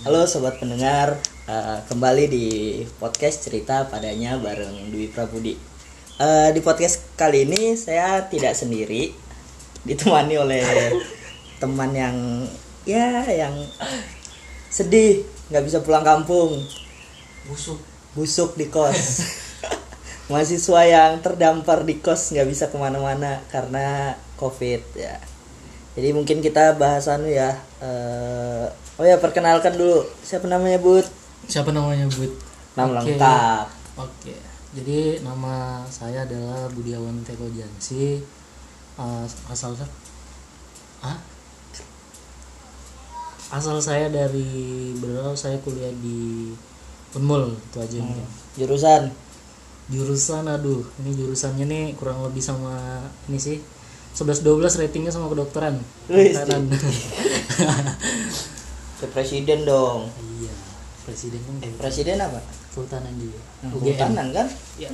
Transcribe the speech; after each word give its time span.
Halo 0.00 0.24
sobat 0.24 0.56
pendengar, 0.56 1.20
eh, 1.44 1.78
kembali 1.84 2.24
di 2.24 2.46
podcast 2.96 3.44
cerita 3.44 3.84
padanya 3.84 4.40
bareng 4.40 4.88
Dwi 4.88 5.12
Prabudi. 5.12 5.52
Eh, 6.16 6.48
di 6.56 6.60
podcast 6.64 7.04
kali 7.20 7.44
ini 7.44 7.76
saya 7.76 8.24
tidak 8.24 8.56
sendiri, 8.56 9.12
ditemani 9.84 10.40
oleh 10.40 10.64
teman 11.60 11.92
yang 11.92 12.16
ya 12.88 13.28
yang 13.28 13.52
sedih 14.72 15.20
nggak 15.52 15.68
bisa 15.68 15.84
pulang 15.84 16.00
kampung, 16.00 16.64
busuk 17.44 17.76
busuk 18.16 18.56
di 18.56 18.72
kos, 18.72 19.20
mahasiswa 20.32 20.80
yang 20.88 21.20
terdampar 21.20 21.84
di 21.84 22.00
kos 22.00 22.32
nggak 22.32 22.48
bisa 22.48 22.72
ke 22.72 22.80
mana-mana 22.80 23.44
karena 23.52 24.16
covid 24.40 24.80
ya. 24.96 25.20
Jadi 25.98 26.08
mungkin 26.14 26.38
kita 26.38 26.78
bahasan 26.78 27.26
ya. 27.26 27.50
eh, 27.82 28.66
oh 29.00 29.04
ya 29.04 29.16
perkenalkan 29.16 29.74
dulu 29.74 30.04
siapa 30.20 30.44
namanya 30.44 30.76
Bud? 30.76 31.02
siapa 31.48 31.72
namanya 31.72 32.04
Bud 32.12 32.30
Nama 32.76 32.86
Oke. 32.86 32.96
lengkap. 33.16 33.66
oke 33.96 34.34
jadi 34.70 35.18
nama 35.26 35.82
saya 35.88 36.22
adalah 36.22 36.68
Budiawan 36.70 37.24
Teko 37.24 37.48
Jansi 37.50 38.20
Eh, 39.00 39.26
asal 39.48 39.72
ah 41.00 41.16
asal 43.50 43.80
saya 43.80 44.12
dari 44.12 44.92
Berau 45.00 45.32
saya 45.32 45.56
kuliah 45.64 45.88
di 46.04 46.52
Unmul 47.16 47.56
itu 47.56 47.76
aja 47.80 47.96
mungkin 47.98 48.28
Jurusan 48.54 49.08
jurusan 49.90 50.44
aduh 50.46 50.84
ini 51.02 51.16
jurusannya 51.16 51.64
nih 51.66 51.84
kurang 51.98 52.22
lebih 52.22 52.38
sama 52.38 53.02
ini 53.26 53.40
sih 53.40 53.58
11 54.12 54.42
12 54.42 54.78
ratingnya 54.78 55.08
sama 55.08 55.26
kedokteran 55.26 55.80
Kedokteran. 56.04 56.68
ke 58.98 59.04
presiden 59.08 59.64
dong. 59.64 60.08
iya 60.36 60.52
presiden 61.02 61.40
kan 61.40 61.54
Eh, 61.60 61.70
presiden 61.74 62.16
apa? 62.18 62.38
kehutanan 62.70 63.10
juga 63.16 63.38
Nah, 63.60 63.68
UGM 63.70 63.82
Kehutanan 63.82 64.26
kan? 64.30 64.46
ya 64.76 64.88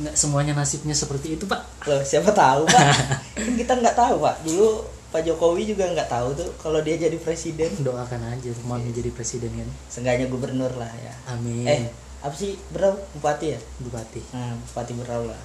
nggak 0.00 0.14
semuanya 0.14 0.52
nasibnya 0.54 0.92
seperti 0.92 1.34
itu 1.34 1.44
pak 1.44 1.60
Loh, 1.84 2.00
siapa 2.00 2.30
tahu 2.30 2.64
pak? 2.64 2.82
kan 3.36 3.52
kita 3.54 3.72
nggak 3.74 3.94
tahu 3.94 4.14
pak. 4.18 4.34
Dulu 4.42 4.66
Pak 5.10 5.20
Jokowi 5.20 5.66
juga 5.66 5.84
nggak 5.86 6.08
tahu 6.08 6.32
tuh 6.32 6.48
kalau 6.56 6.78
dia 6.78 6.94
jadi 6.94 7.14
presiden. 7.16 7.68
doakan 7.80 8.20
aja 8.30 8.48
mau 8.62 8.76
menjadi 8.76 9.10
presiden 9.10 9.50
kan 9.52 9.68
Seenggaknya 9.88 10.24
gubernur 10.26 10.70
lah 10.72 10.88
ya. 10.96 11.12
amin 11.28 11.66
Eh, 11.66 11.80
apa 12.20 12.32
sih 12.32 12.54
Berau? 12.70 12.94
Bupati 13.12 13.46
ya? 13.50 13.58
bupati 13.76 14.20
Nah, 14.30 14.54
Bupati 14.56 14.92
Berau 14.94 15.26
lah. 15.26 15.40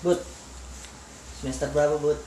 Bud, 0.00 0.16
semester 1.36 1.68
berapa 1.70 1.96
Bud? 1.96 2.18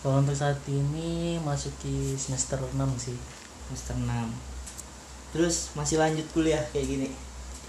kalau 0.00 0.22
untuk 0.22 0.32
saat 0.32 0.56
ini 0.68 1.36
masuki 1.40 2.14
semester 2.14 2.58
6 2.60 2.72
sih 2.96 3.16
Semester 3.66 3.96
6 3.98 4.06
Terus 5.34 5.74
masih 5.74 5.98
lanjut 5.98 6.22
kuliah 6.30 6.62
kayak 6.70 6.86
gini? 6.86 7.08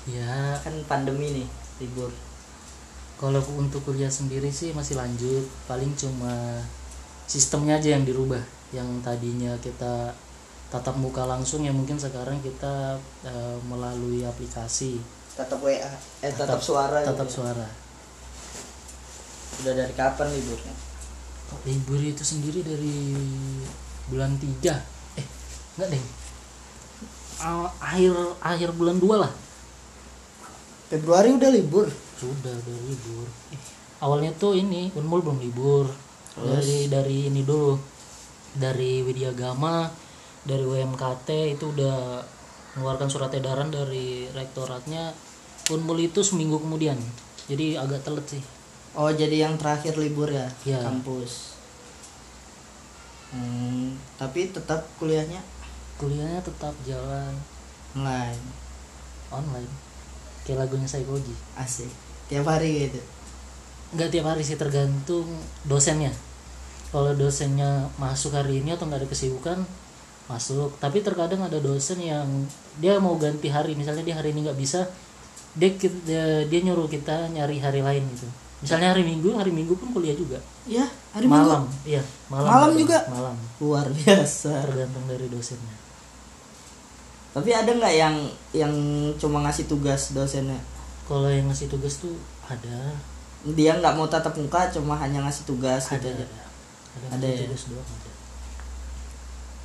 ya 0.06 0.54
Kan 0.62 0.78
pandemi 0.86 1.34
nih, 1.34 1.48
libur. 1.82 2.14
kalau 3.18 3.42
untuk 3.58 3.82
kuliah 3.82 4.08
sendiri 4.08 4.48
sih 4.48 4.72
masih 4.72 4.94
lanjut 4.94 5.42
paling 5.66 5.90
cuma 5.98 6.62
sistemnya 7.26 7.76
aja 7.76 7.98
yang 7.98 8.06
dirubah 8.06 8.40
yang 8.70 8.86
tadinya 9.02 9.58
kita 9.58 10.14
tatap 10.70 10.96
muka 10.96 11.26
langsung 11.26 11.64
ya 11.64 11.74
mungkin 11.74 11.98
sekarang 11.98 12.38
kita 12.40 12.94
eh, 13.26 13.58
melalui 13.66 14.22
aplikasi 14.22 15.02
Tetap 15.34 15.58
WA, 15.62 15.90
eh 16.22 16.30
tetap, 16.30 16.58
suara. 16.58 17.02
tatap 17.02 17.26
gitu. 17.26 17.42
suara 17.42 17.66
Udah 19.64 19.74
dari 19.74 19.94
kapan 19.98 20.30
liburnya? 20.30 20.76
Oh, 21.50 21.60
libur 21.66 21.98
itu 22.04 22.22
sendiri 22.22 22.62
dari 22.62 23.16
bulan 24.12 24.38
3 24.38 24.46
eh 25.18 25.28
enggak 25.78 25.88
deh. 25.96 26.04
Ah, 27.42 27.70
akhir 27.82 28.14
akhir 28.44 28.70
bulan 28.78 28.98
2 29.02 29.24
lah. 29.24 29.32
Februari 30.88 31.34
udah 31.34 31.52
libur. 31.52 31.88
sudah 32.18 32.50
udah 32.50 32.78
libur. 32.90 33.28
Awalnya 34.02 34.34
tuh 34.38 34.58
ini 34.58 34.94
unmul 34.94 35.26
belum 35.26 35.40
libur. 35.42 35.90
Dari 36.38 36.90
dari 36.92 37.30
ini 37.30 37.42
dulu. 37.42 37.78
Dari 38.58 39.06
Widyagama 39.06 39.86
dari 40.48 40.64
WMKT 40.64 41.60
itu 41.60 41.76
udah 41.76 42.24
mengeluarkan 42.78 43.10
surat 43.12 43.30
edaran 43.36 43.70
dari 43.70 44.30
rektoratnya. 44.32 45.14
Unmul 45.70 46.08
itu 46.08 46.24
seminggu 46.24 46.62
kemudian. 46.62 46.98
Jadi 47.52 47.76
agak 47.76 48.08
telat 48.08 48.26
sih 48.28 48.57
Oh, 48.98 49.14
jadi 49.14 49.46
yang 49.46 49.56
terakhir 49.56 49.94
libur 49.96 50.26
ya, 50.28 50.50
Iya. 50.66 50.82
kampus. 50.82 51.54
Hmm, 53.30 53.94
tapi 54.16 54.50
tetap 54.50 54.88
kuliahnya 54.98 55.44
kuliahnya 56.00 56.40
tetap 56.42 56.72
jalan 56.82 57.34
online. 57.94 58.40
online 59.28 59.68
kayak 60.42 60.64
lagunya 60.64 60.88
Saikoji 60.88 61.36
Asik. 61.54 61.92
Tiap 62.32 62.48
hari 62.48 62.88
gitu. 62.88 63.02
nggak 63.88 64.10
tiap 64.12 64.28
hari 64.28 64.44
sih 64.44 64.56
tergantung 64.56 65.28
dosennya 65.64 66.12
kalau 66.92 67.12
dosennya 67.16 67.88
masuk 67.96 68.36
hari 68.36 68.60
ini 68.60 68.76
atau 68.76 68.84
nggak 68.84 69.04
ada 69.04 69.10
kesibukan 69.12 69.60
masuk 70.28 70.76
tapi 70.80 71.00
terkadang 71.04 71.40
ada 71.40 71.56
dosen 71.60 72.00
yang 72.00 72.28
dia 72.80 73.00
mau 73.00 73.16
ganti 73.16 73.48
hari 73.48 73.76
misalnya 73.76 74.04
dia 74.04 74.16
hari 74.16 74.36
ini 74.36 74.44
nggak 74.44 74.60
bisa 74.60 74.84
dia, 75.56 75.72
dia 76.04 76.44
dia 76.48 76.60
nyuruh 76.68 76.88
kita 76.88 77.32
nyari 77.32 77.64
hari 77.64 77.80
lain 77.80 78.04
gitu 78.12 78.28
misalnya 78.58 78.90
hari 78.90 79.04
minggu 79.04 79.34
hari 79.34 79.50
minggu 79.50 79.74
pun 79.74 79.90
kuliah 79.92 80.14
juga 80.14 80.40
Ya, 80.68 80.84
hari 81.12 81.24
malam 81.26 81.64
Minggu. 81.64 81.88
iya 81.88 82.04
malam 82.28 82.48
Malam 82.48 82.68
kadang. 82.68 82.82
juga? 82.82 82.98
malam 83.08 83.36
Luar 83.58 83.88
biasa. 83.88 84.52
tergantung 84.64 85.06
dari 85.06 85.28
dosennya 85.28 85.76
Tapi 87.32 87.50
ada 87.52 87.70
nggak 87.70 87.96
yang 87.96 88.16
yang 88.52 88.74
cuma 89.16 89.46
ngasih 89.46 89.66
tugas 89.66 90.12
dosennya? 90.12 90.58
kalau 91.06 91.30
yang 91.30 91.48
ngasih 91.48 91.68
tugas 91.68 92.02
tuh 92.02 92.18
ada 92.44 92.92
Dia 93.48 93.78
nggak 93.78 93.96
mau 93.96 94.06
tatap 94.06 94.36
muka, 94.36 94.68
cuma 94.68 94.98
hanya 94.98 95.24
ngasih 95.24 95.46
tugas 95.46 95.88
gitu 95.88 96.04
ada 96.04 96.10
aja. 96.12 96.26
ada 96.26 96.42
ada, 96.98 97.16
Ada 97.16 97.24
ngasih 97.24 97.32
ya? 97.32 97.46
tugas 97.46 97.64
doang 97.70 97.88
ada 97.88 98.12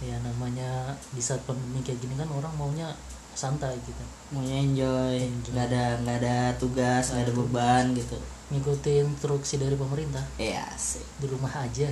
ya 0.02 0.16
namanya 0.20 0.70
di 1.10 1.18
saat 1.18 1.38
pandemi 1.42 1.78
kayak 1.80 1.98
gini 1.98 2.14
kan 2.14 2.26
orang 2.28 2.50
maunya 2.52 2.90
santai 3.32 3.74
gitu 3.80 4.02
Maunya 4.30 4.60
enjoy, 4.60 5.14
Enjoy. 5.16 5.50
nggak 5.50 5.66
ada 5.68 5.84
nggak 5.98 6.16
ada 6.20 6.36
tugas, 6.56 7.10
nggak 7.10 7.24
ada 7.24 7.34
beban 7.34 7.84
gitu. 7.94 8.18
Ngikutin 8.52 9.08
instruksi 9.08 9.56
dari 9.56 9.74
pemerintah 9.74 10.20
Iya, 10.36 10.60
asik. 10.68 11.02
di 11.18 11.26
rumah 11.26 11.50
aja 11.50 11.88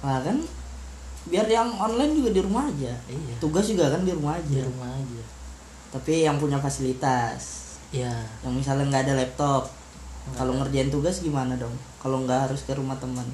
Nah 0.00 0.18
kan 0.18 0.40
biar 1.22 1.44
yang 1.44 1.68
online 1.70 2.16
juga 2.16 2.32
di 2.32 2.40
rumah 2.40 2.64
aja. 2.64 2.96
iya 3.06 3.34
Tugas 3.36 3.68
juga 3.68 3.92
kan 3.92 4.00
di 4.00 4.10
rumah 4.10 4.40
di 4.40 4.56
aja. 4.56 4.64
rumah 4.64 4.88
aja 4.88 5.22
Tapi 5.92 6.24
yang 6.24 6.40
punya 6.40 6.56
fasilitas, 6.56 7.76
ya 7.90 8.08
yang 8.40 8.54
misalnya 8.54 8.88
nggak 8.88 9.04
ada 9.04 9.14
laptop, 9.18 9.68
kalau 10.32 10.54
ngerjain 10.54 10.88
tugas 10.88 11.18
gimana 11.18 11.52
dong? 11.54 11.74
Kalau 11.98 12.22
nggak 12.22 12.48
harus 12.48 12.62
ke 12.62 12.72
rumah 12.72 12.96
teman. 12.96 13.26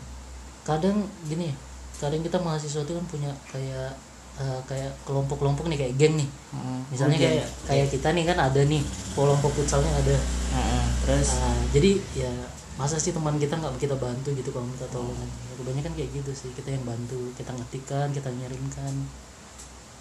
kadang 0.63 0.99
gini 1.23 1.55
kadang 1.95 2.21
kita 2.21 2.35
mahasiswa 2.37 2.83
itu 2.83 2.93
kan 2.93 3.07
punya 3.07 3.31
kayak 3.47 3.95
eh, 4.37 4.61
kayak 4.65 4.93
kelompok-kelompok 5.03 5.67
nih 5.67 5.79
kayak 5.79 5.95
geng 5.97 6.15
nih 6.17 6.29
Heeh. 6.53 6.79
misalnya 6.89 7.17
Oke. 7.17 7.25
kayak 7.27 7.47
kayak 7.65 7.87
kita 7.89 8.09
nih 8.13 8.25
kan 8.25 8.39
ada 8.43 8.61
nih 8.63 8.83
kelompok 9.13 9.53
futsalnya 9.53 9.93
ada 9.95 10.17
Heeh, 10.53 10.85
terus 11.03 11.29
Ah, 11.35 11.61
jadi 11.71 11.91
ya 12.15 12.33
masa 12.77 12.97
sih 12.97 13.11
teman 13.11 13.37
kita 13.37 13.57
nggak 13.57 13.77
kita 13.79 13.97
bantu 13.97 14.29
gitu 14.31 14.53
kalau 14.53 14.69
minta 14.69 14.85
tolong 14.89 15.17
ya, 15.17 15.53
kebanyakan 15.57 15.93
kayak 15.93 16.11
gitu 16.13 16.31
sih 16.31 16.51
kita 16.53 16.69
yang 16.71 16.85
bantu 16.85 17.17
kita 17.33 17.49
ngetikkan 17.51 18.13
kita 18.13 18.29
ngirimkan 18.29 18.93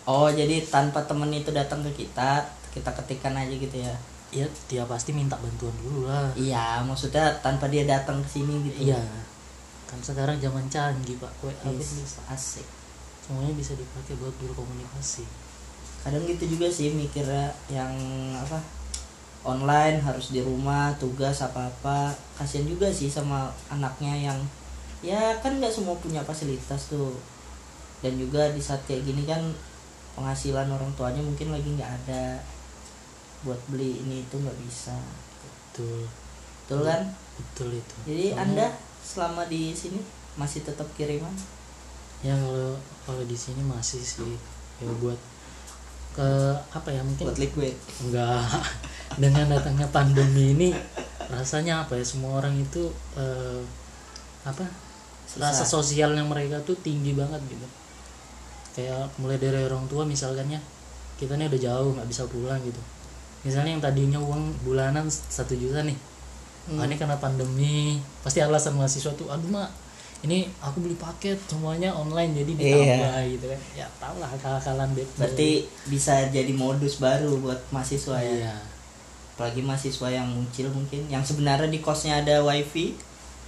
oh 0.06 0.28
jadi 0.28 0.60
tanpa 0.66 1.02
temen 1.04 1.32
itu 1.32 1.50
datang 1.50 1.82
ke 1.82 1.92
kita, 1.98 2.44
kita 2.70 2.92
ketikkan 2.94 3.34
aja 3.34 3.50
gitu 3.50 3.74
ya. 3.74 3.96
ya 4.30 4.44
dia 4.68 4.84
pasti 4.84 5.16
minta 5.16 5.34
bantuan 5.34 5.72
dulu 5.80 6.06
lah 6.06 6.28
Iya, 6.36 6.84
maksudnya 6.84 7.32
tanpa 7.40 7.72
dia 7.72 7.88
datang 7.88 8.20
ke 8.20 8.30
sini 8.30 8.68
gitu. 8.68 8.86
iya 8.86 9.00
kan 9.88 9.98
sekarang 10.04 10.36
zaman 10.38 10.68
canggih 10.68 11.16
pak 11.16 11.32
pun 11.40 11.56
Yes, 11.72 12.20
asik. 12.28 12.68
Semuanya 13.26 13.54
bisa 13.54 13.74
dipakai 13.74 14.14
buat 14.16 14.34
berkomunikasi 14.38 15.26
Kadang 16.06 16.22
gitu 16.30 16.46
juga 16.46 16.70
sih 16.70 16.94
mikirnya 16.94 17.50
yang 17.66 17.90
apa? 18.38 18.62
Online 19.42 19.98
harus 19.98 20.30
di 20.30 20.38
rumah, 20.38 20.94
tugas 21.02 21.42
apa-apa. 21.42 22.14
Kasian 22.38 22.70
juga 22.70 22.86
sih 22.90 23.10
sama 23.10 23.50
anaknya 23.70 24.14
yang 24.14 24.38
ya 25.02 25.34
kan 25.42 25.58
nggak 25.58 25.74
semua 25.74 25.98
punya 25.98 26.22
fasilitas 26.22 26.94
tuh. 26.94 27.18
Dan 28.06 28.22
juga 28.22 28.54
di 28.54 28.62
saat 28.62 28.86
kayak 28.86 29.02
gini 29.02 29.26
kan 29.26 29.42
penghasilan 30.14 30.70
orang 30.70 30.94
tuanya 30.94 31.26
mungkin 31.26 31.50
lagi 31.50 31.74
nggak 31.74 31.92
ada 32.06 32.38
buat 33.42 33.58
beli 33.66 33.98
ini 34.06 34.22
itu 34.22 34.36
nggak 34.38 34.58
bisa. 34.62 34.94
betul 35.74 36.06
Betul 36.70 36.86
kan? 36.86 37.02
betul 37.34 37.70
itu 37.74 37.96
Jadi 38.06 38.26
Soalnya- 38.30 38.42
Anda 38.46 38.68
selama 39.02 39.42
di 39.46 39.74
sini 39.74 40.06
masih 40.38 40.62
tetap 40.62 40.86
kiriman? 40.94 41.34
Ya 42.26 42.34
kalau 42.34 42.74
kalau 43.06 43.24
di 43.24 43.38
sini 43.38 43.62
masih 43.62 44.02
sih 44.02 44.34
ya 44.82 44.90
buat 44.98 45.20
ke 46.16 46.26
apa 46.74 46.90
ya 46.90 47.06
mungkin 47.06 47.30
Buat 47.30 47.38
liquid. 47.38 47.76
enggak 48.02 48.42
dengan 49.22 49.46
datangnya 49.54 49.86
pandemi 49.94 50.58
ini 50.58 50.70
rasanya 51.30 51.86
apa 51.86 52.00
ya 52.00 52.06
semua 52.08 52.42
orang 52.42 52.58
itu 52.58 52.90
eh, 53.14 53.62
apa 54.42 54.66
Susah. 55.30 55.54
rasa 55.54 55.64
sosialnya 55.68 56.26
mereka 56.26 56.58
tuh 56.66 56.74
tinggi 56.82 57.14
banget 57.14 57.42
gitu 57.46 57.68
kayak 58.74 59.06
mulai 59.22 59.38
dari 59.38 59.62
orang 59.62 59.86
tua 59.86 60.04
misalkan 60.04 60.50
ya 60.50 60.60
kita 61.16 61.38
nih 61.38 61.48
udah 61.48 61.62
jauh 61.62 61.90
nggak 61.96 62.10
bisa 62.10 62.24
pulang 62.28 62.60
gitu 62.66 62.82
misalnya 63.46 63.78
yang 63.78 63.84
tadinya 63.84 64.20
uang 64.20 64.66
bulanan 64.66 65.06
satu 65.08 65.54
juta 65.54 65.86
nih 65.86 65.96
Hmm. 66.66 66.82
Ah, 66.82 66.90
ini 66.90 66.98
karena 66.98 67.14
pandemi 67.22 68.02
pasti 68.26 68.42
alasan 68.42 68.74
mahasiswa 68.74 69.14
tuh 69.14 69.30
aduh 69.30 69.54
mak 69.54 69.70
ini 70.26 70.50
aku 70.58 70.82
beli 70.82 70.98
paket 70.98 71.38
semuanya 71.46 71.94
online 71.94 72.34
jadi 72.34 72.52
ditambah 72.52 73.14
gitu 73.32 73.46
kan. 73.48 73.62
Ya 73.78 73.88
tau 74.02 74.16
lah 74.18 74.28
akal-akalan 74.28 74.90
bet 74.92 75.06
berarti 75.16 75.70
bisa 75.86 76.26
jadi 76.30 76.50
modus 76.52 76.98
baru 76.98 77.38
buat 77.38 77.62
mahasiswa 77.70 78.18
ya? 78.18 78.34
Iya. 78.50 78.56
Apalagi 79.38 79.62
mahasiswa 79.62 80.08
yang 80.10 80.26
muncul 80.26 80.66
mungkin 80.74 81.06
yang 81.06 81.22
sebenarnya 81.22 81.70
di 81.70 81.78
kosnya 81.78 82.26
ada 82.26 82.42
wifi. 82.42 82.98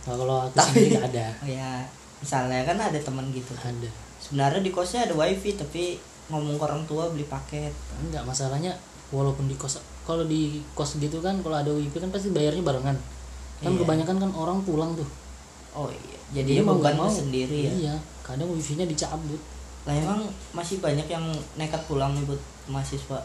Nah, 0.06 0.16
kalau 0.16 0.38
aku 0.46 0.56
Tapi- 0.56 0.72
sendiri 0.88 0.98
ada. 1.02 1.28
Ya 1.58 1.82
misalnya 2.18 2.62
kan 2.64 2.78
ada 2.78 2.98
teman 2.98 3.26
gitu. 3.34 3.52
Tuh. 3.52 3.68
ada. 3.68 3.90
Sebenarnya 4.22 4.62
di 4.62 4.70
kosnya 4.70 5.04
ada 5.04 5.16
wifi 5.16 5.58
tapi 5.58 5.98
ngomong 6.30 6.60
ke 6.60 6.64
orang 6.64 6.84
tua 6.86 7.10
beli 7.10 7.26
paket. 7.26 7.74
Enggak 7.98 8.22
masalahnya 8.22 8.78
walaupun 9.10 9.48
di 9.48 9.56
kos 9.56 9.80
kalau 10.04 10.28
di 10.28 10.60
kos 10.72 11.00
gitu 11.00 11.20
kan 11.20 11.40
kalau 11.42 11.58
ada 11.58 11.72
wifi 11.72 11.98
kan 11.98 12.12
pasti 12.12 12.30
bayarnya 12.30 12.62
barengan. 12.62 12.98
Kan 13.58 13.74
Iya. 13.74 13.80
kebanyakan 13.82 14.18
kan 14.22 14.32
orang 14.38 14.62
pulang 14.62 14.94
tuh. 14.94 15.08
Oh 15.74 15.90
iya 15.90 16.17
jadi 16.36 16.60
mau 16.60 16.76
bukan 16.76 16.96
mau. 17.00 17.08
sendiri 17.08 17.72
ya. 17.72 17.72
Iya 17.72 17.96
kadang 18.28 18.52
wifi-nya 18.52 18.84
dicabut. 18.84 19.40
Lah 19.88 19.96
emang 19.96 20.28
masih 20.52 20.84
banyak 20.84 21.08
yang 21.08 21.24
nekat 21.56 21.80
pulang 21.88 22.12
nih 22.12 22.28
buat 22.28 22.42
mahasiswa? 22.68 23.24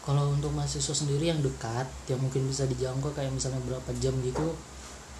Kalau 0.00 0.32
untuk 0.32 0.48
mahasiswa 0.56 0.96
sendiri 0.96 1.28
yang 1.28 1.44
dekat 1.44 1.84
yang 2.08 2.16
mungkin 2.16 2.48
bisa 2.48 2.64
dijangkau 2.64 3.12
kayak 3.12 3.28
misalnya 3.28 3.60
berapa 3.68 3.90
jam 4.00 4.16
gitu 4.24 4.56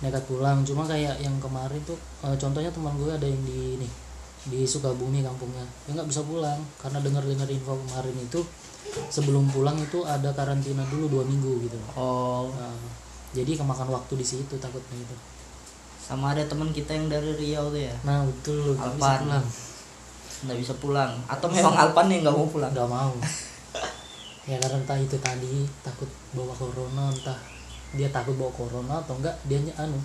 nekat 0.00 0.24
pulang. 0.24 0.64
Cuma 0.64 0.88
kayak 0.88 1.20
yang 1.20 1.36
kemarin 1.36 1.80
tuh 1.84 2.00
eh, 2.24 2.36
contohnya 2.40 2.72
teman 2.72 2.96
gue 2.96 3.12
ada 3.12 3.28
yang 3.28 3.42
di 3.44 3.76
ini 3.76 3.88
di 4.48 4.64
Sukabumi 4.64 5.20
kampungnya. 5.20 5.68
Dia 5.84 6.00
nggak 6.00 6.08
bisa 6.08 6.24
pulang 6.24 6.56
karena 6.80 7.04
dengar 7.04 7.20
dengar 7.28 7.44
info 7.52 7.76
kemarin 7.76 8.16
itu 8.16 8.40
sebelum 9.12 9.44
pulang 9.52 9.76
itu 9.76 10.00
ada 10.08 10.32
karantina 10.32 10.80
dulu 10.88 11.20
dua 11.20 11.24
minggu 11.28 11.68
gitu. 11.68 11.76
Oh. 11.92 12.48
Nah, 12.56 12.72
jadi 13.36 13.60
kemakan 13.60 13.92
waktu 13.92 14.16
di 14.16 14.24
situ 14.24 14.56
takutnya 14.56 14.96
itu 14.96 15.16
sama 16.10 16.34
ada 16.34 16.42
teman 16.42 16.74
kita 16.74 16.90
yang 16.90 17.06
dari 17.06 17.30
Riau 17.38 17.70
tuh 17.70 17.78
ya. 17.86 17.94
Nah 18.02 18.26
betul 18.26 18.74
nggak 18.74 18.98
bisa 18.98 19.22
Alpan. 19.22 19.42
nggak 20.42 20.58
bisa 20.58 20.72
pulang. 20.82 21.12
Atau 21.30 21.46
memang 21.46 21.70
Alpan 21.86 22.10
yang 22.10 22.26
nggak 22.26 22.34
mau 22.34 22.50
pulang? 22.50 22.70
Nggak 22.74 22.90
mau. 22.90 23.14
Ya 24.50 24.58
karena 24.58 24.82
entah 24.82 24.98
itu 24.98 25.14
tadi 25.22 25.70
takut 25.86 26.10
bawa 26.34 26.50
corona 26.50 27.14
entah 27.14 27.38
dia 27.94 28.10
takut 28.10 28.34
bawa 28.34 28.50
corona 28.50 28.98
atau 28.98 29.14
enggak 29.22 29.38
dia 29.46 29.62
anu 29.78 30.02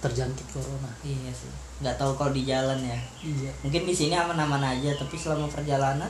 terjangkit 0.00 0.48
corona. 0.56 0.88
Iya 1.04 1.28
sih. 1.36 1.52
Nggak 1.84 2.00
tahu 2.00 2.16
kalau 2.16 2.32
di 2.32 2.48
jalan 2.48 2.80
ya. 2.80 2.96
Iya. 3.20 3.52
Mungkin 3.60 3.84
di 3.84 3.92
sini 3.92 4.16
aman-aman 4.16 4.64
aja 4.64 4.96
tapi 4.96 5.20
selama 5.20 5.52
perjalanan 5.52 6.08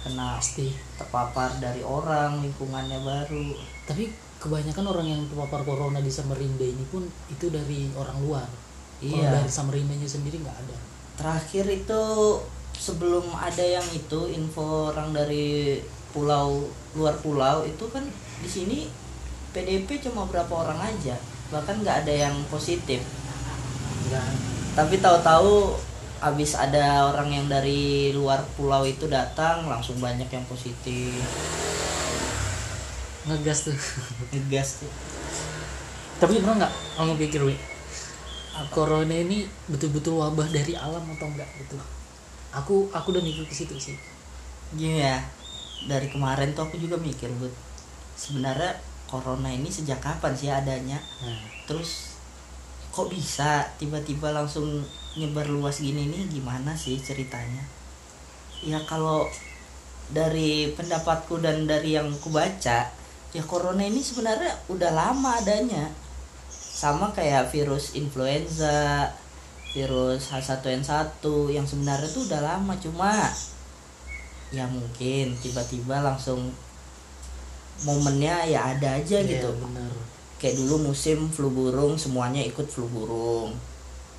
kena 0.00 0.40
pasti. 0.40 0.72
terpapar 0.96 1.60
dari 1.60 1.84
orang 1.84 2.40
lingkungannya 2.40 3.04
baru. 3.04 3.52
Tapi 3.84 4.08
kebanyakan 4.40 4.84
orang 4.86 5.06
yang 5.06 5.20
terpapar 5.28 5.64
corona 5.64 6.00
di 6.00 6.12
Samarinda 6.12 6.64
ini 6.64 6.84
pun 6.92 7.04
itu 7.32 7.48
dari 7.48 7.88
orang 7.96 8.18
luar. 8.22 8.46
Kalau 8.96 9.20
iya. 9.20 9.40
dari 9.40 9.50
Samarindanya 9.50 10.08
sendiri 10.08 10.40
nggak 10.40 10.56
ada. 10.56 10.76
Terakhir 11.16 11.64
itu 11.68 12.02
sebelum 12.76 13.24
ada 13.36 13.64
yang 13.64 13.84
itu 13.92 14.28
info 14.32 14.92
orang 14.92 15.12
dari 15.12 15.80
pulau 16.12 16.68
luar 16.96 17.16
pulau 17.20 17.64
itu 17.64 17.84
kan 17.92 18.04
di 18.40 18.48
sini 18.48 18.78
PDP 19.52 20.00
cuma 20.00 20.24
berapa 20.28 20.52
orang 20.52 20.80
aja. 20.80 21.16
Bahkan 21.52 21.84
nggak 21.84 22.08
ada 22.08 22.14
yang 22.28 22.36
positif. 22.48 23.04
Nggak 24.08 24.56
tapi 24.76 25.00
tahu-tahu 25.00 25.72
habis 26.20 26.52
ada 26.52 27.08
orang 27.08 27.32
yang 27.32 27.48
dari 27.48 28.12
luar 28.12 28.44
pulau 28.60 28.84
itu 28.84 29.08
datang 29.08 29.64
langsung 29.64 29.96
banyak 29.96 30.28
yang 30.28 30.44
positif 30.44 31.16
ngegas 33.26 33.70
tuh. 33.70 33.76
Ngegas 34.32 34.82
tuh. 34.82 34.92
Tapi 36.16 36.40
pernah 36.40 36.64
nggak 36.64 36.72
kamu 36.96 37.12
pikir 37.28 37.42
wi? 37.44 37.56
Corona 38.72 39.12
ini 39.12 39.44
betul-betul 39.68 40.16
wabah 40.16 40.48
dari 40.48 40.72
alam 40.72 41.04
atau 41.12 41.28
enggak 41.28 41.48
gitu? 41.60 41.76
Aku 42.56 42.88
aku 42.88 43.12
udah 43.12 43.20
mikir 43.20 43.44
ke 43.44 43.52
situ 43.52 43.76
sih. 43.76 43.96
Gini 44.72 45.04
ya 45.04 45.20
dari 45.84 46.08
kemarin 46.08 46.56
tuh 46.56 46.64
aku 46.64 46.80
juga 46.80 46.96
mikir 46.96 47.28
Bud. 47.36 47.52
Sebenarnya 48.16 48.80
corona 49.04 49.52
ini 49.52 49.68
sejak 49.68 50.00
kapan 50.00 50.32
sih 50.32 50.48
adanya? 50.48 50.96
Nah 51.20 51.36
terus 51.68 52.16
kok 52.88 53.12
bisa 53.12 53.68
tiba-tiba 53.76 54.32
langsung 54.32 54.80
nyebar 55.20 55.52
luas 55.52 55.84
gini 55.84 56.08
nih? 56.08 56.40
Gimana 56.40 56.72
sih 56.72 56.96
ceritanya? 56.96 57.60
Ya 58.64 58.80
kalau 58.88 59.28
dari 60.08 60.72
pendapatku 60.72 61.44
dan 61.44 61.68
dari 61.68 61.92
yang 61.92 62.08
ku 62.24 62.32
baca 62.32 62.88
ya 63.34 63.42
corona 63.42 63.82
ini 63.82 64.02
sebenarnya 64.02 64.52
udah 64.70 64.90
lama 64.92 65.38
adanya. 65.38 65.90
Sama 66.50 67.10
kayak 67.10 67.48
virus 67.50 67.96
influenza 67.96 69.10
virus 69.76 70.32
H1N1 70.32 71.20
yang 71.52 71.68
sebenarnya 71.68 72.08
tuh 72.08 72.24
udah 72.24 72.40
lama 72.40 72.72
cuma 72.80 73.12
ya 74.48 74.64
mungkin 74.64 75.36
tiba-tiba 75.36 76.00
langsung 76.00 76.48
momennya 77.84 78.48
ya 78.48 78.72
ada 78.72 78.96
aja 78.96 79.20
Iya, 79.20 79.36
gitu. 79.36 79.52
bener 79.60 79.92
kayak 80.36 80.56
dulu 80.60 80.92
musim 80.92 81.28
flu 81.32 81.48
burung 81.48 81.96
semuanya 81.96 82.44
ikut 82.44 82.68
flu 82.68 82.88
burung. 82.92 83.56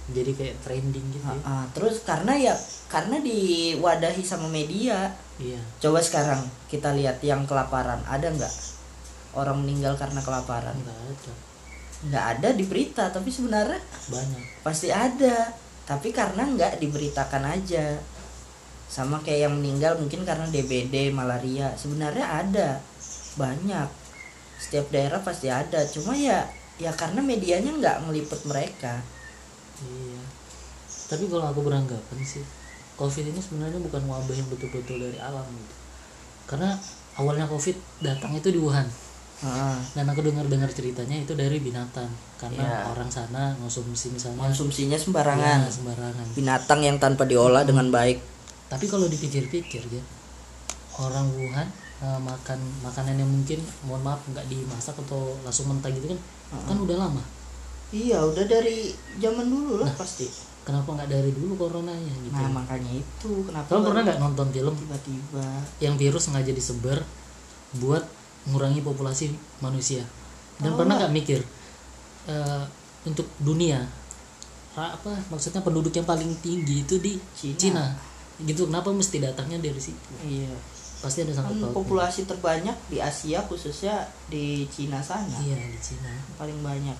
Jadi 0.07 0.31
kayak 0.33 0.55
trending 0.63 1.03
gitu 1.13 1.25
ya. 1.27 1.35
Ah, 1.43 1.61
ah. 1.61 1.65
terus 1.75 2.01
karena 2.01 2.33
ya 2.33 2.55
karena 2.87 3.19
diwadahi 3.21 4.23
sama 4.23 4.47
media. 4.49 5.13
Iya. 5.37 5.61
Coba 5.77 6.01
sekarang 6.01 6.41
kita 6.71 6.95
lihat 6.97 7.21
yang 7.21 7.45
kelaparan 7.45 8.01
ada 8.07 8.27
nggak 8.33 8.53
orang 9.37 9.61
meninggal 9.61 9.93
karena 9.93 10.19
kelaparan. 10.19 10.73
Nggak 10.73 10.97
ada. 10.97 11.33
Nggak 11.97 12.25
ada 12.37 12.49
di 12.53 12.65
berita 12.65 13.03
tapi 13.09 13.29
sebenarnya 13.29 13.77
banyak. 14.09 14.43
pasti 14.65 14.89
ada. 14.89 15.53
Tapi 15.87 16.09
karena 16.11 16.43
nggak 16.43 16.81
diberitakan 16.81 17.43
aja. 17.47 17.95
Sama 18.89 19.21
kayak 19.21 19.47
yang 19.47 19.53
meninggal 19.55 19.95
mungkin 20.01 20.25
karena 20.25 20.49
DBD 20.49 21.13
malaria. 21.13 21.71
Sebenarnya 21.77 22.25
ada. 22.25 22.69
Banyak. 23.37 23.89
Setiap 24.57 24.89
daerah 24.89 25.21
pasti 25.21 25.47
ada. 25.47 25.85
Cuma 25.85 26.17
ya 26.17 26.49
ya 26.81 26.89
karena 26.93 27.21
medianya 27.21 27.71
nggak 27.77 28.09
meliput 28.09 28.41
mereka. 28.49 28.99
Iya. 29.85 30.21
Tapi 31.07 31.29
kalau 31.29 31.45
aku 31.47 31.61
beranggapan 31.63 32.19
sih 32.25 32.43
covid 32.97 33.29
ini 33.29 33.37
sebenarnya 33.37 33.77
bukan 33.77 34.01
wabah 34.09 34.33
yang 34.33 34.49
betul-betul 34.49 34.97
dari 34.97 35.21
alam 35.21 35.45
gitu. 35.45 35.75
Karena 36.49 36.73
awalnya 37.15 37.45
covid 37.45 37.77
datang 38.01 38.33
itu 38.33 38.49
di 38.49 38.57
Wuhan 38.57 38.89
Ah, 39.37 39.77
dan 39.93 40.09
aku 40.09 40.25
dengar-dengar 40.25 40.65
ceritanya 40.67 41.13
itu 41.13 41.37
dari 41.37 41.61
binatang. 41.61 42.09
Karena 42.37 42.57
Iya. 42.57 42.89
orang 42.89 43.05
sana 43.05 43.53
konsumsi 43.55 44.09
misalnya 44.09 44.41
konsumsinya 44.43 44.97
sembarangan. 44.97 45.61
Ya, 45.61 45.69
sembarangan. 45.69 46.25
Binatang 46.33 46.81
yang 46.81 46.97
tanpa 46.97 47.23
diolah 47.23 47.61
dengan 47.61 47.93
baik. 47.93 48.17
Tapi 48.67 48.85
kalau 48.85 49.05
dipikir-pikir 49.05 49.83
ya 49.87 50.03
orang 50.97 51.29
Wuhan 51.31 51.69
eh, 51.97 52.19
makan 52.19 52.59
makanan 52.81 53.15
yang 53.15 53.25
mungkin 53.25 53.57
mohon 53.85 54.01
maaf 54.01 54.21
nggak 54.25 54.45
dimasak 54.45 54.93
atau 55.01 55.33
langsung 55.41 55.69
mentah 55.69 55.89
gitu 55.89 56.09
kan 56.09 56.19
kan 56.65 56.77
udah 56.77 56.97
lama. 56.97 57.21
Iya 57.89 58.21
udah 58.21 58.45
dari 58.45 58.91
zaman 59.17 59.47
dulu 59.47 59.79
lah 59.81 59.89
pasti. 59.93 60.25
kenapa 60.61 60.99
nggak 60.99 61.07
dari 61.07 61.31
dulu 61.31 61.55
coronanya 61.55 62.11
gitu? 62.21 62.35
Nah 62.35 62.51
makanya 62.51 62.91
itu 62.91 63.31
kenapa 63.47 63.71
Kamu 63.71 63.87
pernah 63.87 64.01
nggak 64.03 64.19
nonton 64.19 64.47
film 64.51 64.73
tiba-tiba? 64.75 65.45
yang 65.79 65.95
virus 65.95 66.27
sengaja 66.27 66.51
disebar 66.51 66.99
buat 67.79 68.03
mengurangi 68.47 68.79
populasi 68.79 69.35
manusia. 69.59 70.01
Dan 70.57 70.73
Oh, 70.73 70.77
pernah 70.79 70.97
nggak 70.97 71.13
mikir 71.13 71.39
eh, 72.31 72.63
untuk 73.05 73.27
dunia 73.43 73.85
apa 74.77 75.09
maksudnya 75.33 75.65
penduduk 75.65 75.89
yang 75.89 76.05
paling 76.05 76.29
tinggi 76.39 76.85
itu 76.85 76.95
di 77.01 77.17
Cina. 77.33 77.57
Cina. 77.57 77.85
Gitu 78.45 78.69
kenapa 78.69 78.93
mesti 78.93 79.17
datangnya 79.17 79.57
dari 79.57 79.81
situ? 79.81 80.09
Iya. 80.21 80.53
Pasti 81.01 81.25
ada 81.25 81.33
kan 81.33 81.45
sangkut 81.45 81.57
pautnya. 81.61 81.73
populasi 81.73 82.21
terbanyak 82.29 82.77
di 82.89 82.97
Asia 83.01 83.41
khususnya 83.49 84.05
di 84.29 84.69
Cina 84.69 85.01
sana. 85.01 85.33
Iya 85.41 85.57
di 85.57 85.79
Cina. 85.81 86.13
Paling 86.37 86.61
banyak 86.61 86.97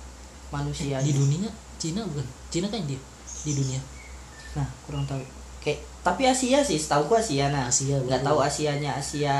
manusia 0.49 0.97
di 1.01 1.13
dunia 1.13 1.49
Cina 1.77 2.01
bukan? 2.09 2.25
Cina 2.49 2.65
kan 2.73 2.81
dia 2.89 2.97
di 3.45 3.51
dunia. 3.53 3.81
Nah 4.57 4.67
kurang 4.89 5.05
tahu. 5.05 5.21
Kayak 5.61 5.85
tapi 6.07 6.23
Asia 6.23 6.63
sih 6.63 6.79
setahu 6.79 7.11
gua 7.11 7.19
Asia. 7.19 7.51
Nah 7.51 7.67
Asia 7.67 7.99
nggak 7.99 8.23
tahu 8.23 8.39
Asianya 8.39 8.95
Asia 8.95 9.35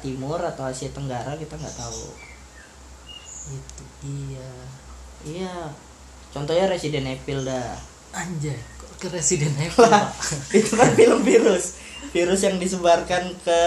Timur 0.00 0.40
atau 0.40 0.64
Asia 0.64 0.88
Tenggara 0.88 1.36
kita 1.36 1.52
nggak 1.60 1.76
tahu. 1.76 2.08
Itu 3.52 3.84
iya 4.08 4.52
iya. 5.28 5.54
Contohnya 6.32 6.64
Resident 6.72 7.04
Evil 7.04 7.44
dah. 7.44 7.76
Anjay 8.16 8.56
kok 8.80 8.88
ke 9.04 9.08
Resident 9.12 9.52
Evil 9.68 9.84
Lah, 9.84 10.08
itu 10.48 10.72
kan 10.72 10.96
film 10.96 11.20
virus. 11.28 11.76
Virus 12.08 12.40
yang 12.40 12.56
disebarkan 12.56 13.36
ke 13.44 13.60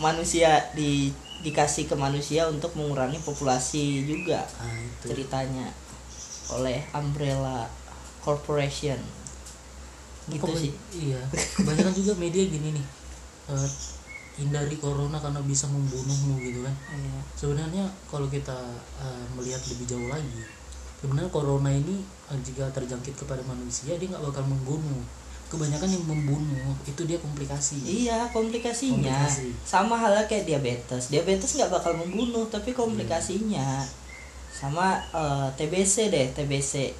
manusia 0.00 0.72
di 0.72 1.12
dikasih 1.44 1.92
ke 1.92 1.94
manusia 2.00 2.48
untuk 2.48 2.72
mengurangi 2.72 3.20
populasi 3.20 4.08
juga 4.08 4.48
ah 4.56 4.72
itu. 4.72 5.12
ceritanya 5.12 5.68
oleh 6.56 6.80
Umbrella 6.96 7.68
Corporation 8.24 8.98
gitu 10.28 10.42
Kebany- 10.42 10.60
sih 10.60 10.72
iya 11.06 11.20
kebanyakan 11.54 11.92
juga 11.92 12.12
media 12.16 12.44
gini 12.44 12.70
nih 12.72 12.86
Eh, 13.46 13.70
hindari 14.36 14.74
corona 14.74 15.16
karena 15.16 15.38
bisa 15.40 15.64
membunuhmu 15.66 16.34
gitu 16.40 16.60
kan 16.60 16.74
Iya. 16.90 17.20
sebenarnya 17.32 17.84
kalau 18.04 18.26
kita 18.26 18.58
uh, 18.98 19.24
melihat 19.32 19.62
lebih 19.64 19.86
jauh 19.86 20.10
lagi 20.10 20.42
sebenarnya 20.96 21.30
corona 21.30 21.70
ini 21.70 22.02
uh, 22.26 22.36
jika 22.36 22.66
terjangkit 22.68 23.14
kepada 23.14 23.40
manusia 23.42 23.94
dia 23.94 24.08
nggak 24.08 24.24
bakal 24.24 24.42
membunuh 24.44 24.98
kebanyakan 25.46 25.88
yang 25.88 26.04
membunuh 26.04 26.74
itu 26.82 27.06
dia 27.06 27.16
komplikasi 27.16 27.78
Iya 27.80 28.26
komplikasinya 28.28 29.14
Komplikasi. 29.14 29.54
sama 29.62 29.94
halnya 29.94 30.26
kayak 30.26 30.42
diabetes. 30.44 31.06
Diabetes 31.06 31.54
nggak 31.54 31.70
bakal 31.70 31.94
membunuh 31.94 32.50
tapi 32.50 32.74
komplikasinya 32.74 33.86
sama 34.50 34.98
eh, 35.06 35.48
TBC 35.54 36.10
deh 36.10 36.26
TBC. 36.34 36.90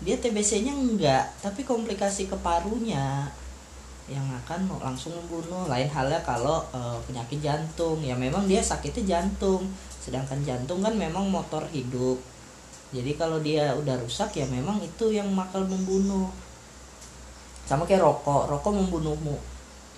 Dia 0.00 0.16
TBC-nya 0.16 0.72
enggak 0.72 1.28
tapi 1.44 1.60
komplikasi 1.64 2.24
ke 2.24 2.36
parunya 2.40 3.28
yang 4.08 4.26
akan 4.44 4.66
langsung 4.80 5.14
membunuh. 5.14 5.68
Lain 5.70 5.86
halnya 5.86 6.18
kalau 6.24 6.64
eh, 6.72 6.98
penyakit 7.06 7.38
jantung 7.44 8.00
ya 8.00 8.16
memang 8.16 8.48
dia 8.48 8.64
sakitnya 8.64 9.16
jantung. 9.16 9.68
Sedangkan 10.00 10.40
jantung 10.42 10.80
kan 10.80 10.96
memang 10.96 11.28
motor 11.28 11.62
hidup. 11.70 12.18
Jadi 12.90 13.14
kalau 13.14 13.38
dia 13.38 13.70
udah 13.76 13.94
rusak 14.02 14.34
ya 14.34 14.46
memang 14.50 14.82
itu 14.82 15.14
yang 15.14 15.30
bakal 15.36 15.62
membunuh. 15.62 16.26
Sama 17.68 17.86
kayak 17.86 18.02
rokok, 18.02 18.50
rokok 18.50 18.74
membunuhmu. 18.74 19.38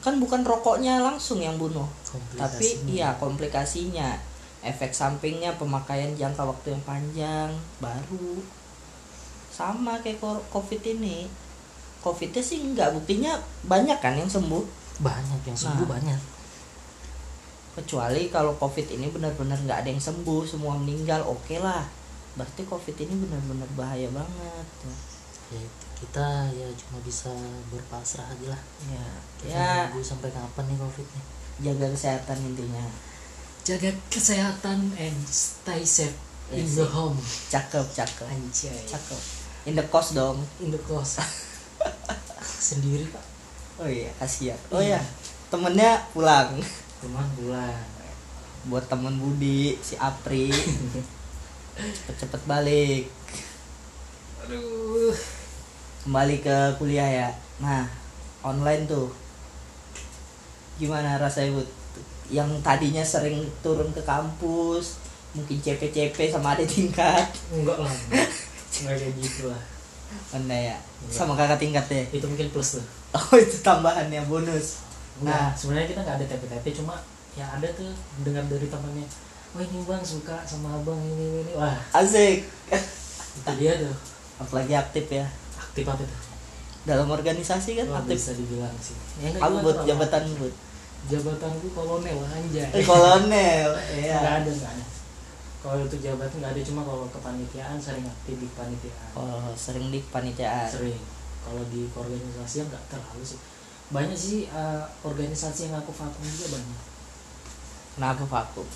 Kan 0.04 0.21
bukan 0.21 0.42
rokoknya 0.42 0.99
langsung 0.99 1.38
yang 1.38 1.54
bunuh, 1.54 1.87
tapi 2.35 2.75
iya 2.90 3.14
komplikasinya 3.23 4.18
efek 4.66 4.90
sampingnya 4.90 5.54
pemakaian 5.54 6.11
jangka 6.18 6.42
waktu 6.42 6.75
yang 6.75 6.82
panjang 6.82 7.50
baru 7.78 8.42
sama 9.62 9.95
kayak 10.02 10.19
covid 10.50 10.83
ini. 10.83 11.31
Covidnya 12.02 12.42
sih 12.42 12.59
nggak 12.59 12.99
buktinya 12.99 13.38
banyak 13.62 13.95
kan 14.02 14.19
yang 14.19 14.26
sembuh. 14.26 14.64
Banyak 14.99 15.40
yang 15.47 15.54
sembuh 15.54 15.87
Nah. 15.87 15.92
banyak. 15.95 16.21
Kecuali 17.73 18.28
kalau 18.28 18.52
covid 18.59 18.85
ini 18.90 19.09
benar-benar 19.09 19.57
nggak 19.57 19.78
ada 19.87 19.88
yang 19.88 20.02
sembuh 20.02 20.42
semua 20.45 20.75
meninggal 20.76 21.23
oke 21.25 21.57
lah. 21.57 21.87
Berarti 22.37 22.66
covid 22.66 22.97
ini 22.99 23.14
benar-benar 23.16 23.69
bahaya 23.73 24.11
banget. 24.12 24.66
Ya, 25.52 25.62
kita 25.97 26.26
ya 26.52 26.69
cuma 26.75 26.99
bisa 27.00 27.31
berpasrah 27.71 28.25
aja 28.26 28.52
lah. 28.52 28.62
Ya 28.90 29.04
kita 29.40 29.52
ya. 29.57 29.73
nunggu 29.88 30.02
sampai 30.04 30.28
kapan 30.28 30.64
nih 30.69 30.78
covid 30.81 31.07
nih? 31.07 31.25
Jaga 31.71 31.87
kesehatan 31.95 32.38
intinya. 32.45 32.85
Jaga 33.62 33.90
kesehatan 34.11 34.78
and 34.99 35.19
stay 35.25 35.87
safe 35.87 36.16
in 36.50 36.66
Yes. 36.66 36.76
the 36.76 36.87
home. 36.88 37.16
Cakep 37.49 37.87
cakep. 37.95 38.26
Anjay. 38.28 38.75
Cakep 38.85 39.23
in 39.66 39.75
the 39.78 39.85
cost 39.87 40.14
dong. 40.14 40.42
In 40.59 40.75
the 40.75 40.81
cost. 40.83 41.23
Sendiri 42.42 43.07
pak. 43.11 43.25
Oh 43.83 43.88
iya 43.88 44.11
kasihan. 44.19 44.59
Oh 44.71 44.83
iya. 44.83 44.99
temennya 45.52 46.00
pulang. 46.16 46.57
Teman 47.02 47.28
bulan 47.37 47.76
buat 48.71 48.87
temen 48.87 49.19
Budi 49.19 49.75
si 49.83 49.99
Apri. 49.99 50.49
Cepet-cepet 51.75 52.42
balik. 52.47 53.11
Aduh. 54.47 55.14
Kembali 56.07 56.37
ke 56.42 56.57
kuliah 56.78 57.07
ya. 57.07 57.28
Nah 57.59 57.87
online 58.42 58.87
tuh. 58.87 59.11
Gimana 60.78 61.19
rasanya 61.19 61.59
Bud? 61.59 61.69
Yang 62.33 62.64
tadinya 62.64 63.04
sering 63.04 63.45
turun 63.61 63.92
ke 63.92 64.00
kampus 64.02 64.99
mungkin 65.33 65.59
CP-CP 65.64 66.16
sama 66.33 66.57
adik 66.57 66.69
tingkat. 66.69 67.28
Enggak 67.52 67.76
lah 67.81 67.92
Enggak 68.73 68.97
kayak 68.99 69.14
gitu 69.19 69.43
lah. 69.49 69.62
Mana 70.33 70.57
ya. 70.57 70.76
Enggak. 70.76 71.12
sama 71.12 71.33
kakak 71.35 71.59
tingkat 71.59 71.85
deh 71.88 72.05
itu 72.11 72.25
mungkin 72.25 72.49
plus 72.49 72.81
tuh. 72.81 72.87
Oh 73.12 73.37
itu 73.37 73.61
tambahannya 73.61 74.25
bonus. 74.25 74.81
Nah 75.21 75.29
Nah. 75.29 75.49
sebenarnya 75.52 75.87
kita 75.87 76.00
nggak 76.00 76.17
ada 76.17 76.26
TP-TP 76.26 76.67
cuma 76.81 76.97
ya 77.33 77.45
ada 77.47 77.69
tuh 77.73 77.88
dengar 78.21 78.45
dari 78.45 78.67
temannya 78.67 79.05
wah 79.52 79.61
ini 79.61 79.85
bang 79.85 80.00
suka 80.00 80.41
sama 80.43 80.73
abang 80.75 80.97
ini 80.97 81.45
ini, 81.45 81.52
wah. 81.52 81.76
Asik. 81.93 82.49
Itu 83.37 83.52
dia 83.57 83.76
tuh. 83.79 83.93
Apalagi 84.38 84.73
aktif 84.73 85.07
ya. 85.09 85.29
Aktif 85.55 85.85
apa 85.85 86.00
tuh? 86.00 86.21
Dalam 86.83 87.07
organisasi 87.07 87.79
kan 87.79 87.87
Wah, 87.88 88.00
aktif. 88.00 88.17
bisa 88.17 88.33
dibilang 88.35 88.73
sih. 88.81 88.97
Ya, 89.21 89.29
aku 89.38 89.61
buat 89.61 89.85
jabatan 89.85 90.25
buat 90.35 90.55
jabatanku 91.07 91.69
kolonel 91.73 92.19
anjay. 92.26 92.69
Eh, 92.73 92.83
kolonel 92.83 93.71
nggak 93.93 94.07
ya 94.09 94.19
ada 94.41 94.49
nggak 94.49 94.73
ada 94.73 94.85
kalau 95.62 95.87
itu 95.87 95.97
jabatan 96.02 96.42
nggak 96.42 96.52
ada 96.59 96.62
cuma 96.66 96.83
kalau 96.83 97.07
kepanitiaan 97.07 97.78
sering 97.78 98.02
aktif 98.02 98.35
di 98.35 98.50
kepanitiaan. 98.50 99.11
Oh 99.14 99.54
sering 99.54 99.95
di 99.95 100.02
kepanitiaan? 100.02 100.66
Sering. 100.66 100.99
Kalau 101.47 101.62
di 101.71 101.87
organisasi 101.95 102.66
nggak 102.66 102.85
terlalu 102.90 103.23
sih. 103.23 103.38
Banyak 103.95 104.19
sih 104.19 104.50
eh, 104.50 104.83
organisasi 105.07 105.71
yang 105.71 105.78
aku 105.78 105.95
vakum 105.95 106.23
juga 106.26 106.59
banyak. 106.59 106.81
Kenapa 107.95 108.25
vakum? 108.26 108.66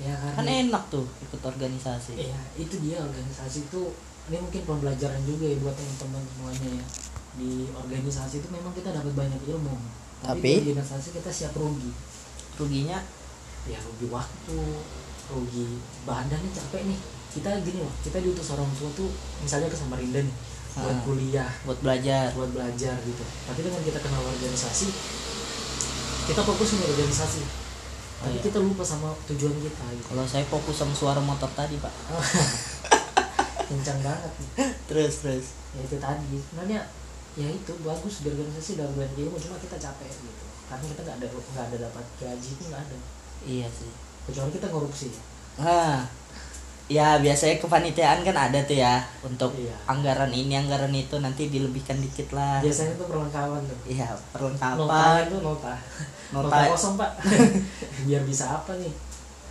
Ya 0.00 0.16
karena 0.16 0.34
kan 0.40 0.46
enak 0.48 0.82
tuh 0.88 1.04
ikut 1.20 1.40
organisasi. 1.44 2.16
Iya, 2.16 2.40
itu 2.56 2.80
dia 2.80 3.04
organisasi 3.04 3.68
itu 3.68 3.92
ini 4.32 4.40
mungkin 4.40 4.64
pembelajaran 4.64 5.20
juga 5.28 5.44
ya 5.52 5.56
buat 5.60 5.76
teman-teman 5.76 6.24
semuanya 6.32 6.68
ya. 6.80 6.86
Di 7.36 7.68
organisasi 7.76 8.40
itu 8.40 8.48
memang 8.48 8.72
kita 8.72 8.88
dapat 8.88 9.12
banyak 9.12 9.40
ilmu. 9.52 9.76
Tapi? 10.24 10.64
di 10.64 10.72
organisasi 10.72 11.12
kita 11.12 11.28
siap 11.28 11.52
rugi. 11.60 11.92
ruginya? 12.56 12.96
Ya 13.68 13.76
rugi 13.84 14.08
waktu, 14.08 14.60
rugi 15.28 15.78
badan 16.02 16.36
nih 16.36 16.52
capek 16.52 16.82
nih. 16.84 16.98
Kita 17.30 17.50
gini 17.60 17.80
loh, 17.80 17.90
kita 18.00 18.18
diutus 18.18 18.50
orang 18.50 18.68
tua 18.74 18.90
tuh 18.92 19.10
misalnya 19.40 19.66
ke 19.66 19.74
Samarinda 19.74 20.20
nih 20.20 20.36
buat 20.74 20.90
Ah. 20.90 21.02
kuliah, 21.02 21.50
buat 21.62 21.78
belajar 21.78 22.30
buat 22.32 22.50
belajar 22.50 22.94
gitu. 23.00 23.22
Tapi 23.22 23.60
dengan 23.60 23.78
kita 23.80 23.98
kenal 23.98 24.22
organisasi, 24.22 24.86
kita 26.24 26.40
fokus 26.40 26.68
di 26.72 26.84
organisasi. 26.84 27.42
Oh, 28.14 28.30
Tapi 28.30 28.38
iya. 28.38 28.44
kita 28.46 28.58
lupa 28.58 28.80
sama 28.80 29.10
tujuan 29.26 29.52
kita 29.58 29.84
gitu. 29.92 30.06
kalau 30.08 30.24
saya 30.24 30.46
fokus 30.46 30.76
sama 30.76 30.94
suara 30.94 31.20
motor 31.20 31.50
tadi 31.50 31.76
pak 31.76 31.92
Kencang 33.68 34.00
banget 34.00 34.32
nih. 34.34 34.48
terus 34.86 35.14
terus 35.20 35.46
ya 35.74 35.80
itu 35.82 35.96
tadi 35.98 36.36
sebenarnya 36.38 36.80
ya 37.34 37.48
itu 37.48 37.72
bagus 37.82 38.22
di 38.22 38.30
organisasi 38.30 38.78
dalam 38.78 38.94
ilmu 38.94 39.34
cuma 39.34 39.58
kita 39.58 39.76
capek 39.76 40.08
gitu 40.08 40.44
karena 40.64 40.84
kita 40.86 41.00
nggak 41.02 41.16
ada 41.18 41.26
nggak 41.26 41.64
ada 41.66 41.76
dapat 41.90 42.04
gaji 42.16 42.48
itu 42.48 42.62
nggak 42.64 42.80
ada 42.80 42.96
iya 43.44 43.66
sih 43.66 43.90
kecuali 44.24 44.50
kita 44.50 44.68
korupsi. 44.68 45.08
Ah 45.56 46.02
ya 46.84 47.16
biasanya 47.16 47.56
kepanitiaan 47.58 48.20
kan 48.20 48.36
ada 48.36 48.60
tuh 48.60 48.76
ya 48.76 49.00
untuk 49.24 49.56
Iya. 49.56 49.72
anggaran 49.88 50.28
ini 50.28 50.52
anggaran 50.52 50.92
itu 50.92 51.16
nanti 51.16 51.48
dilebihkan 51.48 51.96
dikit 51.96 52.28
lah. 52.36 52.60
Biasanya 52.60 52.92
itu 52.94 53.04
perlengkapan 53.04 53.60
tuh. 53.64 53.78
Iya 53.88 54.04
nota 54.12 54.28
perlengkapan 54.32 55.22
itu 55.24 55.38
nota. 55.40 55.74
Nota, 56.30 56.48
Nota- 56.52 56.68
kosong 56.70 56.94
pak. 56.96 57.10
Biar 58.06 58.22
bisa 58.22 58.44
apa 58.52 58.76
nih? 58.76 58.92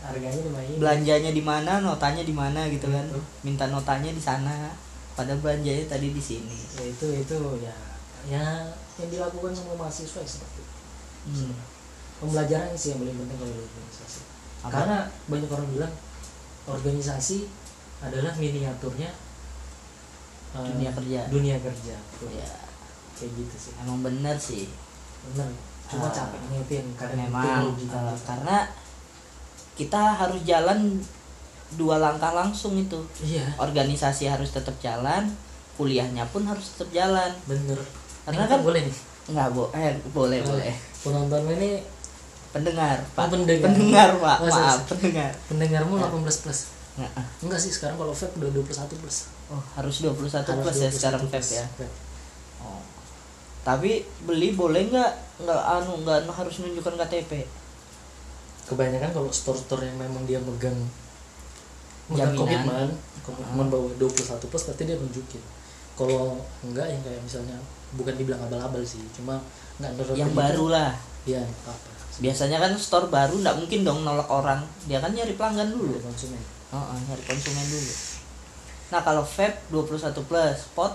Harganya 0.03 0.41
lumayan 0.43 0.77
belanjanya 0.77 1.31
di 1.31 1.41
mana 1.41 1.79
notanya 1.79 2.21
di 2.21 2.35
mana 2.35 2.67
gitu 2.67 2.85
kan. 2.85 3.01
Gitu. 3.01 3.21
minta 3.41 3.65
notanya 3.67 4.11
di 4.11 4.21
sana. 4.21 4.69
Padahal 5.13 5.39
belanjanya 5.39 5.85
tadi 5.87 6.11
di 6.11 6.21
sini. 6.21 6.57
Ya 6.75 6.85
itu 6.85 7.07
itu 7.15 7.37
ya. 7.63 7.73
Ya 8.29 8.45
yang 8.93 9.09
dilakukan 9.09 9.49
semua 9.49 9.73
mahasiswa 9.73 10.21
ya 10.21 10.29
seperti 10.29 10.61
itu. 10.61 10.73
Hmm. 11.23 11.55
pembelajaran 12.19 12.71
sih 12.73 12.91
yang 12.91 12.99
paling 13.01 13.15
penting 13.17 13.37
kalau 13.37 13.51
di 13.51 13.59
organisasi 13.59 14.19
Apa? 14.63 14.71
karena 14.73 14.97
banyak 15.27 15.49
orang 15.49 15.67
bilang 15.69 15.93
organisasi 16.63 17.47
adalah 17.99 18.31
miniaturnya 18.33 19.11
eh, 20.53 20.65
Dunia 20.69 20.91
kerja. 20.91 21.19
dunia 21.27 21.57
kerja. 21.59 21.95
Tuh, 22.15 22.29
ya 22.29 22.47
kayak 23.13 23.31
gitu 23.35 23.55
sih. 23.59 23.73
Emang 23.77 23.99
bener 23.99 24.35
sih. 24.35 24.71
Bener. 25.27 25.47
Cuma 25.85 26.07
capeknya 26.09 26.57
itu 26.59 26.73
yang 26.77 26.89
kadang 26.95 27.19
memang 27.21 27.75
kita. 27.75 27.99
karena 28.23 28.57
kita 29.73 30.01
harus 30.15 30.41
jalan 30.43 30.79
dua 31.73 31.97
langkah 31.97 32.31
langsung 32.31 32.77
itu. 32.77 32.99
Iya. 33.19 33.49
Organisasi 33.57 34.29
harus 34.29 34.49
tetap 34.49 34.77
jalan 34.79 35.27
kuliahnya 35.73 36.23
pun 36.29 36.45
harus 36.45 36.71
tetap 36.71 36.89
jalan. 36.93 37.31
Bener. 37.43 37.79
Karena 38.23 38.45
Ini 38.45 38.51
kan- 38.51 38.63
boleh 38.63 38.81
nih. 38.85 38.97
Nggak 39.23 39.47
bo 39.51 39.71
eh 39.71 39.95
boleh 40.11 40.39
boleh. 40.43 40.73
penonton 40.99 41.43
ini 41.49 41.79
pendengar 42.53 42.97
pak 43.11 43.19
Oh, 43.19 43.29
pendengar. 43.33 43.65
pendengar 43.65 44.09
pak 44.15 44.37
Masa 44.39 44.53
maaf 44.55 44.77
sih? 44.77 44.85
pendengar 44.87 45.31
pendengarmu 45.47 45.93
Ya. 45.97 46.07
18 46.07 46.21
plus 46.39 46.59
Nggak, 46.93 47.09
ah. 47.17 47.25
enggak 47.41 47.57
sih 47.57 47.71
sekarang 47.71 47.97
kalau 47.97 48.13
vape 48.13 48.37
udah 48.37 48.49
21 48.53 49.01
plus 49.01 49.17
oh 49.49 49.63
harus 49.73 49.95
21 49.99 50.13
Harus 50.13 50.29
plus 50.61 50.77
ya 50.77 50.87
21 50.87 50.93
sekarang 50.93 51.21
plus. 51.23 51.33
vape 51.33 51.51
ya 51.51 51.65
Vape. 51.67 51.87
oh. 52.61 52.81
tapi 53.63 53.91
beli 54.21 54.53
boleh 54.53 54.87
nggak 54.87 55.11
nggak 55.41 55.61
anu 55.73 56.05
nggak 56.05 56.29
harus 56.29 56.55
nunjukkan 56.59 56.93
KTP 56.99 57.31
kebanyakan 58.63 59.09
kalau 59.11 59.29
store-store 59.29 59.83
yang 59.83 59.97
memang 59.97 60.23
dia 60.23 60.37
megang 60.37 60.77
megang 62.05 62.31
Jaminan. 62.31 62.37
komitmen 62.37 62.87
komitmen 63.23 63.65
bahwa 63.67 63.89
21 63.97 64.13
plus 64.43 64.63
berarti 64.63 64.83
dia 64.85 64.95
nunjukin 64.95 65.41
kalau 65.93 66.37
enggak 66.61 66.87
yang 66.87 67.01
kayak 67.01 67.21
misalnya 67.21 67.57
bukan 67.91 68.13
dibilang 68.13 68.41
abal-abal 68.41 68.81
sih 68.81 69.01
cuma 69.11 69.41
nggak 69.77 70.13
yang 70.13 70.29
baru 70.31 70.69
lah 70.69 70.93
ya 71.23 71.41
apa 71.41 71.89
biasanya 72.21 72.61
kan 72.61 72.77
store 72.77 73.09
baru 73.09 73.41
nggak 73.41 73.57
mungkin 73.57 73.81
dong 73.81 74.05
nolak 74.05 74.29
orang. 74.29 74.61
Dia 74.85 75.01
kan 75.01 75.09
nyari 75.15 75.33
pelanggan 75.33 75.73
dulu. 75.73 75.97
Dulu 75.97 76.05
konsumen. 76.05 76.41
Oh, 76.69 76.77
oh, 76.77 76.97
nyari 77.09 77.23
konsumen 77.25 77.65
dulu. 77.65 77.93
Nah 78.93 79.01
kalau 79.01 79.23
vape 79.25 79.57
21 79.73 80.29
plus 80.29 80.59
pot? 80.77 80.93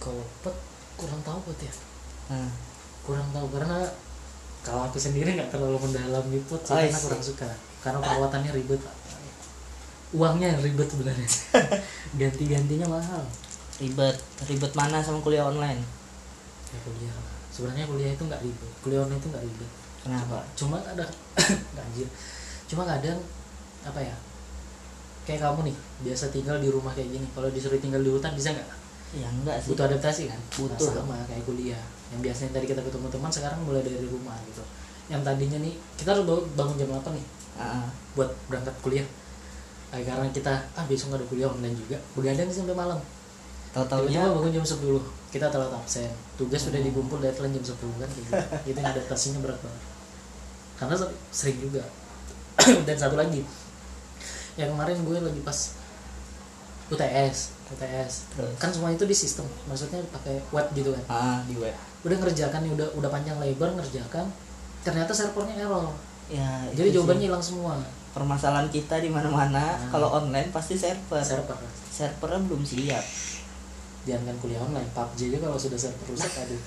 Kalau 0.00 0.24
pet 0.44 0.56
kurang 1.00 1.20
tahu 1.24 1.38
pot 1.48 1.58
ya. 1.64 1.72
Nah, 2.28 2.52
kurang 3.04 3.28
tahu 3.32 3.48
karena 3.48 3.88
kalau 4.60 4.84
aku 4.84 5.00
sendiri 5.00 5.40
nggak 5.40 5.48
terlalu 5.48 5.80
mendalam 5.88 6.24
gitu 6.28 6.60
sih 6.60 6.76
Oh, 6.76 6.76
karena 6.76 7.00
kurang 7.00 7.22
suka. 7.24 7.48
Karena 7.80 7.98
perawatannya 8.04 8.52
ribet. 8.52 8.80
Pak. 8.80 8.96
uangnya 10.10 10.52
yang 10.52 10.60
ribet 10.60 10.90
sebenarnya. 10.90 11.28
Ganti-gantinya 12.20 12.86
mahal. 12.90 13.24
Ribet. 13.80 14.18
Ribet 14.44 14.72
mana 14.76 15.00
sama 15.00 15.22
kuliah 15.24 15.48
online? 15.48 15.80
Ya 16.68 16.78
kuliah 16.84 17.39
sebenarnya 17.60 17.84
kuliah 17.84 18.16
itu 18.16 18.24
nggak 18.24 18.40
ribet 18.40 18.72
kuliah 18.80 19.04
online 19.04 19.20
itu 19.20 19.28
nggak 19.28 19.44
ribet. 19.44 19.70
Kenapa? 20.00 20.40
Cuma 20.56 20.80
ada 20.80 21.04
nggak, 21.76 21.84
anjir. 21.84 22.08
Cuma 22.64 22.88
kadang 22.88 23.20
apa 23.84 24.00
ya 24.00 24.16
kayak 25.28 25.44
kamu 25.44 25.68
nih 25.68 25.76
biasa 26.08 26.32
tinggal 26.32 26.56
di 26.56 26.72
rumah 26.72 26.96
kayak 26.96 27.12
gini. 27.12 27.26
Kalau 27.36 27.52
disuruh 27.52 27.76
tinggal 27.76 28.00
di 28.00 28.08
hutan 28.08 28.32
bisa 28.32 28.56
nggak? 28.56 28.68
Ya 29.20 29.28
enggak 29.28 29.60
sih. 29.60 29.76
Butuh 29.76 29.84
adaptasi 29.92 30.22
kan? 30.32 30.40
Butuh. 30.56 30.88
nah, 30.88 31.04
sama 31.04 31.16
kayak 31.28 31.44
kuliah. 31.44 31.82
Yang 32.16 32.32
biasanya 32.32 32.50
tadi 32.56 32.66
kita 32.72 32.80
ketemu 32.80 33.06
teman 33.12 33.28
sekarang 33.30 33.60
mulai 33.60 33.84
dari 33.84 34.08
rumah 34.08 34.40
gitu. 34.48 34.64
Yang 35.12 35.22
tadinya 35.28 35.58
nih 35.60 35.74
kita 36.00 36.08
harus 36.16 36.24
bangun- 36.56 36.78
jam 36.80 36.88
8 36.88 37.12
nih? 37.12 37.26
Ah, 37.60 37.84
buat 38.16 38.30
berangkat 38.48 38.72
kuliah. 38.80 39.04
Nah, 39.92 40.00
karena 40.00 40.26
kita 40.32 40.54
ah 40.72 40.84
besok 40.88 41.12
nggak 41.12 41.20
ada 41.20 41.26
kuliah 41.28 41.48
online 41.52 41.76
juga. 41.76 41.98
Begadang 42.16 42.48
sampai 42.48 42.72
malam. 42.72 42.96
Tiba-tiba 44.08 44.34
bangun 44.40 44.52
jam 44.56 44.64
10 44.64 45.19
kita 45.30 45.46
telat 45.46 45.70
absen. 45.70 46.10
Tugas 46.34 46.60
sudah 46.60 46.78
dikumpul 46.78 47.18
deadline 47.18 47.54
jam 47.54 47.64
10 47.64 47.78
kan 47.96 48.08
gitu. 48.10 48.30
Itu 48.66 48.76
yang 48.76 48.90
adaptasinya 48.90 49.38
berat 49.40 49.58
banget. 49.58 49.82
Karena 50.76 50.94
se- 50.96 51.14
sering 51.30 51.58
juga. 51.60 51.82
Dan 52.86 52.96
satu 52.96 53.14
lagi 53.14 53.46
yang 54.54 54.68
kemarin 54.68 54.98
gue 55.00 55.16
lagi 55.16 55.40
pas 55.40 55.58
UTS 56.90 57.36
UTS 57.70 58.12
Terus? 58.34 58.54
kan 58.58 58.68
semua 58.68 58.90
itu 58.90 59.06
di 59.06 59.14
sistem 59.14 59.46
maksudnya 59.64 60.02
pakai 60.10 60.42
web 60.50 60.66
gitu 60.72 60.90
kan. 60.90 61.04
Ah 61.06 61.38
di 61.46 61.54
web. 61.54 61.72
Udah 62.02 62.18
ngerjakan 62.18 62.66
nih 62.66 62.72
udah 62.74 62.88
udah 62.92 63.08
panjang 63.08 63.38
lebar 63.38 63.70
ngerjakan 63.72 64.26
ternyata 64.80 65.14
servernya 65.14 65.54
error. 65.60 65.94
Ya 66.26 66.66
jadi 66.72 66.90
jawabannya 66.92 67.30
hilang 67.30 67.40
semua. 67.40 67.78
Permasalahan 68.10 68.66
kita 68.68 68.98
di 68.98 69.06
mana-mana 69.06 69.78
Nah. 69.78 69.88
kalau 69.88 70.10
online 70.12 70.50
pasti 70.50 70.74
server. 70.74 71.22
Server. 71.22 71.54
Servernya 71.88 72.42
belum 72.42 72.60
siap 72.60 73.04
jangan 74.08 74.34
kuliah 74.40 74.60
online 74.64 74.90
PUBG 74.96 75.32
aja 75.32 75.38
kalau 75.44 75.58
sudah 75.60 75.78
server 75.78 76.06
rusak 76.08 76.32
aduh. 76.40 76.60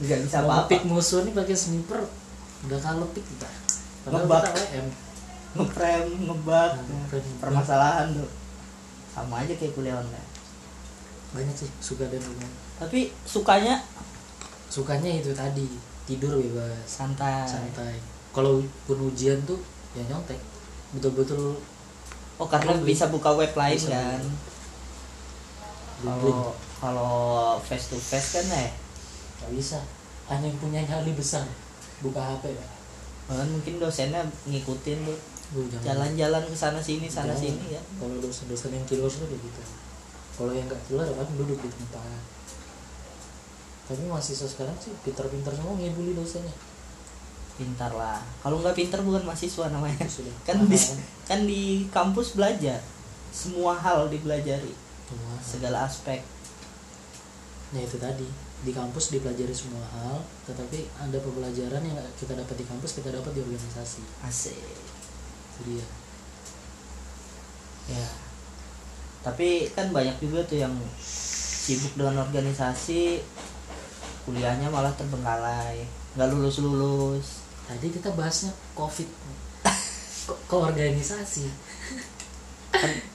Nggak 0.00 0.18
bisa 0.24 0.36
apa-apa. 0.40 0.54
ngepick 0.64 0.82
musuh 0.88 1.20
nih 1.28 1.34
pakai 1.36 1.56
sniper 1.56 2.00
udah 2.60 2.78
kalah 2.80 3.08
pick 3.16 3.24
kita 3.24 3.48
padahal 4.04 4.24
Ngebug. 4.28 4.40
kita 4.44 4.50
WM 4.52 4.86
ngeprem 5.50 6.06
ngebug. 6.28 6.72
Nah, 6.76 7.06
permasalahan 7.40 8.06
tuh. 8.16 8.30
Sama 9.10 9.42
aja 9.42 9.52
kayak 9.58 9.74
kuliah 9.74 9.98
online. 9.98 10.28
Banyak 11.36 11.56
sih 11.56 11.70
suka 11.82 12.06
dan 12.08 12.22
enggak 12.22 12.52
tapi 12.80 13.12
sukanya? 13.28 13.76
Sukanya 14.72 15.20
itu 15.20 15.36
tadi 15.36 15.68
tidur 16.08 16.40
bebas. 16.40 16.80
Santai. 16.88 17.44
Santai. 17.44 18.00
Kalau 18.32 18.64
pun 18.88 18.98
ujian 19.04 19.36
tuh 19.44 19.60
ya 19.92 20.00
nyontek. 20.08 20.40
Betul-betul 20.96 21.60
oh 22.40 22.48
karena 22.48 22.72
bisa 22.80 23.12
buka 23.12 23.36
web 23.36 23.52
lain 23.52 23.76
Bisa. 23.76 23.92
kan? 23.92 24.22
kalau 26.00 26.56
kalau 26.80 27.60
face 27.60 27.92
to 27.92 28.00
face 28.00 28.40
kan 28.40 28.46
ya 28.48 28.66
nggak 29.44 29.52
bisa. 29.54 29.78
Hanya 30.32 30.48
yang 30.48 30.58
punya 30.58 30.80
nyali 30.82 31.12
besar. 31.12 31.44
Buka 32.00 32.18
HP 32.18 32.56
ya 32.56 32.66
kan 33.30 33.46
mungkin 33.46 33.78
dosennya 33.78 34.26
ngikutin 34.50 34.98
tuh. 35.06 35.18
Jalan-jalan 35.82 36.42
ke 36.46 36.54
sana 36.54 36.78
sini 36.78 37.10
sana 37.10 37.34
Jangan. 37.34 37.42
sini 37.42 37.64
ya. 37.74 37.82
Kalau 37.98 38.16
dosen-dosen 38.22 38.70
yang 38.74 38.86
killer 38.86 39.10
tuh 39.10 39.26
gitu. 39.26 39.62
Kalau 40.34 40.52
yang 40.54 40.66
nggak 40.66 40.82
killer 40.90 41.06
kan 41.06 41.26
duduk 41.38 41.58
di 41.58 41.70
tempat. 41.70 42.22
Tapi 43.90 44.02
mahasiswa 44.06 44.46
sekarang 44.46 44.74
sih 44.78 44.94
pintar-pintar 45.02 45.50
semua 45.54 45.74
ngibuli 45.74 46.14
dosennya. 46.14 46.54
Pintar 47.58 47.90
lah. 47.94 48.22
Kalau 48.42 48.62
nggak 48.62 48.78
pintar 48.78 49.02
bukan 49.02 49.26
mahasiswa 49.26 49.70
namanya. 49.70 50.06
Sudah. 50.06 50.34
Kan 50.46 50.66
di 50.66 50.78
kan 51.26 51.40
di 51.46 51.86
kampus 51.90 52.38
belajar. 52.38 52.78
Semua 53.30 53.74
hal 53.78 54.10
dipelajari. 54.10 54.74
Semua. 55.10 55.34
segala 55.42 55.78
aspek 55.90 56.22
Nah 57.70 57.80
itu 57.80 57.96
tadi 57.96 58.26
di 58.60 58.72
kampus 58.76 59.14
dipelajari 59.14 59.54
semua 59.54 59.80
hal, 59.96 60.20
tetapi 60.44 60.90
ada 61.00 61.18
pembelajaran 61.22 61.80
yang 61.80 61.96
kita 62.18 62.36
dapat 62.36 62.56
di 62.60 62.64
kampus 62.66 63.00
kita 63.00 63.14
dapat 63.14 63.32
di 63.32 63.40
organisasi. 63.40 64.02
asik 64.26 64.58
Itu 65.56 65.60
dia. 65.66 65.86
ya 67.90 68.06
tapi 69.20 69.66
kan 69.74 69.90
banyak 69.90 70.16
juga 70.22 70.46
tuh 70.46 70.62
yang 70.62 70.72
sibuk 71.02 71.92
dengan 71.98 72.22
organisasi 72.22 73.18
kuliahnya 74.24 74.70
malah 74.70 74.94
terbengkalai 74.94 75.84
nggak 76.14 76.28
lulus 76.30 76.62
lulus 76.62 77.40
Tadi 77.70 77.86
kita 77.86 78.10
bahasnya 78.18 78.50
covid, 78.74 79.06
ke 80.26 80.56
organisasi. 80.58 81.46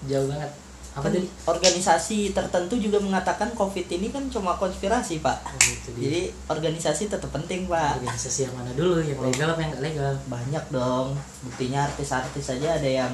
Jauh 0.08 0.32
banget. 0.32 0.48
Apa 0.96 1.08
tadi? 1.08 1.28
organisasi 1.46 2.32
tertentu 2.32 2.76
juga 2.76 2.98
mengatakan 2.98 3.52
covid 3.52 3.84
ini 3.86 4.08
kan 4.10 4.26
cuma 4.28 4.56
konspirasi 4.56 5.20
pak 5.20 5.44
Oh, 5.44 5.60
itu 5.62 5.90
dia. 5.92 6.02
jadi 6.02 6.22
organisasi 6.48 7.08
tetap 7.08 7.28
penting 7.30 7.66
pak 7.66 8.00
organisasi 8.00 8.48
yang 8.48 8.56
mana 8.56 8.72
dulu 8.72 9.00
yang 9.00 9.20
legal 9.20 9.48
apa 9.50 9.60
yang 9.60 9.72
nggak 9.72 9.86
legal? 9.86 10.14
banyak 10.26 10.66
dong 10.70 11.08
buktinya 11.42 11.84
artis-artis 11.84 12.48
aja 12.50 12.70
ada 12.74 12.88
yang 12.88 13.12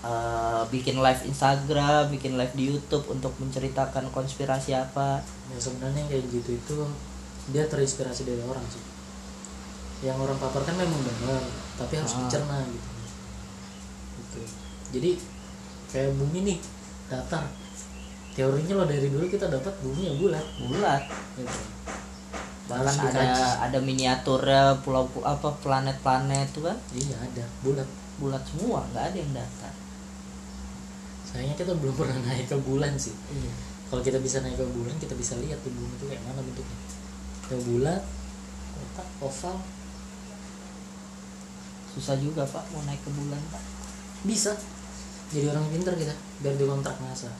eh, 0.00 0.62
bikin 0.66 0.96
live 0.96 1.22
Instagram 1.22 2.08
bikin 2.10 2.34
live 2.34 2.50
di 2.52 2.64
YouTube 2.70 3.04
untuk 3.06 3.36
menceritakan 3.36 4.08
konspirasi 4.08 4.72
apa 4.72 5.20
Ya 5.46 5.58
sebenarnya 5.58 6.02
kayak 6.06 6.24
gitu 6.26 6.50
itu 6.54 6.76
dia 7.46 7.66
terinspirasi 7.66 8.24
dari 8.24 8.40
orang 8.40 8.64
sih. 8.66 8.80
Yang 10.00 10.16
orang 10.18 10.34
paparkan 10.36 10.74
memang 10.74 10.96
benar, 10.98 11.42
tapi 11.76 11.92
harus 11.94 12.10
Ah. 12.12 12.18
dicerna 12.20 12.58
gitu. 12.64 12.88
Gitu. 14.16 14.40
Jadi 14.90 15.10
kayak 15.88 16.16
bumi 16.16 16.38
nih 16.44 16.58
datar. 17.12 17.44
Teorinya 18.32 18.74
lo 18.74 18.84
dari 18.84 19.06
dulu 19.06 19.28
kita 19.28 19.46
dapat 19.46 19.74
bumi 19.78 20.08
yang 20.08 20.16
bulat. 20.16 20.44
bulat 20.58 21.02
Gitu. 21.36 21.60
ada 22.72 22.88
dikaji. 22.88 23.42
ada 23.60 23.78
miniaturnya 23.78 24.80
pulau 24.80 25.04
pu- 25.04 25.20
apa 25.20 25.52
planet-planet 25.60 26.46
tuh 26.50 26.64
kan 26.64 26.76
Iya 26.90 27.20
ada 27.20 27.44
bulat. 27.60 27.84
bulat 28.16 28.40
semua 28.42 28.80
nggak 28.88 29.12
ada 29.12 29.18
yang 29.18 29.32
datar 29.34 29.74
Sayangnya 31.22 31.52
kita 31.52 31.72
belum 31.76 31.92
pernah 31.92 32.16
naik 32.26 32.48
ke 32.48 32.56
bulan 32.58 32.96
sih. 32.96 33.12
iya 33.28 33.52
Kalau 33.86 34.00
kita 34.00 34.16
bisa 34.18 34.40
naik 34.40 34.56
ke 34.56 34.64
bulan 34.64 34.96
kita 34.96 35.12
bisa 35.12 35.36
lihat 35.36 35.60
tuh 35.60 35.68
bumi 35.68 35.92
itu 35.92 36.06
kayak 36.08 36.22
mana 36.24 36.40
bentuknya. 36.40 36.78
Yang 37.52 37.62
bulat, 37.68 38.00
kotak, 38.72 39.08
oval, 39.20 39.56
susah 41.92 42.16
juga 42.16 42.42
pak 42.42 42.64
mau 42.72 42.80
naik 42.82 43.04
ke 43.04 43.10
bulan 43.12 43.40
pak 43.52 43.60
bisa 44.24 44.56
jadi 45.28 45.52
orang 45.52 45.68
pintar 45.68 45.92
kita 45.92 46.14
biar 46.42 46.54
dikontrak 46.58 46.96
NASA. 47.00 47.30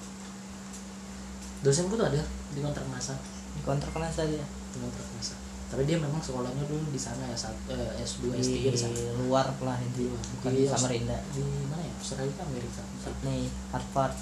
Dosenku 1.63 1.95
tuh 1.95 2.07
ada 2.07 2.23
di 2.55 2.61
kontrak 2.63 2.87
NASA. 2.91 3.15
Di 3.59 3.63
kontrak 3.67 3.93
NASA 3.99 4.23
dia. 4.27 4.43
Di 4.73 4.79
kontrak 4.79 5.07
NASA. 5.19 5.35
Tapi 5.73 5.89
dia 5.89 5.97
memang 5.97 6.21
sekolahnya 6.21 6.69
dulu 6.69 6.85
di 6.93 7.01
sana 7.01 7.25
ya 7.27 7.37
saat 7.37 7.57
eh, 7.73 8.03
S2 8.05 8.31
S3 8.37 8.45
di 8.45 8.71
di 8.71 8.79
sana. 8.79 8.95
luar 9.25 9.47
lah 9.63 9.79
itu. 9.83 10.05
Di 10.05 10.13
bukan 10.13 10.51
Di 10.53 10.63
di 10.63 10.69
Samarinda. 10.69 11.19
Di 11.33 11.41
mana 11.43 11.83
ya? 11.83 11.93
Australia 11.97 12.43
Amerika? 12.45 12.83
Sydney 13.01 13.49
Harvard. 13.73 14.15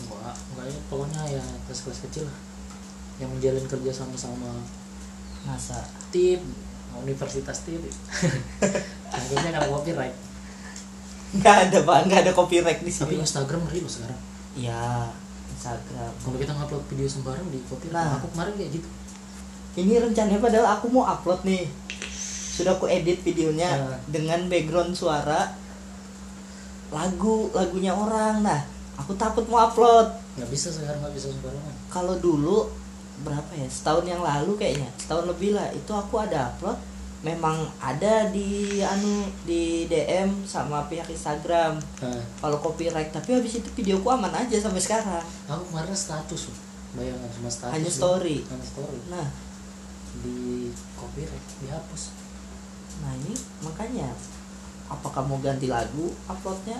Enggak 0.00 0.36
enggak 0.54 0.66
ya. 0.68 0.78
Pokoknya 0.92 1.22
ya 1.40 1.44
kelas-kelas 1.66 2.00
kecil 2.10 2.24
lah. 2.28 2.38
Yang 3.18 3.30
menjalin 3.38 3.66
kerja 3.66 3.92
sama-sama. 3.92 4.52
NASA. 5.44 5.80
Tim 6.14 6.40
universitas 6.94 7.66
tim 7.66 7.82
akhirnya 9.10 9.50
karena 9.50 9.68
copyright 9.70 10.14
nggak 11.40 11.56
ada 11.68 11.78
pak. 11.82 11.96
Nggak 12.06 12.20
ada 12.26 12.32
copyright 12.32 12.80
di 12.80 12.92
tapi 12.92 13.14
sini. 13.18 13.22
Instagram 13.22 13.60
ngeri 13.66 13.80
loh 13.82 13.92
sekarang. 13.92 14.20
Ya 14.54 15.10
Instagram. 15.50 16.12
Kalau 16.22 16.36
kita 16.38 16.52
ngupload 16.54 16.84
video 16.90 17.06
sembarang 17.10 17.46
di 17.50 17.58
copyright 17.66 17.94
Nah. 17.94 18.18
aku 18.18 18.26
kemarin 18.34 18.52
kayak 18.54 18.70
gitu. 18.78 18.88
Ini 19.74 19.92
rencananya 19.98 20.38
padahal 20.38 20.66
aku 20.78 20.86
mau 20.92 21.04
upload 21.04 21.42
nih. 21.42 21.66
Sudah 22.54 22.78
aku 22.78 22.86
edit 22.86 23.18
videonya 23.26 23.70
Nah. 23.74 23.98
dengan 24.06 24.46
background 24.46 24.94
suara 24.94 25.50
lagu 26.94 27.50
lagunya 27.50 27.90
orang. 27.90 28.46
Nah 28.46 28.60
aku 28.94 29.18
takut 29.18 29.42
mau 29.50 29.66
upload. 29.66 30.14
Nggak 30.38 30.50
bisa 30.50 30.70
sekarang 30.70 31.02
nggak 31.02 31.14
bisa 31.18 31.34
sembarangan. 31.34 31.74
Kalau 31.90 32.14
dulu 32.22 32.70
berapa 33.26 33.50
ya? 33.58 33.66
Setahun 33.66 34.06
yang 34.06 34.22
lalu 34.22 34.54
kayaknya. 34.54 34.90
Setahun 34.98 35.26
lebih 35.26 35.58
lah. 35.58 35.66
Itu 35.74 35.90
aku 35.94 36.22
ada 36.22 36.54
upload 36.54 36.78
memang 37.24 37.64
ada 37.80 38.28
di 38.28 38.78
anu 38.84 39.24
di 39.48 39.88
DM 39.88 40.44
sama 40.44 40.84
pihak 40.86 41.08
Instagram. 41.08 41.80
Kalau 42.38 42.60
copyright 42.60 43.10
tapi 43.10 43.34
habis 43.34 43.58
itu 43.58 43.68
videoku 43.72 44.06
aman 44.12 44.30
aja 44.30 44.60
sampai 44.60 44.84
sekarang. 44.84 45.24
Aku 45.48 45.64
kemarin 45.72 45.96
status 45.96 46.52
loh 46.52 46.58
bayangkan 46.94 47.30
cuma 47.34 47.50
status 47.50 47.74
Hanya 47.74 47.90
story. 47.90 48.36
hanya 48.46 48.66
story. 48.66 48.98
Nah. 49.10 49.28
Di 50.22 50.70
copyright 50.94 51.46
dihapus. 51.58 52.14
Nah 53.02 53.12
ini 53.18 53.34
makanya 53.66 54.14
apakah 54.86 55.26
mau 55.26 55.42
ganti 55.42 55.66
lagu 55.66 56.14
uploadnya? 56.30 56.78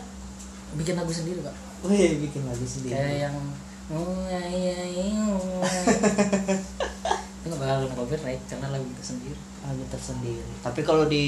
Bikin 0.78 0.94
lagu 0.98 1.10
sendiri 1.10 1.38
pak 1.42 1.54
Wih, 1.86 2.18
bikin 2.22 2.46
lagu 2.46 2.66
sendiri. 2.66 2.94
Kayak 2.94 3.30
yang 3.30 3.36
itu 7.44 7.52
nggak 7.52 7.60
bakal 7.60 7.76
kena 7.84 7.96
copyright 8.00 8.42
karena 8.48 8.66
lagu 8.72 8.88
kita 8.96 9.04
sendiri. 9.04 9.36
Lagu 9.60 9.84
tersendiri. 9.92 10.52
Tapi 10.64 10.80
kalau 10.80 11.04
di 11.04 11.26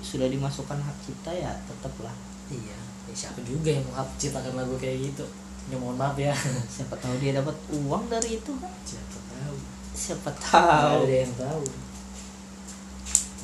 sudah 0.00 0.24
dimasukkan 0.32 0.80
hak 0.80 0.96
cipta 1.04 1.36
ya 1.36 1.52
tetap 1.68 1.92
lah. 2.00 2.16
Iya. 2.48 2.78
Ya, 3.04 3.12
siapa 3.12 3.44
juga 3.44 3.68
yang 3.68 3.84
mau 3.92 4.00
ciptakan 4.16 4.56
lagu 4.56 4.80
kayak 4.80 5.12
gitu? 5.12 5.28
Ya 5.68 5.76
mohon 5.76 6.00
maaf 6.00 6.16
ya. 6.16 6.32
Siapa 6.80 6.96
tahu 6.96 7.12
dia 7.20 7.36
dapat 7.36 7.52
uang 7.76 8.08
dari 8.08 8.40
itu 8.40 8.52
kan? 8.56 8.72
Siapa 8.88 9.18
tahu. 9.28 9.56
Siapa 9.92 10.30
tahu. 10.40 11.04
Ada 11.04 11.16
yang 11.28 11.34
tahu. 11.36 11.62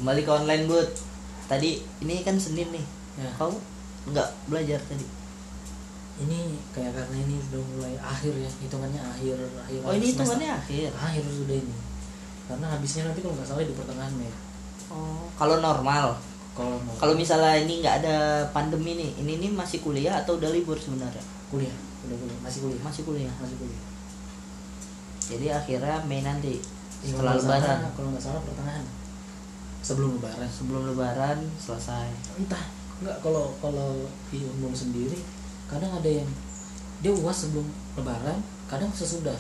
Kembali 0.00 0.20
ke 0.24 0.32
online 0.32 0.64
bud. 0.64 0.88
Tadi 1.52 1.84
ini 2.00 2.24
kan 2.24 2.40
senin 2.40 2.72
nih. 2.72 2.86
Ya. 3.20 3.28
Kau 3.36 3.52
nggak 4.08 4.28
belajar 4.48 4.80
tadi? 4.88 5.04
Ini 6.16 6.56
kayak 6.72 6.96
karena 6.96 7.16
ini 7.28 7.36
udah 7.52 7.62
mulai 7.76 7.94
akhir 8.00 8.32
ya. 8.32 8.50
Hitungannya 8.64 9.02
akhir 9.04 9.36
akhir. 9.36 9.78
Oh 9.84 9.92
ini 9.92 10.08
semester. 10.08 10.24
hitungannya 10.24 10.50
akhir? 10.56 10.88
Akhir 10.96 11.22
sudah 11.28 11.56
ini 11.60 11.76
karena 12.46 12.66
habisnya 12.70 13.02
nanti 13.10 13.20
kalau 13.22 13.34
nggak 13.34 13.48
salah 13.48 13.62
di 13.66 13.74
pertengahan 13.74 14.14
Mei. 14.14 14.30
Oh 14.90 15.26
kalau 15.34 15.58
normal. 15.60 16.14
Kalau 16.96 17.12
misalnya 17.12 17.52
ini 17.60 17.84
nggak 17.84 18.00
ada 18.00 18.16
pandemi 18.48 18.96
nih 18.96 19.10
ini 19.20 19.32
nih 19.44 19.50
masih 19.52 19.84
kuliah 19.84 20.24
atau 20.24 20.40
udah 20.40 20.48
libur 20.48 20.78
sebenarnya? 20.80 21.20
Kuliah 21.52 21.74
udah 22.08 22.16
kuliah. 22.16 22.38
Masih 22.40 22.60
kuliah. 22.64 22.80
Masih 22.80 23.02
kuliah. 23.04 23.34
Masih 23.36 23.56
kuliah. 23.60 23.82
Jadi 25.26 25.46
akhirnya 25.52 25.96
Mei 26.08 26.22
nanti 26.22 26.56
Ya, 27.04 27.12
setelah 27.12 27.36
lebaran. 27.36 27.78
kalau 27.92 28.08
nggak 28.08 28.24
salah 28.24 28.40
pertengahan. 28.40 28.84
Sebelum 29.84 30.16
lebaran. 30.16 30.48
Sebelum 30.48 30.82
lebaran 30.96 31.38
selesai. 31.60 32.08
Entah 32.40 32.64
nggak 33.04 33.20
kalau 33.20 33.52
kalau 33.60 34.08
di 34.32 34.40
umum 34.48 34.72
sendiri 34.72 35.20
kadang 35.68 35.92
ada 35.92 36.08
yang 36.08 36.24
dia 37.04 37.12
uas 37.12 37.36
sebelum 37.44 37.68
lebaran 37.92 38.40
kadang 38.64 38.88
sesudah 38.96 39.36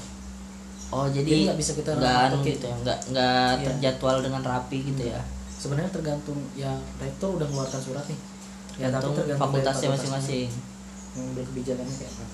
oh 0.88 1.06
Jadi 1.08 1.30
nggak 1.44 1.58
bisa 1.58 1.72
kita 1.72 1.90
nggak 1.92 2.16
anu 2.26 2.36
gitu 2.42 2.64
ya? 2.64 2.76
Nggak 2.78 2.98
nggak 3.10 3.50
Iya. 3.52 3.66
terjadwal 3.66 4.16
dengan 4.20 4.42
rapi 4.42 4.78
gitu 4.84 5.02
ya? 5.04 5.20
Sebenarnya 5.56 5.90
tergantung 5.90 6.38
ya 6.54 6.70
rektor 6.96 7.34
udah 7.34 7.46
mengeluarkan 7.46 7.80
surat 7.80 8.04
nih. 8.04 8.18
Ya 8.76 8.88
tapi 8.88 8.92
tergantung 8.92 9.14
tergantung 9.14 9.26
dari 9.26 9.40
fakultasnya 9.40 9.88
masing-masing. 9.90 10.48
Yang 11.12 11.26
udah 11.32 11.44
kebijakannya 11.44 11.94
kayak 11.96 12.12
apa. 12.12 12.24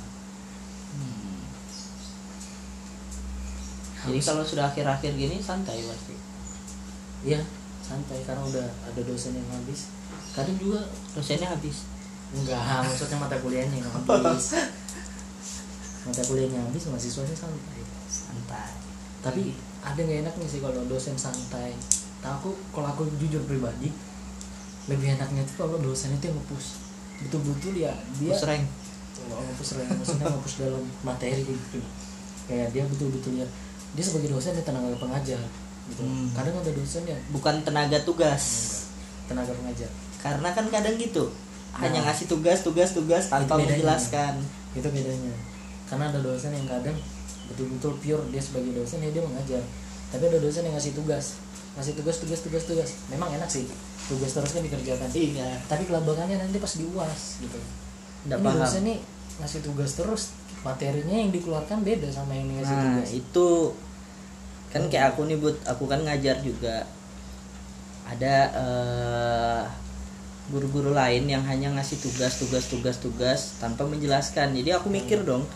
Hmm. 0.93 1.41
jadi 4.03 4.19
Harus- 4.19 4.27
kalau 4.27 4.43
sudah 4.43 4.65
akhir-akhir 4.67 5.13
gini 5.15 5.39
santai 5.39 5.79
pasti 5.81 6.17
Iya, 7.23 7.39
santai. 7.81 8.19
Karena 8.27 8.43
udah 8.43 8.67
ada 8.83 9.01
dosen 9.01 9.33
yang 9.33 9.47
habis. 9.49 9.95
Kadang 10.35 10.59
juga 10.59 10.83
dosennya 11.15 11.47
habis? 11.47 11.87
Enggak, 12.35 12.59
maksudnya 12.91 13.17
mata 13.17 13.39
kuliahnya 13.39 13.79
yang 13.79 13.87
habis. 13.89 14.59
mata 16.05 16.23
kuliahnya 16.27 16.59
habis, 16.59 16.83
mahasiswanya 16.85 17.31
santai. 17.33 17.79
Santai 18.13 18.69
Tapi 19.25 19.57
ada 19.81 19.97
nggak 19.97 20.21
enaknya 20.29 20.47
sih 20.47 20.61
kalau 20.61 20.85
dosen 20.85 21.17
santai. 21.17 21.73
Tahu 22.21 22.33
aku 22.37 22.51
kalau 22.71 22.89
aku 22.93 23.03
jujur 23.17 23.41
pribadi 23.49 23.89
lebih 24.91 25.15
enaknya 25.17 25.43
tuh 25.49 25.65
kalau 25.65 25.81
dosen 25.81 26.13
itu 26.13 26.29
yang 26.29 26.37
nge-push. 26.37 26.69
Betul-betul 27.25 27.75
ya 27.81 27.95
dia 28.21 28.35
rank 28.35 28.67
kalau 29.13 29.43
nge-push 29.47 29.79
rank, 29.79 29.89
maksudnya 29.95 30.27
nge-push 30.29 30.57
dalam 30.61 30.83
materi 31.03 31.43
gitu. 31.43 31.81
Kayak 32.51 32.75
dia 32.75 32.83
betul-betul 32.87 33.33
ya 33.41 33.47
dia 33.93 34.05
sebagai 34.05 34.29
dosen 34.35 34.53
dia 34.59 34.67
tenaga 34.67 34.99
pengajar 34.99 35.41
gitu. 35.89 36.03
Hmm. 36.03 36.29
Kadang 36.35 36.55
ada 36.61 36.71
dosen 36.75 37.03
yang 37.07 37.21
bukan 37.31 37.63
tenaga 37.63 37.99
tugas 38.03 38.43
tenaga 39.31 39.55
pengajar 39.55 39.91
karena 40.23 40.49
kan 40.55 40.67
kadang 40.71 40.95
gitu 40.99 41.25
hanya 41.79 41.99
Nah. 42.05 42.13
ngasih 42.13 42.27
tugas 42.29 42.61
tugas 42.61 42.93
tugas 42.93 43.27
tanpa 43.33 43.57
Itu 43.57 43.65
bedanya. 43.65 43.71
menjelaskan 43.81 44.35
itu 44.77 44.89
bedanya 44.93 45.35
karena 45.89 46.05
ada 46.13 46.21
dosen 46.21 46.53
yang 46.53 46.69
kadang 46.69 46.97
betul-betul 47.53 47.93
pure 48.01 48.25
dia 48.33 48.43
sebagai 48.43 48.73
dosen 48.73 49.05
ya 49.05 49.13
dia 49.13 49.23
mengajar. 49.23 49.63
Tapi 50.13 50.23
ada 50.29 50.39
dosen 50.41 50.65
yang 50.65 50.75
ngasih 50.77 50.97
tugas 50.97 51.39
ngasih 51.73 51.97
tugas 51.97 52.17
tugas 52.21 52.41
tugas 52.45 52.65
tugas. 52.69 52.91
Memang 53.09 53.33
enak 53.33 53.49
sih 53.49 53.65
tugas 54.11 54.37
terus 54.37 54.51
kan 54.53 54.61
dikerjakan. 54.61 55.09
Iya. 55.17 55.49
Tapi 55.69 55.89
kelabakannya 55.89 56.37
nanti 56.37 56.61
pas 56.61 56.73
di 56.77 56.85
uas 56.93 57.21
gitu. 57.41 57.59
Nggak 58.29 58.39
ini 58.39 58.47
paham. 58.47 58.61
dosen 58.61 58.83
nih 58.85 58.99
ngasih 59.41 59.61
tugas 59.65 59.91
terus 59.97 60.23
materinya 60.63 61.17
yang 61.17 61.33
dikeluarkan 61.33 61.81
beda 61.83 62.07
sama 62.13 62.37
yang 62.37 62.47
ngasih 62.61 62.77
nah 62.77 62.85
tugas. 63.01 63.11
itu 63.17 63.49
kan 64.69 64.83
kayak 64.93 65.17
aku 65.17 65.21
nih 65.29 65.39
bud. 65.41 65.57
Aku 65.65 65.85
kan 65.89 66.01
ngajar 66.05 66.37
juga. 66.45 66.85
Ada 68.05 68.35
eh, 68.53 69.63
guru-guru 70.53 70.93
lain 70.93 71.25
yang 71.25 71.41
hanya 71.49 71.73
ngasih 71.73 72.05
tugas 72.05 72.37
tugas 72.37 72.69
tugas 72.69 73.01
tugas 73.01 73.41
tanpa 73.57 73.89
menjelaskan. 73.89 74.53
Jadi 74.53 74.77
aku 74.77 74.93
mikir 74.93 75.25
dong 75.25 75.49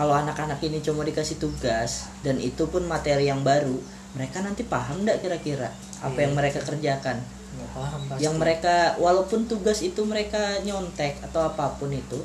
kalau 0.00 0.16
anak-anak 0.16 0.56
ini 0.64 0.80
cuma 0.80 1.04
dikasih 1.04 1.36
tugas 1.36 2.08
dan 2.24 2.40
itu 2.40 2.64
pun 2.72 2.88
materi 2.88 3.28
yang 3.28 3.44
baru 3.44 3.76
mereka 4.16 4.40
nanti 4.40 4.64
paham 4.64 5.04
nggak 5.04 5.20
kira-kira 5.20 5.68
apa 6.00 6.16
Iya. 6.16 6.24
yang 6.24 6.32
mereka 6.32 6.64
kerjakan? 6.64 7.20
Nggak 7.20 7.70
paham 7.76 8.00
pasti. 8.08 8.20
Yang 8.24 8.34
mereka 8.40 8.76
walaupun 8.96 9.40
tugas 9.44 9.84
itu 9.84 10.00
mereka 10.08 10.56
nyontek 10.64 11.20
atau 11.20 11.52
apa 11.52 11.76
pun 11.76 11.92
itu 11.92 12.16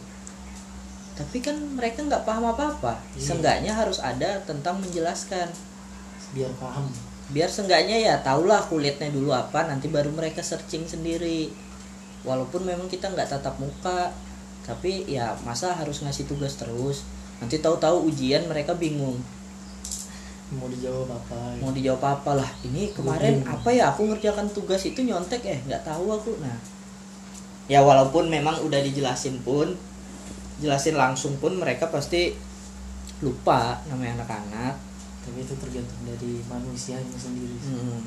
tapi 1.19 1.43
kan 1.43 1.59
mereka 1.75 1.99
nggak 2.07 2.23
paham 2.23 2.47
apa-apa. 2.55 2.95
Iya. 3.19 3.19
seenggaknya 3.27 3.71
harus 3.75 3.99
ada 3.99 4.39
tentang 4.47 4.79
menjelaskan. 4.79 5.51
Biar 6.31 6.55
paham. 6.55 6.87
Biar 7.35 7.51
seenggaknya 7.51 7.99
ya 7.99 8.15
tahulah 8.23 8.63
kulitnya 8.71 9.11
dulu 9.11 9.35
apa 9.35 9.67
nanti 9.67 9.91
baru 9.91 10.15
mereka 10.15 10.39
searching 10.39 10.87
sendiri. 10.87 11.51
Walaupun 12.23 12.63
memang 12.63 12.87
kita 12.87 13.11
nggak 13.11 13.35
tatap 13.35 13.59
muka 13.59 14.15
tapi 14.63 15.05
ya 15.11 15.35
masa 15.43 15.75
harus 15.75 16.01
ngasih 16.01 16.25
tugas 16.25 16.57
terus 16.57 17.05
nanti 17.39 17.59
tahu-tahu 17.59 18.07
ujian 18.07 18.47
mereka 18.47 18.75
bingung. 18.75 19.19
Mau 20.53 20.69
dijawab 20.69 21.09
apa? 21.09 21.57
Mau 21.57 21.73
dijawab 21.73 22.03
apa 22.21 22.31
lah. 22.37 22.49
Ini 22.61 22.93
kemarin 22.93 23.41
apa 23.49 23.69
ya? 23.73 23.89
Aku 23.91 24.05
ngerjakan 24.05 24.45
tugas 24.53 24.85
itu 24.85 25.01
nyontek. 25.01 25.41
Eh 25.41 25.59
nggak 25.65 25.81
tahu 25.81 26.13
aku. 26.13 26.37
Nah 26.37 26.55
ya 27.65 27.81
walaupun 27.81 28.29
memang 28.29 28.61
udah 28.61 28.77
dijelasin 28.77 29.41
pun 29.41 29.73
jelasin 30.61 30.93
langsung 30.93 31.33
pun 31.41 31.57
mereka 31.57 31.89
pasti 31.89 32.37
lupa 33.25 33.81
namanya 33.89 34.21
anak-anak. 34.21 34.77
Tapi 35.25 35.41
itu 35.41 35.57
tergantung 35.57 36.01
dari 36.05 36.45
manusianya 36.45 37.17
sendiri 37.17 37.57
sih. 37.57 37.73
hmm. 37.73 38.01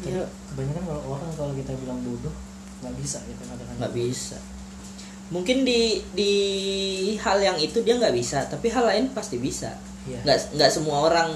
Tapi 0.00 0.16
ya 0.16 0.24
kebanyakan 0.48 0.84
kalau 0.88 1.02
orang 1.12 1.30
kalau 1.36 1.52
kita 1.52 1.76
bilang 1.84 2.00
bodoh 2.00 2.32
nggak 2.80 2.94
bisa 2.96 3.20
gitu 3.28 3.42
kadang-kadang. 3.44 3.76
Nggak 3.76 3.94
bisa 3.94 4.40
mungkin 5.30 5.62
di 5.62 6.02
di 6.10 6.32
hal 7.22 7.38
yang 7.38 7.58
itu 7.62 7.80
dia 7.86 7.94
nggak 7.94 8.14
bisa 8.14 8.42
tapi 8.50 8.66
hal 8.70 8.84
lain 8.86 9.14
pasti 9.14 9.38
bisa. 9.38 9.70
Iya. 10.08 10.26
nggak 10.26 10.38
nggak 10.58 10.70
semua 10.72 10.96
orang 11.06 11.30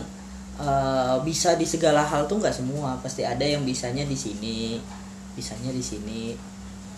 eh, 0.58 1.16
bisa 1.22 1.54
di 1.54 1.66
segala 1.66 2.02
hal 2.02 2.26
tuh 2.26 2.42
nggak 2.42 2.54
semua. 2.54 2.98
Pasti 2.98 3.22
ada 3.22 3.46
yang 3.46 3.62
bisanya 3.62 4.02
di 4.02 4.18
sini 4.18 4.78
bisanya 5.34 5.70
di 5.74 5.82
sini. 5.82 6.22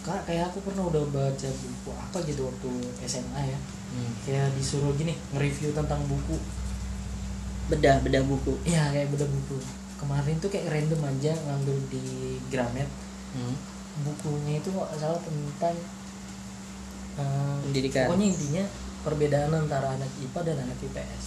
Kak, 0.04 0.22
kayak 0.22 0.54
aku 0.54 0.62
pernah 0.62 0.86
udah 0.86 1.02
baca 1.10 1.48
buku 1.50 1.90
apa 1.90 2.18
gitu 2.24 2.46
waktu 2.46 2.70
SMA 3.04 3.42
ya. 3.42 3.58
Hmm. 3.86 4.12
kayak 4.26 4.50
disuruh 4.58 4.92
gini 4.94 5.14
nge-review 5.34 5.74
tentang 5.74 5.98
buku. 6.06 6.36
Bedah 7.72 7.98
bedah 8.06 8.22
buku. 8.22 8.54
Iya 8.62 8.94
kayak 8.94 9.10
beda 9.10 9.26
buku. 9.26 9.58
Kemarin 9.98 10.36
tuh 10.38 10.52
kayak 10.52 10.70
random 10.70 11.00
aja 11.02 11.32
ngambil 11.34 11.76
di 11.90 12.04
Gramet. 12.48 12.88
Hmm. 13.36 13.56
bukunya 13.96 14.60
itu 14.60 14.68
nggak 14.68 14.92
salah 15.00 15.16
tentang 15.24 15.72
Pendidikan. 17.16 18.06
pokoknya 18.08 18.26
intinya 18.32 18.64
perbedaan 19.02 19.50
antara 19.54 19.94
anak 19.96 20.10
IPA 20.20 20.40
dan 20.52 20.56
anak 20.68 20.78
IPS 20.82 21.22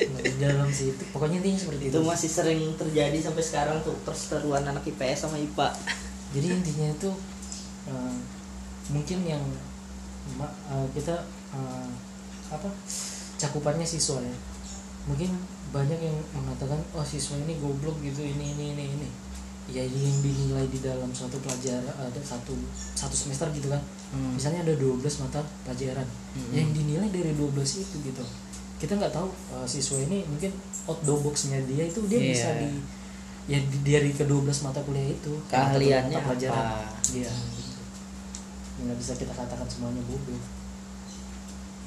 Nah, 0.00 0.24
dalam 0.40 0.72
situ 0.72 1.02
pokoknya 1.12 1.44
intinya 1.44 1.60
seperti 1.60 1.92
itu 1.92 2.00
itu. 2.00 2.08
masih 2.08 2.30
sering 2.32 2.60
terjadi 2.72 3.20
sampai 3.20 3.44
sekarang 3.44 3.76
tuh 3.84 3.92
perseteruan 4.00 4.64
anak 4.64 4.80
IPS 4.88 5.28
sama 5.28 5.36
IPA 5.36 5.68
jadi 6.30 6.46
intinya 6.56 6.86
itu 6.94 7.10
eh, 7.90 8.16
mungkin 8.88 9.18
yang 9.26 9.42
eh, 10.40 10.86
kita 10.94 11.14
eh, 11.52 11.88
apa 12.50 12.68
cakupannya 13.38 13.86
siswa 13.86 14.22
ya. 14.22 14.36
Mungkin 15.08 15.30
banyak 15.70 15.98
yang 15.98 16.16
mengatakan 16.34 16.78
oh 16.94 17.02
siswa 17.02 17.38
ini 17.40 17.58
goblok 17.58 17.98
gitu 18.04 18.22
ini 18.22 18.54
ini 18.54 18.64
ini 18.78 18.84
ini. 18.94 19.08
Ya 19.70 19.82
yang 19.86 20.18
dinilai 20.22 20.66
di 20.66 20.78
dalam 20.82 21.10
suatu 21.14 21.38
pelajaran 21.42 21.94
ada 21.94 22.20
satu 22.22 22.54
satu 22.94 23.14
semester 23.14 23.46
gitu 23.54 23.70
kan 23.70 23.82
Hmm. 24.10 24.34
misalnya 24.34 24.60
ada 24.62 24.74
12 24.74 24.98
mata 25.18 25.38
pelajaran 25.62 26.06
Hmm. 26.30 26.50
yang 26.52 26.68
dinilai 26.70 27.06
dari 27.08 27.30
12 27.32 27.78
itu 27.78 27.96
gitu 28.00 28.24
kita 28.76 28.94
nggak 28.94 29.10
tahu 29.10 29.28
eh, 29.52 29.66
siswa 29.66 29.98
ini 30.00 30.22
mungkin 30.24 30.50
out 30.84 30.98
the 31.00 31.12
box-nya 31.12 31.58
dia 31.64 31.84
itu 31.84 32.00
dia 32.04 32.18
Iya. 32.18 32.28
bisa 32.28 32.48
di 32.56 32.70
ya 33.46 33.58
di- 33.60 33.82
dari 33.84 34.10
ke 34.10 34.24
12 34.24 34.60
mata 34.60 34.78
kuliah 34.80 35.08
itu 35.08 35.32
Keahliannya 35.46 36.10
mata 36.12 36.26
pelajaran 36.28 36.64
apa? 36.74 36.86
iya 37.10 37.30
gitu. 37.30 37.82
nggak 38.80 38.96
bisa 38.96 39.12
kita 39.14 39.30
katakan 39.30 39.66
semuanya 39.66 40.02
bodoh 40.02 40.42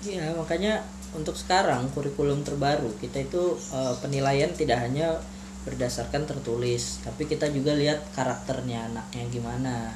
Iya 0.04 0.32
makanya 0.34 0.84
untuk 1.14 1.32
sekarang 1.34 1.88
kurikulum 1.90 2.44
terbaru 2.44 2.92
kita 2.98 3.20
itu 3.22 3.44
eh, 3.70 3.96
penilaian 3.98 4.52
tidak 4.52 4.80
hanya 4.80 5.16
berdasarkan 5.64 6.24
tertulis 6.24 7.00
tapi 7.00 7.24
kita 7.24 7.48
juga 7.48 7.72
lihat 7.74 8.04
karakternya 8.12 8.88
anaknya 8.90 9.24
gimana 9.30 9.96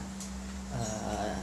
eh, 0.71 1.35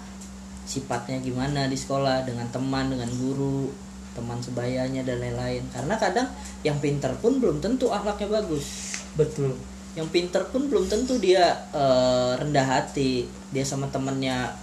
sifatnya 0.64 1.20
gimana 1.20 1.68
di 1.68 1.76
sekolah? 1.76 2.24
Dengan 2.24 2.48
teman 2.50 2.92
dengan 2.92 3.08
guru 3.14 3.70
teman 4.14 4.38
sebayanya 4.40 5.02
dan 5.04 5.20
lain-lain. 5.20 5.62
Karena 5.70 5.94
kadang 5.98 6.28
yang 6.62 6.78
pinter 6.78 7.12
pun 7.20 7.42
belum 7.42 7.60
tentu 7.60 7.90
akhlaknya 7.90 8.40
bagus. 8.40 8.96
Betul. 9.18 9.54
Yang 9.94 10.08
pinter 10.10 10.42
pun 10.50 10.66
belum 10.66 10.90
tentu 10.90 11.20
dia 11.22 11.54
eh, 11.74 12.32
rendah 12.38 12.66
hati. 12.66 13.26
Dia 13.54 13.62
sama 13.66 13.90
temennya 13.90 14.54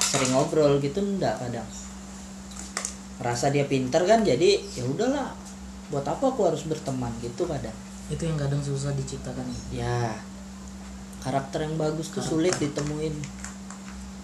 sering 0.00 0.32
ngobrol 0.32 0.78
gitu 0.78 1.00
enggak 1.00 1.40
kadang. 1.40 1.66
Rasa 3.22 3.48
dia 3.48 3.64
pinter 3.66 4.04
kan 4.04 4.22
jadi 4.22 4.60
ya 4.76 4.84
udahlah. 4.84 5.32
Buat 5.92 6.08
apa 6.08 6.32
aku 6.32 6.48
harus 6.48 6.64
berteman 6.64 7.12
gitu 7.20 7.44
kadang? 7.44 7.74
Itu 8.08 8.24
yang 8.28 8.36
kadang 8.40 8.60
susah 8.60 8.92
diciptakan. 8.96 9.44
Ya 9.72 10.16
karakter 11.22 11.64
yang 11.64 11.78
bagus 11.78 12.10
tuh 12.10 12.20
sulit 12.20 12.50
ditemuin 12.58 13.14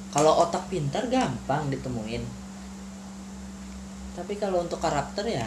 kalau 0.08 0.40
otak 0.40 0.68
pintar 0.68 1.04
gampang 1.06 1.68
ditemuin. 1.68 2.24
Tapi 4.14 4.34
kalau 4.34 4.64
untuk 4.64 4.78
karakter 4.78 5.24
ya 5.24 5.46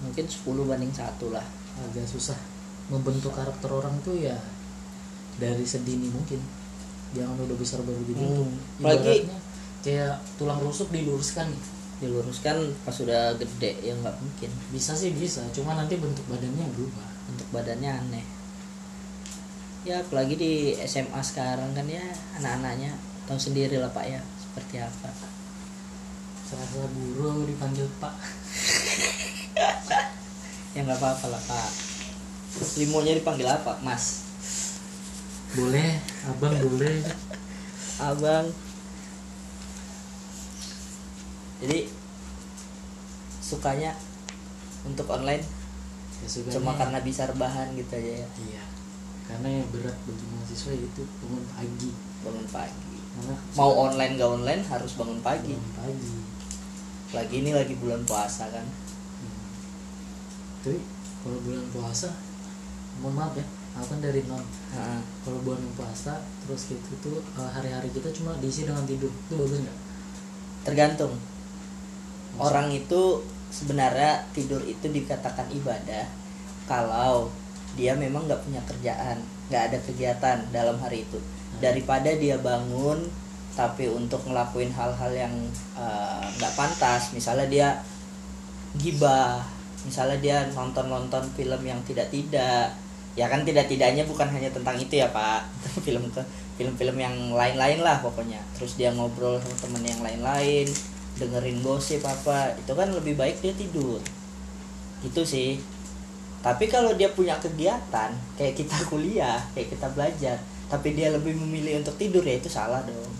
mungkin 0.00 0.26
10 0.26 0.42
banding 0.64 0.90
satu 0.90 1.30
lah. 1.30 1.44
Agak 1.78 2.06
susah 2.06 2.34
membentuk 2.88 3.30
karakter 3.30 3.70
orang 3.70 3.94
tuh 4.02 4.18
ya 4.18 4.34
dari 5.38 5.62
sedini 5.62 6.10
mungkin. 6.10 6.40
Jangan 7.14 7.38
udah 7.38 7.56
besar 7.56 7.80
baru 7.86 8.02
dibentuk 8.04 8.44
Hmm, 8.44 8.82
apalagi- 8.82 9.22
Ibaratnya 9.24 9.38
kayak 9.80 10.14
tulang 10.36 10.60
rusuk 10.60 10.88
diluruskan. 10.90 11.48
Nih 11.48 11.76
diluruskan 11.98 12.54
pas 12.86 12.94
sudah 12.94 13.34
gede 13.34 13.74
ya 13.82 13.90
nggak 13.92 14.16
mungkin. 14.18 14.50
Bisa 14.70 14.94
sih 14.94 15.10
bisa. 15.12 15.42
Cuma 15.50 15.74
nanti 15.74 15.98
bentuk 15.98 16.22
badannya 16.26 16.66
berubah. 16.74 17.08
Untuk 17.26 17.46
badannya 17.50 17.90
aneh. 17.92 18.26
Ya 19.82 19.98
apalagi 19.98 20.34
di 20.34 20.52
SMA 20.78 21.18
sekarang 21.18 21.70
kan 21.72 21.86
ya 21.86 22.02
anak-anaknya 22.34 22.94
tahu 23.28 23.36
sendiri 23.36 23.76
lah 23.76 23.92
pak 23.92 24.08
ya 24.08 24.20
seperti 24.40 24.80
apa. 24.80 25.12
Serasa 26.48 26.88
burung 26.96 27.44
dipanggil 27.44 27.84
pak. 28.00 28.16
Ya 30.76 30.84
nggak 30.84 31.00
apa-apa 31.00 31.26
lah 31.32 31.42
pak. 31.48 31.70
Limonya 32.78 33.18
dipanggil 33.18 33.48
apa 33.48 33.76
mas? 33.82 34.30
Boleh 35.56 35.98
abang 36.28 36.54
boleh. 36.54 37.02
Abang. 37.98 38.46
Jadi 41.58 41.90
sukanya 43.42 43.96
untuk 44.86 45.08
online? 45.10 45.42
Ya, 46.22 46.28
sukanya- 46.30 46.54
cuma 46.60 46.76
karena 46.78 46.98
bisa 47.02 47.26
rebahan 47.26 47.74
gitu 47.74 47.92
aja 47.98 48.12
ya? 48.22 48.28
Iya. 48.38 48.62
Karena 49.26 49.48
yang 49.58 49.66
berat 49.74 49.96
bagi 50.06 50.24
mahasiswa 50.30 50.72
itu 50.78 51.02
bangun 51.24 51.44
pagi. 51.58 51.90
Bangun 52.22 52.46
pagi 52.54 52.97
mau 53.56 53.88
online 53.88 54.18
gak 54.18 54.30
online 54.30 54.62
harus 54.66 54.92
bangun 54.94 55.20
pagi. 55.22 55.54
Bangun 55.54 55.72
pagi. 55.74 56.10
Lagi 57.14 57.34
ini 57.40 57.50
lagi 57.56 57.74
bulan 57.80 58.02
puasa 58.04 58.46
kan. 58.52 58.64
Hmm. 58.64 59.40
tapi 60.62 60.78
kalau 61.24 61.38
bulan 61.42 61.66
puasa 61.74 62.08
mohon 62.98 63.14
maaf 63.14 63.34
ya 63.38 63.46
aku 63.78 63.94
kan 63.94 64.00
dari 64.02 64.26
non. 64.26 64.42
Kalau 65.22 65.38
bulan 65.46 65.62
puasa 65.78 66.18
terus 66.44 66.70
gitu 66.70 66.92
tuh 66.98 67.18
eh, 67.22 67.50
hari-hari 67.50 67.88
kita 67.94 68.10
cuma 68.12 68.34
diisi 68.42 68.66
dengan 68.68 68.84
tidur. 68.84 69.10
Itu 69.10 69.34
bagus 69.38 69.62
nggak? 69.64 69.78
Tergantung. 70.66 71.14
Maksud- 71.14 72.44
orang 72.44 72.68
itu 72.74 73.02
sebenarnya 73.48 74.28
tidur 74.36 74.60
itu 74.68 74.84
dikatakan 74.92 75.48
ibadah 75.48 76.04
kalau 76.68 77.32
dia 77.72 77.96
memang 77.96 78.28
nggak 78.28 78.44
punya 78.44 78.60
kerjaan 78.68 79.16
nggak 79.48 79.72
ada 79.72 79.78
kegiatan 79.80 80.38
dalam 80.52 80.76
hari 80.76 81.08
itu 81.08 81.16
daripada 81.58 82.12
dia 82.14 82.36
bangun 82.38 83.00
tapi 83.58 83.90
untuk 83.90 84.22
ngelakuin 84.30 84.70
hal-hal 84.70 85.10
yang 85.10 85.34
eh, 85.74 86.24
nggak 86.38 86.54
pantas. 86.54 87.10
Misalnya 87.10 87.50
dia 87.50 87.68
gibah 88.78 89.42
misalnya 89.82 90.18
dia 90.22 90.36
nonton-nonton 90.54 91.26
film 91.34 91.60
yang 91.66 91.80
tidak-tidak. 91.82 92.70
Ya 93.18 93.26
kan 93.26 93.42
tidak-tidaknya 93.42 94.06
bukan 94.06 94.30
hanya 94.30 94.46
tentang 94.54 94.78
itu 94.78 95.02
ya 95.02 95.10
pak. 95.10 95.42
Film 95.86 96.06
ke 96.14 96.22
film-film 96.54 96.98
yang 97.02 97.14
lain-lain 97.34 97.82
lah 97.82 97.98
pokoknya. 97.98 98.38
Terus 98.54 98.78
dia 98.78 98.94
ngobrol 98.94 99.42
sama 99.42 99.56
temen 99.58 99.82
yang 99.82 100.02
lain-lain 100.02 100.66
dengerin 101.18 101.58
gosip 101.66 101.98
apa 102.06 102.54
itu 102.54 102.70
kan 102.78 102.94
lebih 102.94 103.18
baik 103.18 103.42
dia 103.42 103.50
tidur. 103.58 103.98
Gitu 105.02 105.22
sih. 105.26 105.58
Tapi 106.38 106.70
kalau 106.70 106.94
dia 106.94 107.10
punya 107.10 107.34
kegiatan 107.42 108.14
kayak 108.38 108.54
kita 108.54 108.78
kuliah 108.86 109.42
kayak 109.54 109.74
kita 109.74 109.90
belajar 109.90 110.38
tapi 110.68 110.92
dia 110.92 111.08
lebih 111.08 111.32
memilih 111.32 111.80
untuk 111.80 111.96
tidur 111.96 112.20
ya 112.20 112.36
itu 112.36 112.48
salah 112.52 112.84
dong. 112.84 113.12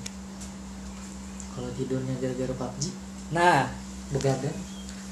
Kalau 1.57 1.69
tidurnya 1.75 2.15
gara-gara 2.21 2.55
PUBG 2.55 2.83
nah. 3.35 3.67
Begadang? 4.09 4.57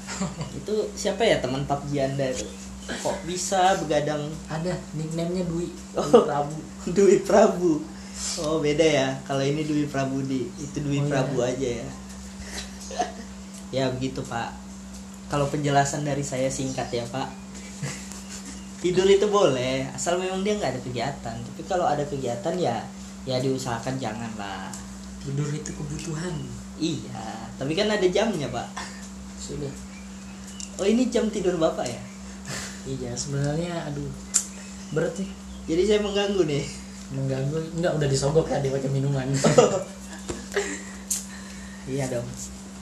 Itu 0.57 0.89
siapa 0.97 1.21
ya 1.21 1.37
teman 1.37 1.69
PUBG 1.69 2.01
anda 2.01 2.33
itu? 2.33 2.49
Kok 2.87 3.29
bisa 3.29 3.77
begadang? 3.77 4.25
Ada 4.49 4.73
nicknamenya 4.97 5.45
Dwi. 5.45 5.69
Oh. 5.93 6.25
Prabu. 6.25 6.57
Dwi 6.97 7.21
Prabu. 7.21 7.83
Oh 8.41 8.57
beda 8.57 8.81
ya. 8.81 9.07
Kalau 9.27 9.45
ini 9.45 9.67
Dwi 9.67 9.85
Prabu 9.85 10.25
di 10.25 10.49
itu 10.57 10.81
Dwi 10.81 10.97
Oh, 10.97 11.05
iya. 11.05 11.09
Prabu 11.11 11.37
aja 11.45 11.69
ya. 11.83 11.89
Ya 13.75 13.85
begitu 13.91 14.23
pak. 14.23 14.55
Kalau 15.27 15.45
penjelasan 15.51 16.07
dari 16.07 16.23
saya 16.23 16.47
singkat 16.47 16.87
ya 16.89 17.03
pak 17.05 17.27
tidur 18.79 19.07
itu 19.09 19.25
boleh 19.25 19.89
asal 19.93 20.21
memang 20.21 20.45
dia 20.45 20.57
nggak 20.57 20.77
ada 20.77 20.81
kegiatan. 20.81 21.35
Tapi 21.37 21.61
kalau 21.65 21.85
ada 21.85 22.03
kegiatan 22.05 22.53
ya 22.57 22.83
ya 23.27 23.35
diusahakan 23.43 23.99
jangan 23.99 24.31
lah 24.37 24.69
tidur 25.21 25.49
itu 25.49 25.71
kebutuhan. 25.73 26.35
Iya 26.77 27.51
tapi 27.57 27.73
kan 27.73 27.89
ada 27.89 28.07
jamnya 28.07 28.47
pak. 28.53 28.67
Sudah. 29.41 29.73
Oh 30.77 30.85
ini 30.85 31.09
jam 31.09 31.27
tidur 31.33 31.57
bapak 31.57 31.89
ya? 31.89 32.01
Iya 32.85 33.11
sebenarnya 33.17 33.89
aduh 33.89 34.09
berat 34.93 35.17
nih. 35.17 35.29
Jadi 35.67 35.81
saya 35.83 35.99
mengganggu 36.05 36.41
nih. 36.47 36.63
Mengganggu? 37.11 37.57
Enggak 37.75 37.93
udah 37.97 38.07
disogok 38.07 38.47
tadi 38.47 38.69
pakai 38.69 38.89
minuman. 38.91 39.27
Iya 41.87 42.03
dong. 42.11 42.27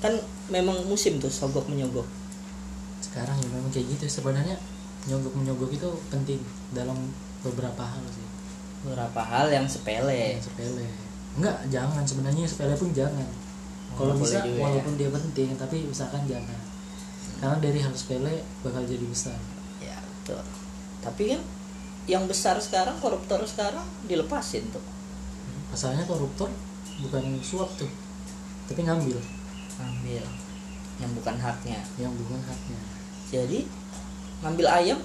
Kan 0.01 0.17
memang 0.49 0.81
musim 0.89 1.21
tuh 1.21 1.29
sogok 1.29 1.69
menyogok 1.69 2.09
sekarang 3.15 3.37
ya 3.39 3.47
memang 3.47 3.71
kayak 3.71 3.87
gitu 3.95 4.19
sebenarnya 4.19 4.59
nyogok 5.05 5.33
menyogok 5.37 5.71
itu 5.73 5.89
penting 6.09 6.39
dalam 6.73 6.97
beberapa 7.45 7.83
hal 7.85 8.03
sih. 8.09 8.27
Beberapa 8.85 9.21
hal 9.21 9.49
yang 9.53 9.65
sepele. 9.69 10.37
Yang 10.37 10.49
sepele. 10.49 10.85
Enggak 11.37 11.57
jangan. 11.69 12.03
Sebenarnya 12.05 12.45
sepele 12.49 12.73
pun 12.73 12.89
jangan. 12.93 13.27
Oh, 13.93 13.95
kalau 14.01 14.13
bisa 14.17 14.41
juga 14.41 14.57
ya. 14.57 14.63
walaupun 14.65 14.93
dia 14.97 15.09
penting 15.13 15.49
tapi 15.55 15.85
usahakan 15.87 16.25
jangan. 16.25 16.59
Karena 17.37 17.57
dari 17.61 17.79
hal 17.81 17.93
sepele 17.93 18.41
bakal 18.65 18.81
jadi 18.85 19.05
besar. 19.05 19.37
Ya 19.77 19.97
betul. 20.01 20.41
Tapi 21.05 21.23
kan 21.37 21.41
yang 22.05 22.25
besar 22.29 22.57
sekarang 22.61 22.97
koruptor 23.01 23.41
sekarang 23.45 23.85
dilepasin 24.09 24.65
tuh. 24.73 24.83
Pasalnya 25.69 26.05
koruptor 26.05 26.49
bukan 27.01 27.37
suap 27.45 27.69
tuh 27.77 27.89
tapi 28.65 28.81
ngambil. 28.81 29.17
Ngambil. 29.77 30.23
Yang 30.95 31.11
bukan 31.21 31.35
haknya. 31.37 31.79
Yang 32.01 32.13
bukan 32.23 32.41
haknya. 32.41 32.79
Jadi 33.29 33.59
ngambil 34.43 34.67
ayam. 34.67 34.99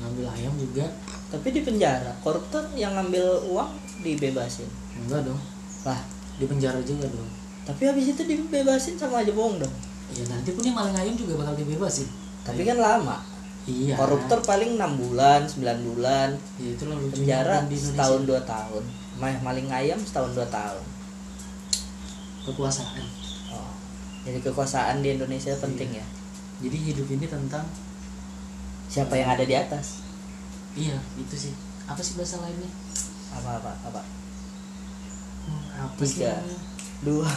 Ngambil 0.00 0.26
ayam 0.30 0.52
juga. 0.58 0.86
Tapi 1.30 1.48
di 1.54 1.60
penjara 1.62 2.10
koruptor 2.26 2.66
yang 2.74 2.94
ngambil 2.98 3.46
uang 3.50 3.70
dibebasin. 4.02 4.66
Enggak 4.98 5.26
dong. 5.30 5.40
Lah? 5.86 6.00
Di 6.38 6.44
penjara 6.46 6.80
juga 6.82 7.06
dong. 7.06 7.30
Tapi 7.66 7.82
habis 7.86 8.10
itu 8.10 8.22
dibebasin 8.26 8.98
sama 8.98 9.22
aja 9.22 9.30
bohong 9.30 9.62
dong. 9.62 9.74
Ya 10.10 10.26
nanti 10.26 10.50
pun 10.50 10.66
yang 10.66 10.74
maling 10.74 10.96
ayam 10.98 11.14
juga 11.14 11.38
bakal 11.38 11.54
dibebasin. 11.54 12.08
Tapi 12.42 12.66
kan 12.66 12.82
lama. 12.82 13.22
Iya. 13.68 13.94
Koruptor 13.94 14.42
paling 14.42 14.74
enam 14.80 14.98
bulan 14.98 15.46
9 15.46 15.62
bulan. 15.86 16.34
Ya 16.58 16.74
lucunya 16.74 16.96
penjara 17.12 17.56
di 17.68 17.76
Indonesia. 17.76 17.86
setahun 17.94 18.22
dua 18.26 18.40
tahun. 18.42 18.82
Ma- 19.20 19.42
maling 19.44 19.68
ayam 19.70 20.00
setahun 20.00 20.32
dua 20.34 20.48
tahun. 20.48 20.82
Kekuasaan. 22.48 23.04
Oh. 23.50 23.70
jadi 24.22 24.38
kekuasaan 24.46 25.02
di 25.02 25.18
Indonesia 25.18 25.50
penting 25.58 25.90
ya 25.98 26.06
jadi 26.60 26.76
hidup 26.92 27.08
ini 27.08 27.26
tentang 27.26 27.64
siapa 28.86 29.16
yang 29.16 29.32
ada 29.32 29.44
di 29.44 29.54
atas? 29.54 30.04
Iya 30.76 30.98
itu 31.16 31.34
sih. 31.34 31.54
Apa 31.88 31.98
sih 31.98 32.14
bahasa 32.14 32.38
lainnya? 32.38 32.70
Apa 33.34 33.58
apa 33.58 33.72
apa? 33.86 34.02
Hmm, 35.46 35.64
apa 35.88 36.02
sih 36.04 36.20
Tiga. 36.22 36.36
namanya? 36.36 36.60
dua. 37.00 37.30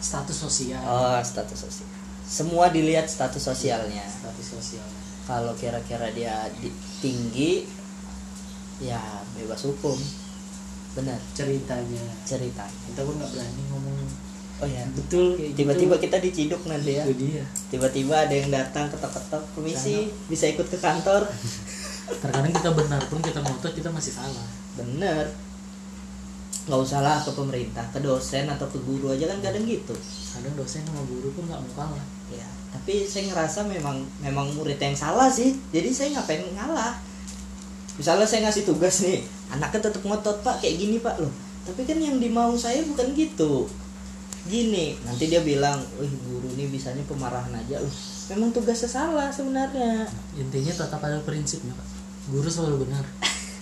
Status 0.00 0.36
sosial. 0.36 0.82
Oh 0.84 1.16
status 1.22 1.56
sosial. 1.64 1.88
Semua 2.24 2.68
dilihat 2.68 3.08
status 3.08 3.40
sosialnya. 3.40 4.04
Status 4.04 4.46
sosial. 4.52 4.84
Kalau 5.24 5.56
kira-kira 5.56 6.12
dia 6.12 6.44
di- 6.60 6.74
tinggi 7.00 7.64
ya 8.82 9.00
bebas 9.32 9.64
hukum. 9.64 9.96
Benar. 10.92 11.16
Ceritanya. 11.32 12.04
Cerita 12.28 12.64
kita 12.68 13.00
pun 13.00 13.16
nggak 13.16 13.30
berani 13.32 13.62
ngomong 13.72 13.96
oh 14.62 14.68
ya 14.68 14.84
betul. 14.94 15.34
Kayak 15.34 15.54
tiba-tiba 15.58 15.94
gitu. 15.98 16.04
kita 16.06 16.16
diciduk 16.22 16.62
nanti 16.70 16.92
ya. 17.00 17.04
Tiba-tiba 17.72 18.14
ada 18.28 18.34
yang 18.34 18.50
datang 18.52 18.86
ketok-ketok 18.92 19.42
permisi 19.54 20.10
bisa 20.30 20.46
ikut 20.50 20.66
ke 20.70 20.78
kantor? 20.78 21.26
Terkadang 22.22 22.52
kita 22.52 22.70
benar 22.76 23.02
pun 23.08 23.18
kita 23.24 23.40
ngotot 23.42 23.72
kita 23.74 23.90
masih 23.90 24.14
salah. 24.14 24.46
Bener 24.78 25.30
nggak 26.64 26.80
usah 26.80 27.04
lah 27.04 27.20
ke 27.20 27.28
pemerintah 27.36 27.84
ke 27.92 28.00
dosen 28.00 28.48
atau 28.48 28.64
ke 28.72 28.80
guru 28.80 29.12
aja 29.12 29.28
kan 29.28 29.38
kadang 29.42 29.68
gitu. 29.68 29.92
Kadang 30.32 30.54
dosen 30.56 30.80
sama 30.86 31.02
guru 31.04 31.28
pun 31.34 31.44
nggak 31.44 31.60
mau 31.60 31.72
kalah. 31.84 32.04
Ya 32.32 32.46
tapi 32.74 33.06
saya 33.06 33.30
ngerasa 33.30 33.70
memang 33.70 34.02
memang 34.18 34.50
murid 34.56 34.80
yang 34.80 34.96
salah 34.96 35.28
sih. 35.28 35.54
Jadi 35.70 35.92
saya 35.92 36.08
ngapain 36.18 36.42
ngalah. 36.56 36.96
Misalnya 37.94 38.26
saya 38.26 38.48
ngasih 38.48 38.64
tugas 38.66 39.04
nih 39.04 39.22
anaknya 39.54 39.86
tetap 39.86 40.02
ngotot 40.02 40.42
pak 40.42 40.58
kayak 40.64 40.80
gini 40.80 40.98
pak. 40.98 41.20
Loh 41.20 41.30
tapi 41.64 41.82
kan 41.88 41.96
yang 41.96 42.20
dimau 42.20 42.52
saya 42.54 42.84
bukan 42.84 43.16
gitu 43.16 43.64
gini 44.44 44.92
nanti 45.08 45.32
dia 45.32 45.40
bilang 45.40 45.80
wih 45.96 46.12
guru 46.28 46.52
ini 46.56 46.68
bisanya 46.68 47.00
pemarahan 47.08 47.52
aja. 47.56 47.80
Loh 47.80 47.94
memang 48.32 48.52
tugasnya 48.52 48.88
salah 48.88 49.28
sebenarnya. 49.28 50.08
Intinya 50.36 50.72
tetap 50.72 51.00
ada 51.00 51.20
prinsipnya 51.24 51.72
pak. 51.76 51.88
Guru 52.32 52.48
selalu 52.48 52.88
benar. 52.88 53.04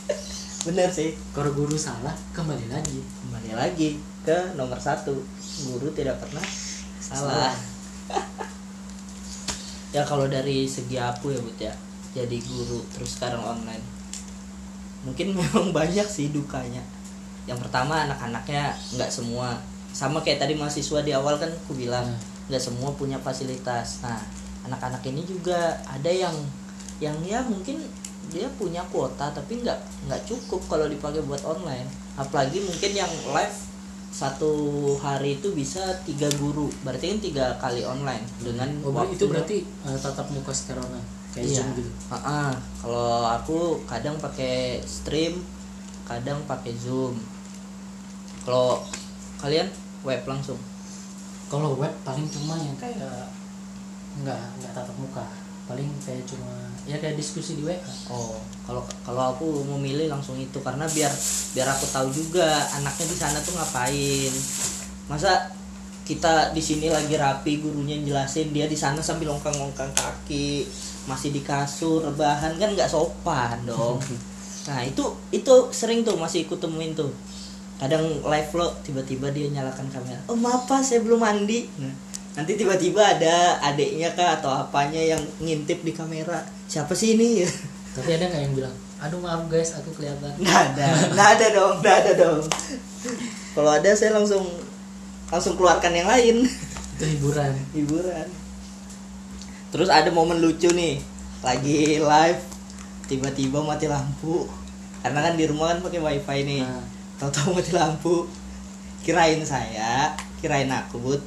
Bener 0.66 0.88
sih. 0.94 1.18
Kalau 1.34 1.50
guru 1.50 1.74
salah 1.74 2.14
kembali 2.30 2.70
lagi. 2.70 3.02
Kembali 3.02 3.50
lagi 3.58 3.98
ke 4.22 4.54
nomor 4.54 4.78
satu. 4.78 5.18
Guru 5.66 5.90
tidak 5.90 6.22
pernah 6.22 6.44
salah. 7.02 7.54
Ya 9.92 10.00
kalau 10.08 10.24
dari 10.24 10.64
segi 10.64 10.96
aku 10.96 11.36
ya 11.36 11.40
bud 11.44 11.58
ya. 11.60 11.68
Jadi 12.16 12.40
guru 12.48 12.80
terus 12.96 13.20
sekarang 13.20 13.44
online. 13.44 13.84
Mungkin 15.04 15.32
memang 15.36 15.68
banyak 15.68 16.08
sih 16.08 16.32
dukanya. 16.32 16.80
Yang 17.44 17.68
pertama 17.68 18.08
anak-anaknya 18.08 18.72
nggak 18.96 19.12
semua 19.12 19.52
sama 19.92 20.18
kayak 20.20 20.40
tadi 20.40 20.56
mahasiswa 20.56 21.00
di 21.00 21.12
awal 21.12 21.36
kan 21.36 21.48
aku 21.48 21.76
bilang 21.76 22.04
Hmm. 22.04 22.18
nggak 22.48 22.62
semua 22.62 22.90
punya 22.92 23.16
fasilitas. 23.16 24.00
Nah 24.00 24.18
anak-anak 24.64 25.04
ini 25.04 25.22
juga 25.22 25.56
ada 25.84 26.08
yang 26.08 26.34
yang 26.98 27.14
ya 27.22 27.42
mungkin 27.42 27.82
dia 28.30 28.46
punya 28.54 28.80
kuota 28.88 29.28
tapi 29.30 29.60
nggak 29.60 29.78
nggak 30.06 30.22
cukup 30.24 30.60
kalau 30.66 30.86
dipakai 30.86 31.20
buat 31.22 31.42
online. 31.42 31.86
Apalagi 32.14 32.60
mungkin 32.60 32.92
yang 32.94 33.10
live 33.30 33.58
satu 34.12 34.52
hari 35.00 35.36
itu 35.36 35.52
bisa 35.52 35.80
tiga 36.04 36.28
guru. 36.36 36.68
Berarti 36.84 37.08
kan 37.08 37.20
tiga 37.20 37.46
kali 37.56 37.80
online 37.82 38.20
dengan 38.38 38.68
oh, 38.84 38.92
waktu 38.92 39.16
itu 39.16 39.24
berarti 39.26 39.56
eh, 39.64 39.98
tatap 39.98 40.28
muka 40.28 40.52
secara 40.52 40.80
online 40.80 41.08
kayak 41.32 41.48
Iya. 41.48 41.56
zoom 41.64 41.68
gitu? 41.76 41.90
Ah, 42.10 42.52
kalau 42.78 43.24
aku 43.26 43.58
kadang 43.88 44.20
pakai 44.20 44.80
stream 44.84 45.40
kadang 46.04 46.44
pakai 46.44 46.76
zoom. 46.76 47.16
Kalau 48.44 48.82
kalian 49.38 49.66
web 50.02 50.22
langsung 50.26 50.58
kalau 51.50 51.76
web 51.76 51.92
paling 52.02 52.26
cuma 52.30 52.56
yang 52.58 52.76
kayak 52.80 53.28
nggak 54.22 54.42
nggak 54.60 54.72
tatap 54.76 54.96
muka 55.00 55.24
paling 55.64 55.88
kayak 56.04 56.26
cuma 56.26 56.50
ya 56.84 56.98
kayak 56.98 57.14
diskusi 57.14 57.54
di 57.54 57.62
WA 57.62 57.78
Oh, 58.10 58.34
kalau 58.66 58.82
kalau 59.06 59.32
aku 59.32 59.62
memilih 59.76 60.10
langsung 60.10 60.34
itu 60.34 60.58
karena 60.58 60.84
biar 60.90 61.08
biar 61.54 61.68
aku 61.70 61.86
tahu 61.86 62.10
juga 62.10 62.66
anaknya 62.74 63.06
di 63.06 63.16
sana 63.16 63.38
tuh 63.38 63.54
ngapain. 63.54 64.32
Masa 65.06 65.54
kita 66.02 66.50
di 66.50 66.58
sini 66.58 66.90
lagi 66.90 67.14
rapi 67.14 67.62
gurunya 67.62 67.94
jelasin 68.02 68.50
dia 68.50 68.66
di 68.66 68.74
sana 68.74 68.98
sambil 68.98 69.30
longkang-longkang 69.30 69.94
kaki 69.94 70.66
masih 71.06 71.30
di 71.30 71.46
kasur 71.46 72.02
rebahan 72.02 72.58
kan 72.58 72.74
nggak 72.74 72.90
sopan 72.90 73.62
dong. 73.64 74.02
Nah 74.62 74.78
itu 74.86 75.02
itu 75.34 75.54
sering 75.74 76.06
tuh 76.06 76.14
masih 76.14 76.46
ikut 76.46 76.54
temuin 76.62 76.94
tuh. 76.94 77.10
Kadang 77.82 78.22
live 78.22 78.50
lo 78.54 78.66
tiba-tiba 78.86 79.34
dia 79.34 79.50
nyalakan 79.50 79.90
kamera. 79.90 80.22
Oh 80.30 80.38
maaf 80.38 80.70
pak 80.70 80.86
saya 80.86 81.02
belum 81.02 81.18
mandi. 81.18 81.66
Nah, 81.82 81.90
nanti 82.38 82.54
tiba-tiba 82.54 83.02
ada 83.02 83.58
adiknya 83.58 84.14
kah 84.14 84.38
atau 84.38 84.54
apanya 84.54 85.02
yang 85.02 85.18
ngintip 85.42 85.82
di 85.82 85.90
kamera. 85.90 86.46
Siapa 86.70 86.94
sih 86.94 87.18
ini? 87.18 87.42
tapi 87.98 88.14
ada 88.14 88.30
nggak 88.30 88.42
yang 88.46 88.54
bilang 88.56 88.76
aduh 89.02 89.18
maaf 89.18 89.50
guys 89.50 89.74
aku 89.74 89.90
kelihatan 89.98 90.30
Nggak 90.38 90.62
ada, 90.72 90.88
nggak 91.10 91.28
ada 91.36 91.46
dong, 91.50 91.74
nggak 91.82 91.96
ada 92.06 92.12
dong. 92.14 92.42
Kalau 93.52 93.70
ada 93.74 93.90
saya 93.98 94.14
langsung 94.14 94.46
langsung 95.26 95.58
keluarkan 95.58 95.90
yang 95.90 96.06
lain 96.06 96.46
itu 96.94 97.04
hiburan 97.18 97.50
hiburan. 97.74 98.30
Terus 99.74 99.90
ada 99.90 100.06
momen 100.14 100.38
lucu 100.38 100.70
nih, 100.70 101.02
lagi 101.42 101.98
live 101.98 102.40
tiba-tiba 103.10 103.58
mati 103.66 103.90
lampu. 103.90 104.46
Karena 105.02 105.18
kan 105.26 105.34
di 105.34 105.50
rumah 105.50 105.74
kan 105.74 105.82
pakai 105.82 105.98
wifi 105.98 106.38
nih. 106.46 106.62
Nah. 106.62 106.86
Tahu-tahu 107.22 107.54
mati 107.54 107.70
lampu. 107.70 108.26
Kirain 109.06 109.38
saya, 109.46 110.10
kirain 110.42 110.66
aku 110.66 110.98
but 110.98 111.22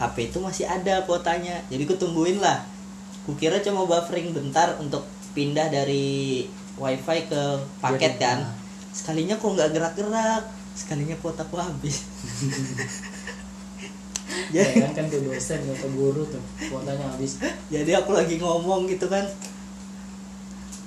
HP 0.00 0.32
itu 0.32 0.40
masih 0.40 0.64
ada 0.64 1.04
kuotanya. 1.04 1.60
Jadi 1.68 1.84
ku 1.84 2.00
tungguin 2.00 2.40
lah. 2.40 2.64
Kukira 3.28 3.60
cuma 3.60 3.84
buffering 3.84 4.32
bentar 4.32 4.72
untuk 4.80 5.04
pindah 5.36 5.68
dari 5.68 6.48
wifi 6.80 7.28
ke 7.28 7.42
paket 7.84 8.16
Jadi, 8.16 8.24
kan. 8.24 8.38
nah. 8.40 8.56
Sekalinya 8.96 9.36
kok 9.36 9.52
nggak 9.52 9.70
gerak-gerak. 9.76 10.48
Sekalinya 10.72 11.16
kuotaku 11.20 11.60
habis. 11.60 12.08
ya 14.56 14.64
kan 14.64 14.96
kan 14.96 15.06
ke 15.12 15.20
dosen 15.20 15.60
ke 15.62 15.88
guru 15.94 16.26
tuh 16.26 16.42
kuotanya 16.66 17.06
habis 17.06 17.38
jadi 17.70 18.02
aku 18.02 18.16
lagi 18.16 18.40
ngomong 18.40 18.88
gitu 18.88 19.12
kan. 19.12 19.28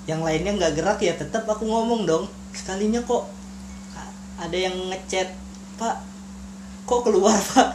Yang 0.09 0.21
lainnya 0.25 0.51
nggak 0.57 0.73
gerak 0.81 0.99
ya 1.05 1.13
tetap 1.13 1.45
aku 1.45 1.69
ngomong 1.69 2.09
dong. 2.09 2.25
Sekalinya 2.57 3.05
kok 3.05 3.36
ada 4.37 4.57
yang 4.57 4.75
ngechat, 4.93 5.33
Pak, 5.81 5.97
kok 6.85 7.01
keluar 7.05 7.37
Pak? 7.53 7.69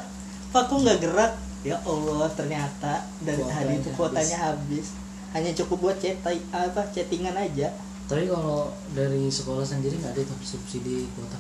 Pak 0.55 0.63
kok 0.71 0.79
nggak 0.83 0.99
gerak? 1.03 1.33
Ya 1.63 1.79
Allah 1.87 2.27
ternyata 2.35 3.07
dari 3.23 3.39
Kuotanya 3.39 3.63
tadi 3.63 3.75
itu 3.79 3.91
kuotanya 3.95 4.39
habis. 4.51 4.87
Hanya 5.31 5.51
cukup 5.55 5.79
buat 5.79 5.97
chat 6.03 6.19
apa 6.51 6.83
chattingan 6.91 7.39
aja. 7.39 7.71
tapi 8.11 8.29
kalau 8.29 8.69
dari 8.93 9.31
sekolah 9.31 9.65
sendiri 9.65 9.97
nggak 9.97 10.13
ada 10.13 10.37
subsidi 10.45 11.09
kuota 11.17 11.39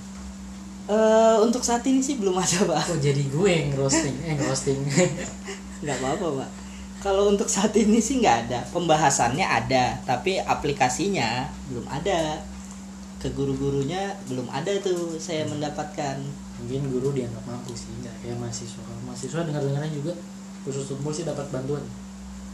Eh 0.89 1.37
untuk 1.45 1.61
saat 1.63 1.85
ini 1.87 2.01
sih 2.01 2.17
belum 2.17 2.35
ada 2.35 2.65
Pak. 2.65 2.97
kok 2.97 2.99
jadi 3.03 3.23
gue 3.29 3.51
yang 3.51 3.71
roasting 3.79 4.17
eh 4.25 4.35
roasting 4.41 4.83
nggak 5.83 5.97
apa-apa 5.99 6.27
pak 6.43 6.51
kalau 7.03 7.31
untuk 7.31 7.51
saat 7.51 7.75
ini 7.75 7.99
sih 7.99 8.23
nggak 8.23 8.37
ada 8.47 8.63
pembahasannya 8.71 9.43
ada 9.43 9.99
tapi 10.07 10.39
aplikasinya 10.39 11.51
belum 11.71 11.87
ada 11.91 12.39
ke 13.23 13.31
guru-gurunya 13.39 14.11
belum 14.27 14.51
ada 14.51 14.75
tuh 14.83 15.15
saya 15.23 15.47
mendapatkan. 15.47 16.19
Mungkin 16.59 16.91
guru 16.91 17.15
dianggap 17.15 17.47
mampu 17.47 17.71
sih 17.71 17.95
nggak 18.03 18.11
kayak 18.19 18.35
mahasiswa. 18.43 18.83
Kalau 18.83 19.03
mahasiswa 19.07 19.41
dengar 19.47 19.63
dengarnya 19.63 19.95
juga 19.95 20.13
khusus 20.67 20.91
tumpul 20.91 21.15
sih 21.15 21.23
dapat 21.23 21.47
bantuan. 21.55 21.87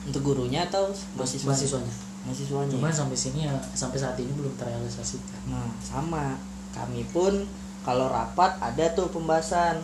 Untuk 0.04 0.20
gurunya 0.20 0.68
atau 0.68 0.92
mahasiswa? 1.16 1.48
Mahasiswanya. 1.48 1.94
Mahasiswanya. 2.28 2.68
Cuman 2.76 2.92
sampai 2.92 3.16
sini 3.16 3.48
ya 3.48 3.56
sampai 3.72 3.96
saat 3.96 4.20
ini 4.20 4.28
belum 4.36 4.52
terrealisasikan. 4.60 5.48
Nah 5.48 5.72
sama. 5.80 6.36
Kami 6.68 7.00
pun 7.16 7.48
kalau 7.80 8.12
rapat 8.12 8.60
ada 8.60 8.92
tuh 8.92 9.08
pembahasan. 9.08 9.80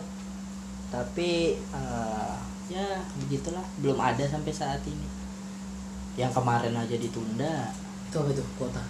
Tapi 0.93 1.57
eh, 1.57 2.35
ya 2.69 3.01
begitulah. 3.25 3.65
Belum 3.81 3.97
ada 3.97 4.21
sampai 4.21 4.53
saat 4.53 4.85
ini. 4.85 5.09
Yang 6.13 6.37
kemarin 6.37 6.77
aja 6.77 6.93
ditunda. 6.93 7.73
Itu 8.05 8.21
apa 8.21 8.29
itu? 8.29 8.45
Kuota? 8.61 8.85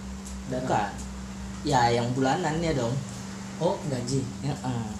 Dana? 0.52 0.60
Bukan 0.60 1.05
ya 1.66 1.90
yang 1.90 2.06
bulanannya 2.14 2.72
dong. 2.78 2.94
Oh 3.58 3.74
gaji. 3.90 4.22
Ya, 4.46 4.54
eh. 4.54 4.90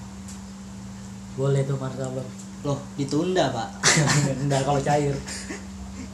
boleh 1.39 1.63
tuh 1.63 1.79
martabak. 1.79 2.27
Loh 2.67 2.83
ditunda 2.99 3.55
pak. 3.55 3.71
Enggak 4.43 4.67
kalau 4.67 4.83
cair. 4.83 5.15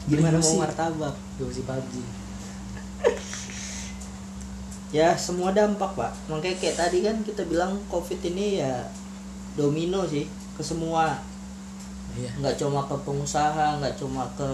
Gimana 0.04 0.36
Beli 0.36 0.44
mau 0.44 0.68
martabak. 0.68 1.14
Yusi 1.40 1.64
PUBG 1.64 2.22
ya 4.92 5.16
semua 5.16 5.50
dampak 5.56 5.96
pak. 5.96 6.12
Makanya 6.28 6.56
kayak 6.60 6.76
tadi 6.76 7.00
kan 7.00 7.16
kita 7.24 7.48
bilang 7.48 7.80
covid 7.88 8.20
ini 8.28 8.60
ya 8.60 8.84
domino 9.56 10.04
sih 10.04 10.28
ke 10.54 10.60
semua. 10.62 11.16
Iya. 12.12 12.28
Nggak 12.44 12.60
cuma 12.60 12.84
ke 12.84 12.96
pengusaha 13.00 13.80
nggak 13.80 13.96
cuma 13.96 14.28
ke 14.36 14.52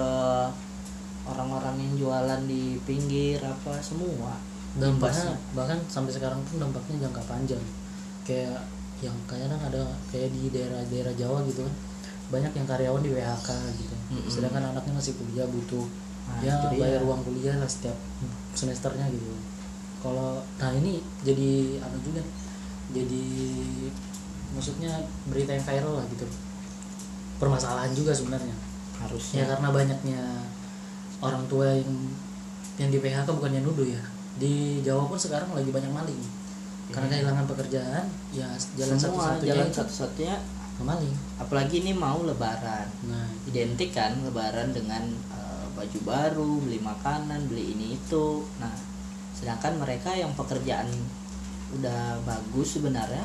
orang-orang 1.27 1.77
yang 1.83 1.93
jualan 1.99 2.41
di 2.47 2.79
pinggir 2.87 3.43
apa 3.43 3.83
semua 3.83 4.33
dampaknya 4.79 5.35
Imbasnya. 5.35 5.55
bahkan 5.55 5.79
sampai 5.91 6.13
sekarang 6.15 6.41
pun 6.47 6.57
dampaknya 6.63 7.07
jangka 7.07 7.23
panjang. 7.27 7.65
Kayak 8.23 8.63
yang 8.99 9.15
kadang 9.31 9.61
ada 9.63 9.83
kayak 10.11 10.31
di 10.35 10.51
daerah-daerah 10.51 11.15
Jawa 11.15 11.43
gitu 11.47 11.63
kan 11.63 11.75
banyak 12.29 12.53
yang 12.53 12.67
karyawan 12.67 13.03
di 13.03 13.11
WHK 13.15 13.51
gitu. 13.79 13.95
Mm-mm. 14.13 14.29
sedangkan 14.29 14.75
anaknya 14.75 14.95
masih 14.99 15.17
kuliah 15.17 15.49
butuh 15.49 15.87
Nah, 16.29 16.45
ya 16.45 16.55
bayar 16.77 17.01
uang 17.09 17.25
kuliah 17.25 17.57
lah 17.57 17.65
setiap 17.65 17.97
semesternya 18.53 19.09
gitu. 19.09 19.33
Kalau 20.05 20.45
nah 20.61 20.71
ini 20.77 21.01
jadi 21.25 21.81
anu 21.81 21.97
juga 22.05 22.21
jadi 22.93 23.25
maksudnya 24.53 24.93
berita 25.33 25.57
yang 25.57 25.65
viral 25.65 25.95
lah 25.97 26.07
gitu. 26.13 26.29
Permasalahan 27.41 27.97
juga 27.97 28.13
sebenarnya. 28.13 28.53
Ya 28.53 29.07
harusnya 29.09 29.43
karena 29.47 29.69
banyaknya 29.71 30.21
orang 31.23 31.47
tua 31.47 31.71
yang 31.71 32.13
yang 32.79 32.91
di 32.91 32.99
PHK 32.99 33.31
bukan 33.31 33.55
yang 33.55 33.65
nuduh 33.65 33.87
ya 33.87 34.03
di 34.39 34.81
Jawa 34.87 35.11
pun 35.11 35.19
sekarang 35.19 35.51
lagi 35.53 35.69
banyak 35.75 35.91
maling. 35.91 36.23
Karena 36.89 37.05
Iya. 37.11 37.15
kehilangan 37.21 37.47
pekerjaan 37.51 38.05
ya 38.33 38.49
jalan 38.81 38.97
satu-satunya 38.97 39.51
jalan 39.53 39.69
satu-satunya 39.69 40.37
maling. 40.81 41.15
apalagi 41.43 41.83
ini 41.85 41.93
mau 41.93 42.23
lebaran. 42.23 42.87
Nah. 43.11 43.29
Identik 43.51 43.93
kan 43.93 44.15
lebaran 44.25 44.71
dengan 44.73 45.05
eh, 45.35 45.67
baju 45.75 45.99
baru 46.07 46.51
beli 46.65 46.79
makanan 46.81 47.51
beli 47.51 47.77
ini 47.77 47.99
itu. 47.99 48.47
Nah 48.63 48.73
sedangkan 49.37 49.79
mereka 49.79 50.15
yang 50.17 50.33
pekerjaan 50.35 50.89
udah 51.79 52.19
bagus 52.25 52.81
sebenarnya 52.81 53.23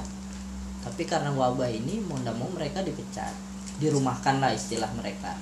tapi 0.84 1.08
karena 1.08 1.32
wabah 1.32 1.72
ini 1.72 2.04
mau 2.04 2.20
nggak 2.20 2.36
mau 2.36 2.52
mereka 2.52 2.84
dipecat 2.84 3.32
dirumahkan 3.80 4.44
lah 4.44 4.52
istilah 4.52 4.92
mereka. 5.00 5.34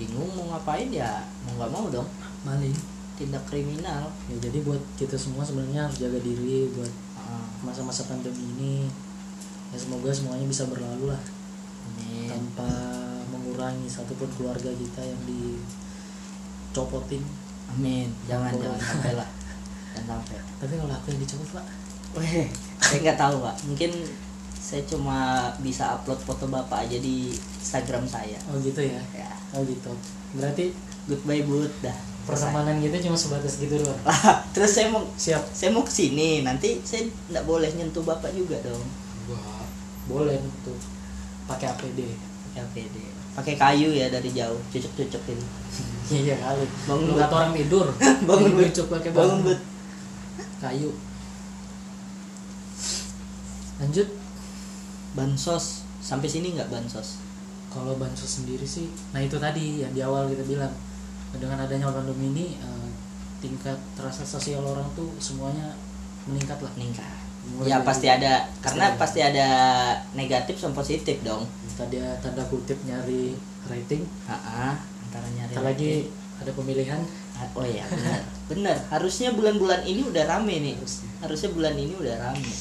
Bingung 0.00 0.30
mau 0.32 0.56
ngapain 0.56 0.88
ya 0.88 1.20
mau 1.44 1.52
nggak 1.60 1.70
mau 1.74 1.86
dong. 1.92 2.08
Maling 2.46 2.97
tindak 3.18 3.42
kriminal. 3.50 4.14
Ya 4.30 4.36
jadi 4.38 4.62
buat 4.62 4.80
kita 4.94 5.18
semua 5.18 5.42
sebenarnya 5.42 5.90
harus 5.90 5.98
jaga 5.98 6.22
diri 6.22 6.70
buat 6.72 6.92
Ah, 7.28 7.44
masa-masa 7.60 8.08
pandemi 8.08 8.40
ini. 8.56 8.88
Ya 9.68 9.76
semoga 9.76 10.08
semuanya 10.08 10.48
bisa 10.48 10.64
berlalu 10.64 11.12
lah. 11.12 11.20
Amin. 11.92 12.24
Tanpa 12.24 12.64
mengurangi 13.28 13.84
satupun 13.84 14.32
keluarga 14.32 14.72
kita 14.72 15.04
yang 15.04 15.20
dicopotin. 15.28 17.20
Amin. 17.76 18.08
Jangan 18.24 18.56
jangan 18.56 18.80
sampai 18.80 19.12
lah. 19.12 19.28
Jangan 19.92 20.24
sampai. 20.24 20.40
Tapi 20.56 20.72
kalau 20.80 20.94
aku 20.96 21.12
yang 21.12 21.20
dicopot 21.20 21.60
pak? 21.60 21.66
Weh, 22.16 22.48
saya 22.80 22.98
nggak 23.04 23.20
tahu 23.20 23.44
pak. 23.44 23.56
Mungkin 23.68 23.92
saya 24.56 24.80
cuma 24.88 25.52
bisa 25.60 26.00
upload 26.00 26.20
foto 26.24 26.48
bapak 26.48 26.88
aja 26.88 26.96
di 26.96 27.36
Instagram 27.60 28.08
saya. 28.08 28.40
Oh 28.48 28.56
gitu 28.64 28.80
ya? 28.80 29.00
Ya. 29.12 29.28
Oh 29.52 29.60
gitu. 29.68 29.92
Berarti 30.32 30.72
goodbye 31.04 31.44
bud. 31.44 31.72
Dah 31.84 32.07
pertemanan 32.28 32.76
kita 32.84 33.00
cuma 33.00 33.16
sebatas 33.16 33.56
gitu 33.56 33.80
doang. 33.80 33.96
Lah 34.04 34.44
terus 34.54 34.76
saya 34.76 34.92
mau 34.92 35.00
siap. 35.16 35.40
saya 35.56 35.72
mau 35.72 35.80
ke 35.80 35.88
sini 35.88 36.44
nanti 36.44 36.84
saya 36.84 37.08
nggak 37.32 37.48
boleh 37.48 37.72
nyentuh 37.72 38.04
bapak 38.04 38.36
juga 38.36 38.60
dong. 38.60 38.84
Wah, 39.32 39.64
boleh 40.04 40.36
tuh 40.60 40.76
pakai 41.48 41.72
APD 41.72 42.04
pakai 42.52 42.60
APD 42.68 42.96
pakai 43.32 43.54
kayu 43.56 43.88
ya 43.96 44.12
dari 44.12 44.28
jauh 44.28 44.60
cucuk 44.68 44.92
cucuk 44.92 45.22
ini. 45.32 45.46
Iya 46.08 46.40
kali. 46.40 46.64
Bangun, 46.88 47.20
kata 47.20 47.34
orang 47.36 47.52
tidur. 47.52 47.84
Bangun. 48.28 48.56
Dicuk 48.64 48.88
pakai 48.88 49.12
bangun 49.12 49.44
bangun. 49.44 49.52
bud 49.52 49.60
kayu. 50.56 50.90
Lanjut. 53.76 54.08
Bansos. 55.12 55.84
Sampai 56.00 56.32
sini 56.32 56.56
nggak 56.56 56.72
bansos? 56.72 57.20
Kalau 57.68 58.00
bansos 58.00 58.40
sendiri 58.40 58.64
sih 58.64 58.88
nah 59.12 59.20
itu 59.20 59.36
tadi 59.36 59.84
yang 59.84 59.92
di 59.92 60.00
awal 60.00 60.32
kita 60.32 60.40
bilang 60.48 60.72
dengan 61.36 61.60
adanya 61.60 61.92
pandemi 61.92 62.32
ini 62.32 62.46
eh, 62.56 62.88
tingkat 63.44 63.76
rasa 64.00 64.24
sosial 64.24 64.64
orang 64.64 64.88
tuh 64.96 65.12
semuanya 65.20 65.76
meningkat 66.24 66.58
lah. 66.64 66.72
Meningkat. 66.74 67.12
Mulai 67.48 67.70
ya 67.70 67.76
pasti 67.84 68.06
ada. 68.08 68.48
Karena 68.60 68.92
ada. 68.92 68.98
pasti 69.00 69.20
ada 69.20 69.48
negatif 70.16 70.56
sama 70.58 70.80
positif 70.80 71.20
dong. 71.20 71.44
Tadi 71.76 72.00
tanda 72.24 72.44
kutip 72.48 72.76
nyari 72.84 73.36
rating. 73.68 74.02
Ah, 74.28 74.76
antara 75.08 75.28
nyari 75.32 75.52
Ntar 75.54 75.64
lagi 75.64 75.92
ada 76.40 76.50
pemilihan. 76.52 77.00
Oh 77.54 77.64
iya 77.64 77.86
benar. 77.86 78.20
Benar. 78.50 78.76
Harusnya 78.90 79.30
bulan-bulan 79.36 79.86
ini 79.86 80.02
udah 80.02 80.24
rame 80.26 80.58
nih. 80.58 80.74
Harusnya. 80.74 81.10
harusnya 81.22 81.50
bulan 81.54 81.74
ini 81.78 81.94
udah 81.94 82.14
rame. 82.18 82.52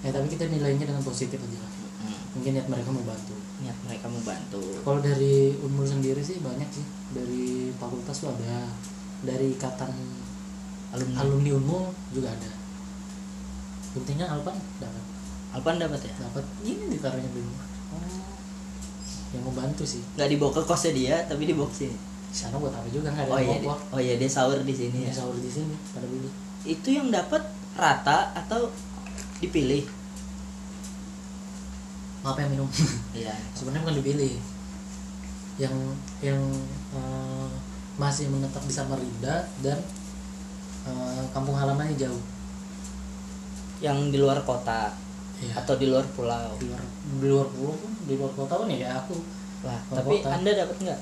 Ya 0.00 0.10
tapi 0.14 0.26
kita 0.32 0.48
nilainya 0.48 0.86
dengan 0.86 1.02
positif 1.04 1.36
aja 1.36 1.58
lah. 1.60 1.72
Hmm, 2.00 2.20
mungkin 2.38 2.56
niat 2.56 2.68
mereka 2.70 2.88
mau 2.94 3.04
bantu. 3.04 3.36
Niat 3.60 3.76
mereka 3.84 4.06
mau 4.08 4.22
bantu. 4.22 4.62
Kalau 4.80 5.00
dari 5.02 5.58
umur 5.60 5.84
sendiri 5.84 6.22
sih 6.22 6.40
banyak 6.40 6.70
sih 6.70 6.99
dari 7.14 7.74
fakultas 7.76 8.16
tuh 8.22 8.30
ada. 8.34 8.66
Dari 9.20 9.52
ikatan 9.52 9.92
alumni. 10.96 11.16
alumni 11.20 11.50
Unmu 11.60 11.80
juga 12.16 12.32
ada. 12.32 12.50
Buktinya 13.92 14.32
Alpan 14.32 14.56
dapat. 14.80 15.04
Alpan 15.52 15.76
dapat 15.76 16.00
ya? 16.06 16.14
Dapat. 16.24 16.44
Ini 16.64 16.88
ditaruhnya 16.88 17.30
di 17.30 17.40
rumah 17.42 17.70
yang 19.30 19.42
mau 19.46 19.54
bantu 19.54 19.86
sih. 19.86 20.02
Nggak 20.18 20.28
dibawa 20.34 20.50
ke 20.50 20.62
kosnya 20.66 20.92
dia 20.94 21.16
tapi 21.26 21.46
dibawa 21.46 21.70
ke 21.70 21.86
sini? 21.86 21.96
Sana 22.30 22.58
buat 22.58 22.74
apa 22.74 22.86
juga 22.90 23.10
nggak 23.10 23.26
ada 23.26 23.34
oh 23.34 23.40
iya 23.42 23.56
dia, 23.58 23.66
bawa 23.66 23.76
oh 23.90 24.00
iya 24.02 24.14
dia 24.14 24.30
sahur 24.30 24.62
di 24.62 24.74
sini 24.74 25.02
ini 25.02 25.10
ya? 25.10 25.12
sahur 25.14 25.34
di 25.38 25.50
sini 25.50 25.74
pada 25.94 26.06
beli. 26.06 26.30
Itu 26.66 26.88
yang 26.90 27.10
dapat 27.10 27.42
rata 27.74 28.34
atau 28.34 28.70
dipilih? 29.38 29.86
Apa 32.26 32.38
yang 32.42 32.50
minum. 32.58 32.68
Iya. 33.18 33.34
Sebenarnya 33.54 33.82
bukan 33.86 33.96
dipilih. 34.02 34.34
Yang 35.58 35.76
yang 36.22 36.40
eh, 36.92 37.48
masih 37.96 38.32
menetap 38.32 38.64
di 38.64 38.72
Samarinda 38.72 39.44
dan 39.60 39.78
eh, 40.86 41.22
kampung 41.30 41.54
halamannya 41.54 41.96
jauh. 41.96 42.22
Yang 43.80 43.98
di 44.12 44.18
luar 44.20 44.40
kota 44.44 44.92
Iya. 45.40 45.56
atau 45.64 45.74
di 45.80 45.88
luar 45.88 46.04
pulau? 46.12 46.52
Di 46.60 46.68
luar 46.68 46.82
di 47.16 47.26
luar 47.32 47.48
pulau 47.48 47.72
pun 47.72 47.92
di 48.04 48.12
luar 48.20 48.32
kota 48.36 48.60
pun 48.60 48.68
ya 48.68 48.92
aku. 48.92 49.16
Luar 49.64 49.80
tapi 49.88 50.20
kota. 50.20 50.28
anda 50.36 50.50
dapat 50.52 50.76
nggak? 50.84 51.00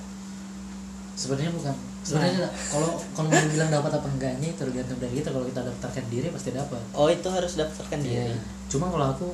Sebenarnya 1.18 1.50
bukan. 1.50 1.74
Sebenarnya 2.06 2.46
kalau 2.70 2.90
kalau 3.18 3.28
mau 3.34 3.42
bilang 3.50 3.70
dapat 3.74 3.90
apa 3.98 4.06
enggaknya 4.06 4.48
tergantung 4.54 4.98
dari 5.02 5.18
kita. 5.18 5.34
Kalau 5.34 5.42
kita 5.42 5.60
daftarkan 5.66 6.04
diri 6.06 6.30
pasti 6.30 6.54
dapat. 6.54 6.78
Oh 6.94 7.10
itu 7.10 7.26
harus 7.26 7.58
daftarkan 7.58 7.98
diri. 7.98 8.30
Iya. 8.30 8.38
cuma 8.70 8.86
kalau 8.92 9.06
aku 9.10 9.28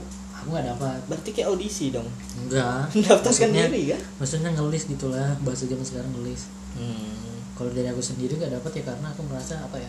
aku 0.45 0.53
nggak 0.53 0.67
dapat 0.71 1.01
berarti 1.09 1.31
kayak 1.33 1.49
audisi 1.49 1.89
dong? 1.89 2.05
Enggak. 2.37 2.93
Daftarkan 3.09 3.51
diri 3.51 3.83
kan? 3.91 4.01
maksudnya 4.21 4.53
ngelis 4.53 4.85
gitulah 4.87 5.33
bahasa 5.41 5.65
zaman 5.65 5.83
sekarang 5.83 6.13
ngelis. 6.13 6.53
Hmm. 6.77 7.41
kalau 7.55 7.71
dari 7.71 7.87
aku 7.87 8.03
sendiri 8.03 8.35
nggak 8.35 8.51
dapat 8.61 8.73
ya 8.77 8.93
karena 8.93 9.07
aku 9.09 9.23
merasa 9.25 9.55
apa 9.57 9.79
ya 9.79 9.87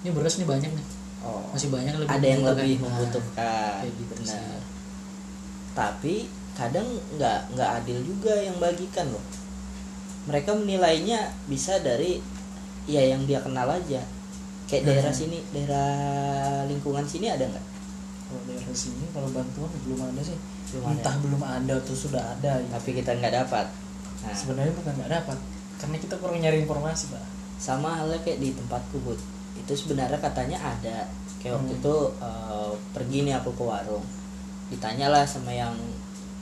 ini 0.00 0.12
beras 0.12 0.36
nih 0.36 0.46
banyak 0.46 0.70
nih. 0.70 0.86
Oh. 1.22 1.42
Masih 1.50 1.68
banyak 1.68 1.94
lebih 1.96 2.10
ada 2.10 2.20
yang 2.22 2.40
membutuhkan. 2.40 2.62
lebih 2.62 2.76
Nah, 2.76 2.84
membutuhkan. 2.84 3.72
kayak 3.80 3.94
gitu 3.96 4.12
benar. 4.18 4.60
Tapi 5.72 6.14
kadang 6.52 6.88
nggak 7.16 7.38
nggak 7.56 7.70
adil 7.80 7.98
juga 8.04 8.34
yang 8.36 8.56
bagikan 8.58 9.08
loh. 9.08 9.24
Mereka 10.28 10.52
menilainya 10.52 11.18
bisa 11.48 11.80
dari 11.80 12.20
ya 12.84 13.00
yang 13.00 13.24
dia 13.24 13.40
kenal 13.40 13.66
aja. 13.66 14.02
Kayak 14.68 14.82
Hmm. 14.84 14.90
daerah 14.92 15.14
sini 15.14 15.38
daerah 15.48 15.88
lingkungan 16.66 17.04
sini 17.04 17.26
ada 17.26 17.46
nggak 17.46 17.66
kalau 18.32 18.42
daerah 18.48 18.72
sini 18.72 19.04
kalau 19.12 19.28
bantuan 19.28 19.68
belum 19.84 20.00
ada 20.08 20.22
sih. 20.24 20.38
Belum 20.72 20.88
ada. 20.88 20.92
entah 20.96 21.14
belum 21.20 21.42
ada 21.44 21.74
atau 21.76 21.92
sudah 21.92 22.22
ada 22.32 22.52
ya. 22.56 22.66
tapi 22.72 22.96
kita 22.96 23.12
nggak 23.12 23.34
dapat. 23.44 23.66
Nah, 24.24 24.32
sebenarnya 24.32 24.72
bukan 24.72 24.92
nggak 24.96 25.12
dapat 25.20 25.38
karena 25.76 25.96
kita 26.00 26.14
kurang 26.16 26.40
nyari 26.40 26.64
informasi 26.64 27.12
pak. 27.12 27.24
Sama 27.60 27.92
halnya 28.00 28.16
kayak 28.24 28.40
di 28.40 28.56
tempatku 28.56 28.96
bud. 29.04 29.20
Itu 29.60 29.72
sebenarnya 29.76 30.16
katanya 30.16 30.56
ada. 30.56 31.12
Kayak 31.42 31.60
waktu 31.60 31.74
Hmm. 31.76 31.80
itu 31.84 31.94
eh, 32.22 32.72
pergi 32.96 33.18
nih 33.28 33.34
aku 33.36 33.50
ke 33.52 33.64
warung. 33.66 34.06
Ditanyalah 34.72 35.28
sama 35.28 35.52
yang 35.52 35.76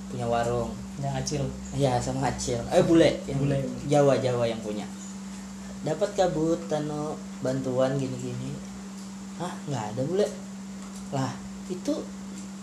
punya 0.06 0.28
warung. 0.30 0.70
Yang 1.00 1.14
acil 1.16 1.42
ya 1.72 1.96
sama 1.96 2.28
Acil 2.28 2.60
eh 2.68 2.84
bule. 2.84 3.18
Yang 3.24 3.38
Bule. 3.40 3.56
Jawa 3.88 4.14
Jawa 4.20 4.44
yang 4.44 4.60
punya. 4.60 4.84
Dapat 5.80 6.12
kabut 6.12 6.60
tano 6.68 7.16
bantuan 7.40 7.96
gini 7.96 8.12
gini 8.20 8.52
ah 9.40 9.56
nggak 9.64 9.96
ada 9.96 10.02
bule. 10.04 10.28
Lah 11.16 11.32
itu 11.70 11.94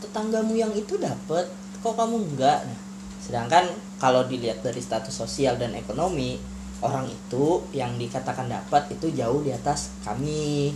tetanggamu 0.03 0.53
yang 0.53 0.69
itu 0.75 0.99
dapat 0.99 1.47
kok 1.81 1.95
kamu 1.95 2.35
enggak? 2.35 2.67
Nah 2.67 2.79
sedangkan 3.23 3.67
kalau 3.99 4.23
dilihat 4.23 4.63
dari 4.63 4.79
status 4.79 5.11
sosial 5.11 5.59
dan 5.59 5.75
ekonomi 5.75 6.39
orang 6.79 7.09
itu 7.09 7.65
yang 7.73 7.97
dikatakan 7.97 8.47
dapat 8.47 8.87
itu 8.93 9.09
jauh 9.15 9.41
di 9.41 9.51
atas 9.51 9.91
kami. 10.05 10.71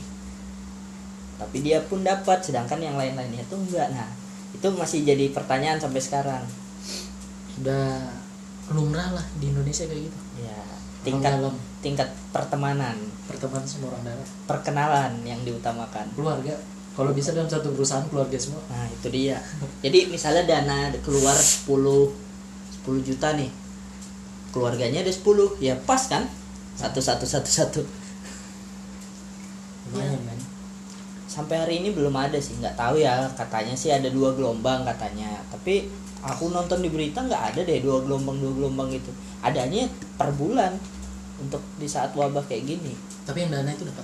Tapi 1.37 1.57
dia 1.61 1.81
pun 1.85 2.05
dapat 2.05 2.41
sedangkan 2.41 2.81
yang 2.81 2.95
lain-lainnya 2.97 3.45
itu 3.45 3.55
enggak. 3.55 3.93
Nah 3.93 4.09
itu 4.51 4.67
masih 4.73 5.05
jadi 5.05 5.29
pertanyaan 5.31 5.79
sampai 5.79 6.01
sekarang. 6.01 6.43
Udah 7.61 8.09
lumrah 8.71 9.11
lah 9.13 9.25
di 9.37 9.51
Indonesia 9.51 9.85
kayak 9.85 10.09
gitu. 10.09 10.19
Ya 10.41 10.57
tingkat 11.01 11.33
dalam. 11.37 11.55
tingkat 11.81 12.09
pertemanan. 12.29 12.97
Pertemanan 13.25 13.65
semua 13.65 13.93
orang 13.93 14.05
dalam. 14.05 14.27
Perkenalan 14.45 15.11
yang 15.25 15.41
diutamakan. 15.41 16.05
Keluarga 16.13 16.53
kalau 16.91 17.15
bisa 17.15 17.31
dalam 17.31 17.47
satu 17.47 17.71
perusahaan 17.71 18.03
keluarga 18.11 18.35
semua. 18.35 18.59
Nah 18.67 18.83
itu 18.91 19.07
dia. 19.07 19.39
Jadi 19.79 20.11
misalnya 20.11 20.43
dana 20.43 20.91
keluar 20.99 21.35
10 21.35 21.63
10 22.83 23.07
juta 23.07 23.31
nih. 23.39 23.47
Keluarganya 24.51 24.99
ada 25.07 25.13
10 25.13 25.55
ya 25.63 25.79
pas 25.87 26.03
kan? 26.11 26.27
Satu 26.75 26.99
satu 26.99 27.23
satu 27.23 27.47
satu. 27.47 27.81
Lumayan 29.91 30.19
kan 30.27 30.39
sampai 31.31 31.63
hari 31.63 31.73
ini 31.79 31.95
belum 31.95 32.11
ada 32.11 32.35
sih. 32.43 32.59
Nggak 32.59 32.75
tahu 32.75 32.99
ya. 32.99 33.23
Katanya 33.39 33.71
sih 33.71 33.87
ada 33.87 34.11
dua 34.11 34.35
gelombang 34.35 34.83
katanya. 34.83 35.39
Tapi 35.47 35.87
aku 36.19 36.51
nonton 36.51 36.83
di 36.83 36.91
berita 36.91 37.23
nggak 37.23 37.55
ada 37.55 37.61
deh 37.63 37.79
dua 37.79 38.03
gelombang 38.03 38.35
dua 38.35 38.51
gelombang 38.51 38.91
gitu. 38.91 39.15
Adanya 39.39 39.87
per 40.19 40.35
bulan 40.35 40.75
untuk 41.39 41.63
di 41.79 41.87
saat 41.87 42.11
wabah 42.11 42.43
kayak 42.51 42.67
gini. 42.67 42.91
Tapi 43.23 43.47
yang 43.47 43.55
dana 43.55 43.71
itu 43.71 43.87
dapat? 43.87 44.03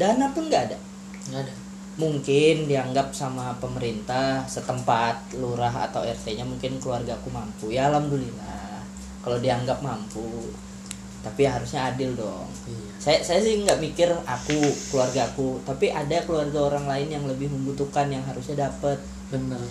Dana 0.00 0.32
pun 0.32 0.48
nggak 0.48 0.62
ada. 0.72 0.78
Nggak 1.28 1.42
ada 1.44 1.63
mungkin 1.94 2.66
dianggap 2.66 3.14
sama 3.14 3.54
pemerintah 3.62 4.42
setempat 4.50 5.38
lurah 5.38 5.90
atau 5.90 6.02
RT-nya 6.02 6.42
mungkin 6.42 6.82
keluarga 6.82 7.14
aku 7.14 7.30
mampu. 7.30 7.70
Ya 7.70 7.86
alhamdulillah. 7.90 8.82
Kalau 9.22 9.38
dianggap 9.38 9.80
mampu 9.80 10.50
tapi 11.24 11.48
harusnya 11.48 11.88
adil 11.88 12.12
dong. 12.12 12.44
Iya. 12.68 12.90
Saya 13.00 13.18
saya 13.24 13.40
sih 13.40 13.64
nggak 13.64 13.80
mikir 13.80 14.12
aku 14.28 14.60
keluarga 14.92 15.24
aku 15.24 15.56
tapi 15.64 15.88
ada 15.88 16.20
keluarga 16.28 16.68
orang 16.68 16.84
lain 16.84 17.08
yang 17.08 17.24
lebih 17.24 17.48
membutuhkan 17.48 18.12
yang 18.12 18.20
harusnya 18.28 18.68
dapat 18.68 19.00
bener 19.32 19.64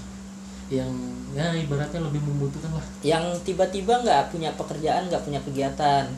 yang 0.73 0.89
ya 1.37 1.53
ibaratnya 1.53 2.01
lebih 2.01 2.25
membutuhkan 2.25 2.73
lah. 2.73 2.85
Yang 3.05 3.45
tiba-tiba 3.45 4.01
nggak 4.01 4.33
punya 4.33 4.49
pekerjaan 4.57 5.05
nggak 5.11 5.21
punya 5.21 5.39
kegiatan. 5.45 6.09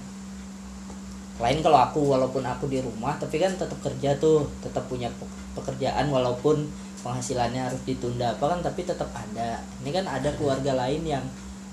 Lain 1.35 1.59
kalau 1.59 1.79
aku 1.83 1.99
walaupun 2.15 2.47
aku 2.47 2.71
di 2.71 2.79
rumah 2.79 3.19
tapi 3.19 3.35
kan 3.35 3.51
tetap 3.51 3.75
kerja 3.83 4.15
tuh 4.15 4.47
tetap 4.63 4.87
punya 4.87 5.11
pekerjaan 5.55 6.11
walaupun 6.11 6.67
penghasilannya 7.01 7.69
harus 7.71 7.81
ditunda 7.85 8.33
apa 8.33 8.45
kan 8.51 8.59
tapi 8.61 8.83
tetap 8.83 9.09
ada. 9.15 9.61
Ini 9.81 9.89
kan 9.89 10.05
ada 10.05 10.29
keluarga 10.35 10.75
lain 10.75 11.01
yang 11.05 11.25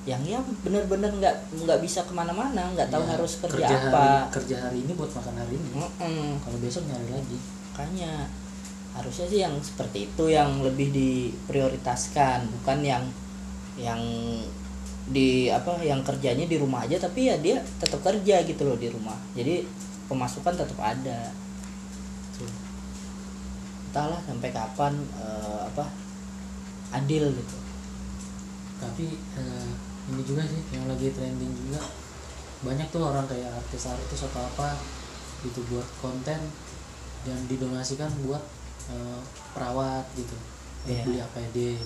yang 0.02 0.18
ya 0.26 0.42
bener-bener 0.66 1.14
nggak 1.14 1.36
nggak 1.62 1.78
bisa 1.78 2.02
ke 2.02 2.10
mana-mana 2.10 2.66
nggak 2.74 2.90
tahu 2.90 3.06
Ya, 3.06 3.10
harus 3.14 3.32
kerja, 3.38 3.54
kerja 3.54 3.76
apa. 3.86 4.02
hari, 4.26 4.34
kerja 4.34 4.56
hari 4.58 4.78
ini 4.82 4.92
buat 4.98 5.10
makan 5.14 5.34
hari 5.38 5.54
ini. 5.54 5.68
Mm-mm. 5.78 6.28
kalau 6.42 6.58
besok 6.58 6.82
nyari 6.90 7.08
lagi. 7.10 7.38
Makanya 7.70 8.12
harusnya 8.92 9.26
sih 9.30 9.40
yang 9.40 9.54
seperti 9.62 10.10
itu 10.10 10.24
yang 10.28 10.60
lebih 10.60 10.92
diprioritaskan 10.92 12.44
bukan 12.60 12.78
yang 12.84 13.04
yang 13.80 14.00
di 15.02 15.50
apa 15.50 15.80
yang 15.82 16.04
kerjanya 16.04 16.46
di 16.46 16.56
rumah 16.60 16.84
aja 16.86 16.94
tapi 17.00 17.26
ya 17.26 17.34
dia 17.40 17.58
tetap 17.80 18.02
kerja 18.04 18.42
gitu 18.42 18.62
loh 18.66 18.76
di 18.78 18.90
rumah. 18.90 19.16
Jadi 19.38 19.64
pemasukan 20.10 20.54
tetap 20.58 20.78
ada. 20.82 21.30
Entahlah 23.92 24.16
sampai 24.24 24.48
kapan 24.48 24.96
eh, 25.20 25.60
apa 25.68 25.84
adil 26.96 27.28
gitu. 27.28 27.56
Tapi 28.80 29.20
eh, 29.36 29.70
ini 30.08 30.22
juga 30.24 30.48
sih 30.48 30.64
yang 30.72 30.88
lagi 30.88 31.12
trending 31.12 31.52
juga. 31.52 31.84
Banyak 32.64 32.88
tuh 32.88 33.04
orang 33.04 33.28
kayak 33.28 33.52
artis-artis 33.52 34.24
atau 34.32 34.40
apa 34.40 34.80
gitu 35.44 35.60
buat 35.68 35.84
konten 36.00 36.40
dan 37.28 37.38
didonasikan 37.52 38.08
buat 38.24 38.40
eh, 38.88 39.20
perawat 39.52 40.08
gitu. 40.16 40.40
Iya. 40.82 41.06
beli 41.06 41.18
APD 41.22 41.78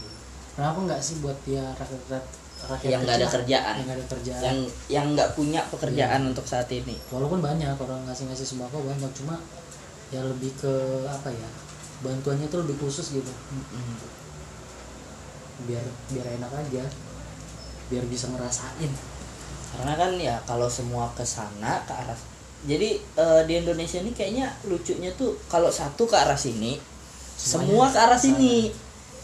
kenapa 0.56 0.78
nggak 0.88 1.00
sih 1.04 1.20
buat 1.20 1.36
dia 1.44 1.68
rakyat 1.76 2.24
rakyat 2.64 2.88
yang 2.88 3.00
nggak 3.04 3.18
ada 3.20 3.28
kerjaan. 3.28 3.74
yang 3.76 3.84
nggak 3.84 3.98
ada 4.00 4.08
kerjaan. 4.08 4.40
Yang 4.40 4.58
yang 4.88 5.06
nggak 5.12 5.30
punya 5.36 5.60
pekerjaan 5.68 6.20
untuk 6.24 6.48
saat 6.48 6.70
ini. 6.72 6.96
Walaupun 7.12 7.44
banyak 7.44 7.76
orang 7.76 8.00
ngasih-ngasih 8.08 8.46
sembako 8.48 8.80
banyak. 8.88 9.12
Cuma 9.12 9.36
ya 10.08 10.24
lebih 10.24 10.54
ke 10.56 10.72
apa 11.04 11.28
ya 11.28 11.65
bantuannya 12.04 12.46
tuh 12.48 12.64
lebih 12.64 12.76
khusus 12.80 13.16
gitu. 13.16 13.32
Biar 15.64 15.84
biar 16.12 16.26
enak 16.36 16.52
aja. 16.52 16.84
Biar 17.88 18.04
bisa 18.10 18.28
ngerasain. 18.28 18.92
Karena 19.76 19.94
kan 19.96 20.10
ya 20.16 20.36
kalau 20.48 20.68
semua 20.68 21.08
ke 21.12 21.24
sana 21.24 21.84
ke 21.84 21.92
arah 21.92 22.16
jadi 22.66 22.98
eh, 22.98 23.42
di 23.46 23.52
Indonesia 23.60 24.00
ini 24.00 24.16
kayaknya 24.16 24.48
lucunya 24.66 25.12
tuh 25.14 25.36
kalau 25.46 25.68
satu 25.68 26.08
ke 26.08 26.16
arah 26.16 26.38
sini 26.38 26.80
Semuanya 27.36 27.68
semua 27.68 27.86
ke 27.92 27.98
arah 28.00 28.18
sana. 28.18 28.26
sini. 28.32 28.56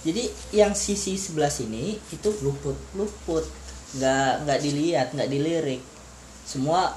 jadi 0.04 0.22
yang 0.52 0.72
sisi 0.76 1.16
sebelah 1.16 1.48
sini 1.48 1.96
itu 2.12 2.28
luput. 2.44 2.76
luput. 2.92 3.46
Nggak 3.96 4.46
nggak 4.46 4.58
dilihat 4.62 5.08
nggak 5.16 5.30
dilirik. 5.32 5.82
Semua 6.44 6.92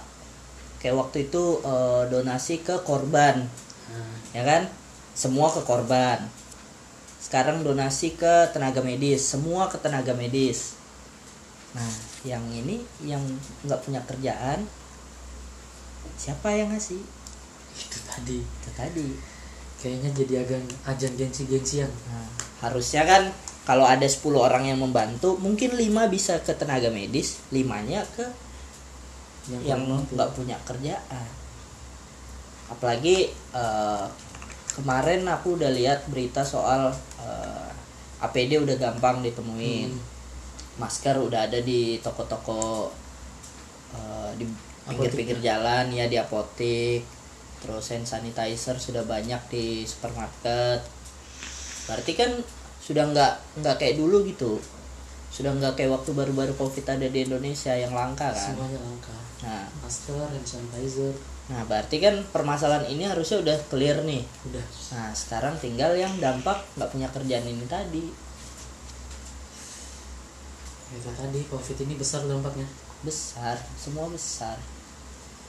kayak 0.84 1.00
waktu 1.00 1.32
itu 1.32 1.64
eh, 1.64 2.04
donasi 2.12 2.62
ke 2.62 2.76
korban. 2.84 3.42
Nah, 3.90 4.14
ya 4.36 4.44
kan 4.44 4.62
semua 5.16 5.48
ke 5.50 5.64
korban. 5.64 6.20
Sekarang 7.24 7.64
donasi 7.66 8.14
ke 8.14 8.52
tenaga 8.54 8.84
medis. 8.84 9.24
Semua 9.26 9.72
ke 9.72 9.80
tenaga 9.82 10.14
medis. 10.14 10.78
Nah 11.74 11.90
yang 12.28 12.44
ini 12.52 12.84
yang 13.02 13.24
nggak 13.64 13.82
punya 13.82 14.04
kerjaan 14.04 14.68
siapa 16.16 16.48
yang 16.54 16.72
ngasih? 16.72 17.02
Itu 17.76 18.00
tadi. 18.08 18.40
Itu 18.40 18.70
tadi. 18.74 19.08
Kayaknya 19.82 20.10
jadi 20.16 20.34
agak 20.48 20.62
ajang 20.88 21.14
gengsi-gengsian. 21.20 21.92
Nah, 22.10 22.28
harusnya 22.66 23.04
kan 23.06 23.30
kalau 23.68 23.86
ada 23.86 24.06
10 24.08 24.22
orang 24.38 24.66
yang 24.66 24.80
membantu 24.80 25.38
mungkin 25.38 25.76
5 25.76 25.84
bisa 26.10 26.40
ke 26.42 26.54
tenaga 26.56 26.90
medis 26.90 27.42
limanya 27.50 28.06
ke 28.16 28.26
yang 29.66 29.86
nggak 29.86 30.30
punya 30.34 30.58
kerjaan. 30.66 31.30
Apalagi 32.72 33.30
eh, 33.54 34.06
kemarin 34.74 35.28
aku 35.30 35.62
udah 35.62 35.70
lihat 35.70 36.10
berita 36.10 36.42
soal 36.42 36.90
eh, 37.22 37.70
APD 38.26 38.58
udah 38.62 38.76
gampang 38.80 39.22
ditemuin. 39.22 39.92
Hmm. 39.92 40.14
masker 40.76 41.16
udah 41.16 41.48
ada 41.48 41.64
di 41.64 42.04
toko-toko 42.04 42.92
eh, 43.96 44.32
di 44.36 44.44
pinggir-pinggir 44.86 45.40
jalan 45.40 45.88
ya 45.90 46.06
di 46.12 46.20
apotik 46.20 47.02
terus 47.64 47.90
hand 47.90 48.06
sanitizer 48.06 48.78
sudah 48.78 49.02
banyak 49.08 49.42
di 49.50 49.88
supermarket. 49.88 50.86
Berarti 51.90 52.14
kan 52.14 52.32
sudah 52.78 53.10
nggak 53.10 53.34
nggak 53.66 53.76
kayak 53.82 53.98
dulu 53.98 54.22
gitu. 54.30 54.62
Sudah 55.34 55.50
nggak 55.58 55.74
kayak 55.80 55.92
waktu 55.96 56.14
baru-baru 56.14 56.54
covid 56.54 56.86
ada 56.86 57.08
di 57.10 57.26
Indonesia 57.26 57.74
yang 57.74 57.98
langka 57.98 58.30
kan? 58.30 58.54
Semuanya 58.54 58.78
langka. 58.78 59.18
Nah. 59.42 59.66
Masker 59.82 60.30
hand 60.30 60.46
sanitizer 60.46 61.16
Nah, 61.46 61.62
berarti 61.70 62.02
kan 62.02 62.16
permasalahan 62.34 62.90
ini 62.90 63.06
harusnya 63.06 63.38
udah 63.38 63.58
clear 63.70 64.02
nih. 64.02 64.26
udah 64.50 64.66
Nah, 64.98 65.14
sekarang 65.14 65.54
tinggal 65.62 65.94
yang 65.94 66.10
dampak 66.18 66.58
nggak 66.74 66.90
punya 66.90 67.08
kerjaan 67.14 67.46
ini 67.46 67.66
tadi. 67.70 68.06
itu 70.86 71.12
tadi 71.12 71.42
covid 71.52 71.78
ini 71.82 72.00
besar 72.00 72.24
dampaknya 72.24 72.64
Besar, 73.04 73.58
semua 73.76 74.08
besar. 74.08 74.56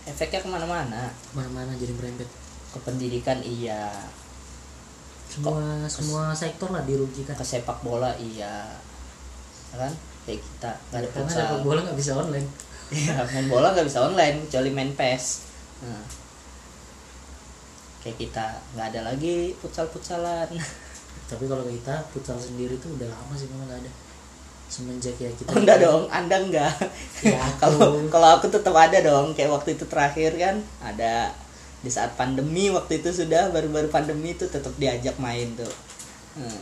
Efeknya 0.09 0.43
ke 0.43 0.49
mana-mana. 0.51 1.07
mana-mana 1.37 1.71
jadi 1.77 1.93
merembet 1.95 2.27
Ke 2.73 2.79
pendidikan 2.83 3.39
iya, 3.45 3.91
semua 5.31 5.85
semua 5.87 6.23
sektor 6.33 6.73
lah 6.73 6.83
dirugikan 6.83 7.37
ke 7.37 7.45
sepak 7.47 7.79
bola 7.85 8.11
iya. 8.19 8.75
Ya 9.71 9.77
kan? 9.77 9.93
Kayak 10.25 10.41
kita 10.43 10.71
nggak 10.91 11.01
ada 11.05 11.09
karena 11.15 11.63
bola 11.63 11.79
nggak 11.85 11.99
bisa 11.99 12.13
online 12.17 12.49
Iya, 12.87 13.19
main 13.35 13.47
bola 13.51 13.75
nggak 13.75 13.87
bisa 13.87 13.99
online 14.07 14.47
kecuali 14.47 14.71
main 14.71 14.91
PES. 14.95 15.25
Nah. 15.85 16.05
Kayak 18.01 18.17
kita 18.23 18.47
nggak 18.73 18.87
ada 18.95 19.01
lagi 19.13 19.53
futsal-futsalan. 19.59 20.49
tapi 21.27 21.45
kalau 21.51 21.67
kita 21.67 21.95
futsal 22.15 22.39
sendiri 22.39 22.79
tuh 22.79 22.95
udah 22.95 23.09
lama 23.11 23.35
sih 23.35 23.51
memang 23.51 23.67
nggak 23.67 23.81
ada 23.83 23.93
semenjak 24.67 25.15
ya 25.19 25.31
kita 25.31 25.51
Oh, 25.55 25.63
enggak 25.63 25.79
dong, 25.83 26.03
Anda 26.11 26.37
enggak. 26.43 26.75
Ya, 27.23 27.39
Kalau 27.63 28.03
kalau 28.11 28.29
aku 28.39 28.51
tetap 28.51 28.75
ada 28.75 28.99
dong, 28.99 29.35
kayak 29.35 29.51
waktu 29.55 29.79
itu 29.79 29.87
terakhir 29.87 30.35
kan 30.39 30.59
ada 30.83 31.31
di 31.83 31.91
saat 31.91 32.19
pandemi 32.19 32.67
waktu 32.71 32.99
itu 32.99 33.15
sudah 33.15 33.55
baru-baru 33.55 33.87
pandemi 33.91 34.35
itu 34.35 34.47
tetap 34.51 34.75
diajak 34.75 35.15
main 35.23 35.55
tuh. 35.55 35.71
Hmm, 36.35 36.61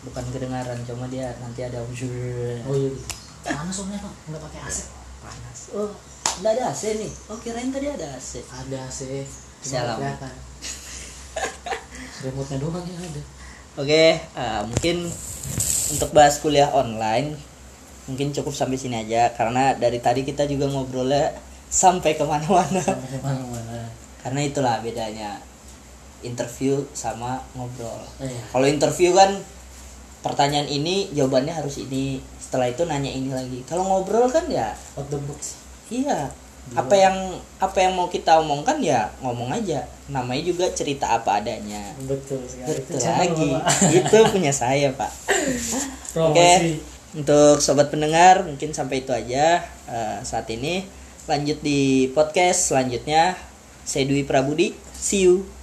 bukan 0.00 0.24
kedengaran, 0.32 0.78
cuma 0.82 1.06
dia 1.06 1.30
nanti 1.38 1.60
ada 1.62 1.78
oh 2.66 2.74
iya 2.74 2.90
gitu 2.90 3.19
panas 3.44 3.74
soalnya 3.74 3.98
pak. 4.00 4.14
Nggak 4.28 4.42
pakai 4.48 4.60
AC 4.66 4.78
panas. 5.20 5.58
Oh, 5.76 5.90
enggak 6.40 6.52
ada 6.56 6.62
AC 6.72 6.82
nih. 6.96 7.12
Oh, 7.28 7.38
kirain 7.40 7.70
tadi 7.72 7.86
ada 7.88 8.06
AC. 8.16 8.40
ada 8.48 8.76
AC 8.84 9.00
cuma 9.60 9.76
nggak 9.76 9.96
kelihatan. 10.00 10.34
Remote 12.24 12.48
nya 12.52 12.58
doang 12.60 12.84
yang 12.84 13.00
ada. 13.00 13.22
Oke, 13.80 14.04
eh, 14.18 14.62
mungkin 14.66 14.96
untuk 15.90 16.10
bahas 16.12 16.40
kuliah 16.42 16.68
online 16.72 17.36
mungkin 18.10 18.34
cukup 18.34 18.50
sampai 18.50 18.80
sini 18.80 19.06
aja. 19.06 19.30
Karena 19.36 19.76
dari 19.78 20.02
tadi 20.02 20.26
kita 20.26 20.48
juga 20.48 20.66
ngobrolnya 20.66 21.36
sampai 21.70 22.18
ke 22.18 22.24
mana-mana. 22.26 22.82
sampai 22.82 23.08
ke 23.08 23.18
mana-mana. 23.22 23.86
Karena 24.20 24.40
itulah 24.42 24.82
bedanya 24.82 25.38
interview 26.20 26.84
sama 26.92 27.40
ngobrol. 27.56 28.00
Iya. 28.20 28.42
Kalau 28.52 28.66
interview 28.68 29.16
kan 29.16 29.38
pertanyaan 30.20 30.68
ini 30.68 31.08
jawabannya 31.16 31.54
harus 31.56 31.80
ini 31.80 32.20
setelah 32.50 32.66
itu 32.66 32.82
nanya 32.82 33.14
ini 33.14 33.30
lagi. 33.30 33.62
Kalau 33.62 33.86
ngobrol 33.86 34.26
kan 34.26 34.50
ya 34.50 34.74
out 34.98 35.06
the 35.06 35.22
box. 35.22 35.54
Iya. 35.86 36.34
Apa 36.74 36.98
yang 36.98 37.38
apa 37.62 37.78
yang 37.78 37.94
mau 37.94 38.10
kita 38.10 38.42
omongkan 38.42 38.82
ya 38.82 39.06
ngomong 39.22 39.54
aja. 39.54 39.86
Namanya 40.10 40.42
juga 40.50 40.66
cerita 40.74 41.14
apa 41.14 41.38
adanya. 41.38 41.94
Betul 42.02 42.42
sekali. 42.50 42.74
Betul 42.82 42.98
channel, 42.98 43.22
lagi. 43.22 43.50
itu 44.02 44.18
punya 44.34 44.50
saya 44.50 44.90
pak. 44.90 45.14
Oke, 46.18 46.82
untuk 47.14 47.62
sobat 47.62 47.86
pendengar 47.94 48.42
mungkin 48.42 48.74
sampai 48.74 49.06
itu 49.06 49.14
aja 49.14 49.62
eh, 49.86 50.18
saat 50.26 50.50
ini. 50.50 50.82
Lanjut 51.30 51.62
di 51.62 52.10
podcast 52.10 52.74
selanjutnya. 52.74 53.38
Saya 53.86 54.10
Dwi 54.10 54.26
Prabudi. 54.26 54.74
See 54.90 55.22
you. 55.22 55.59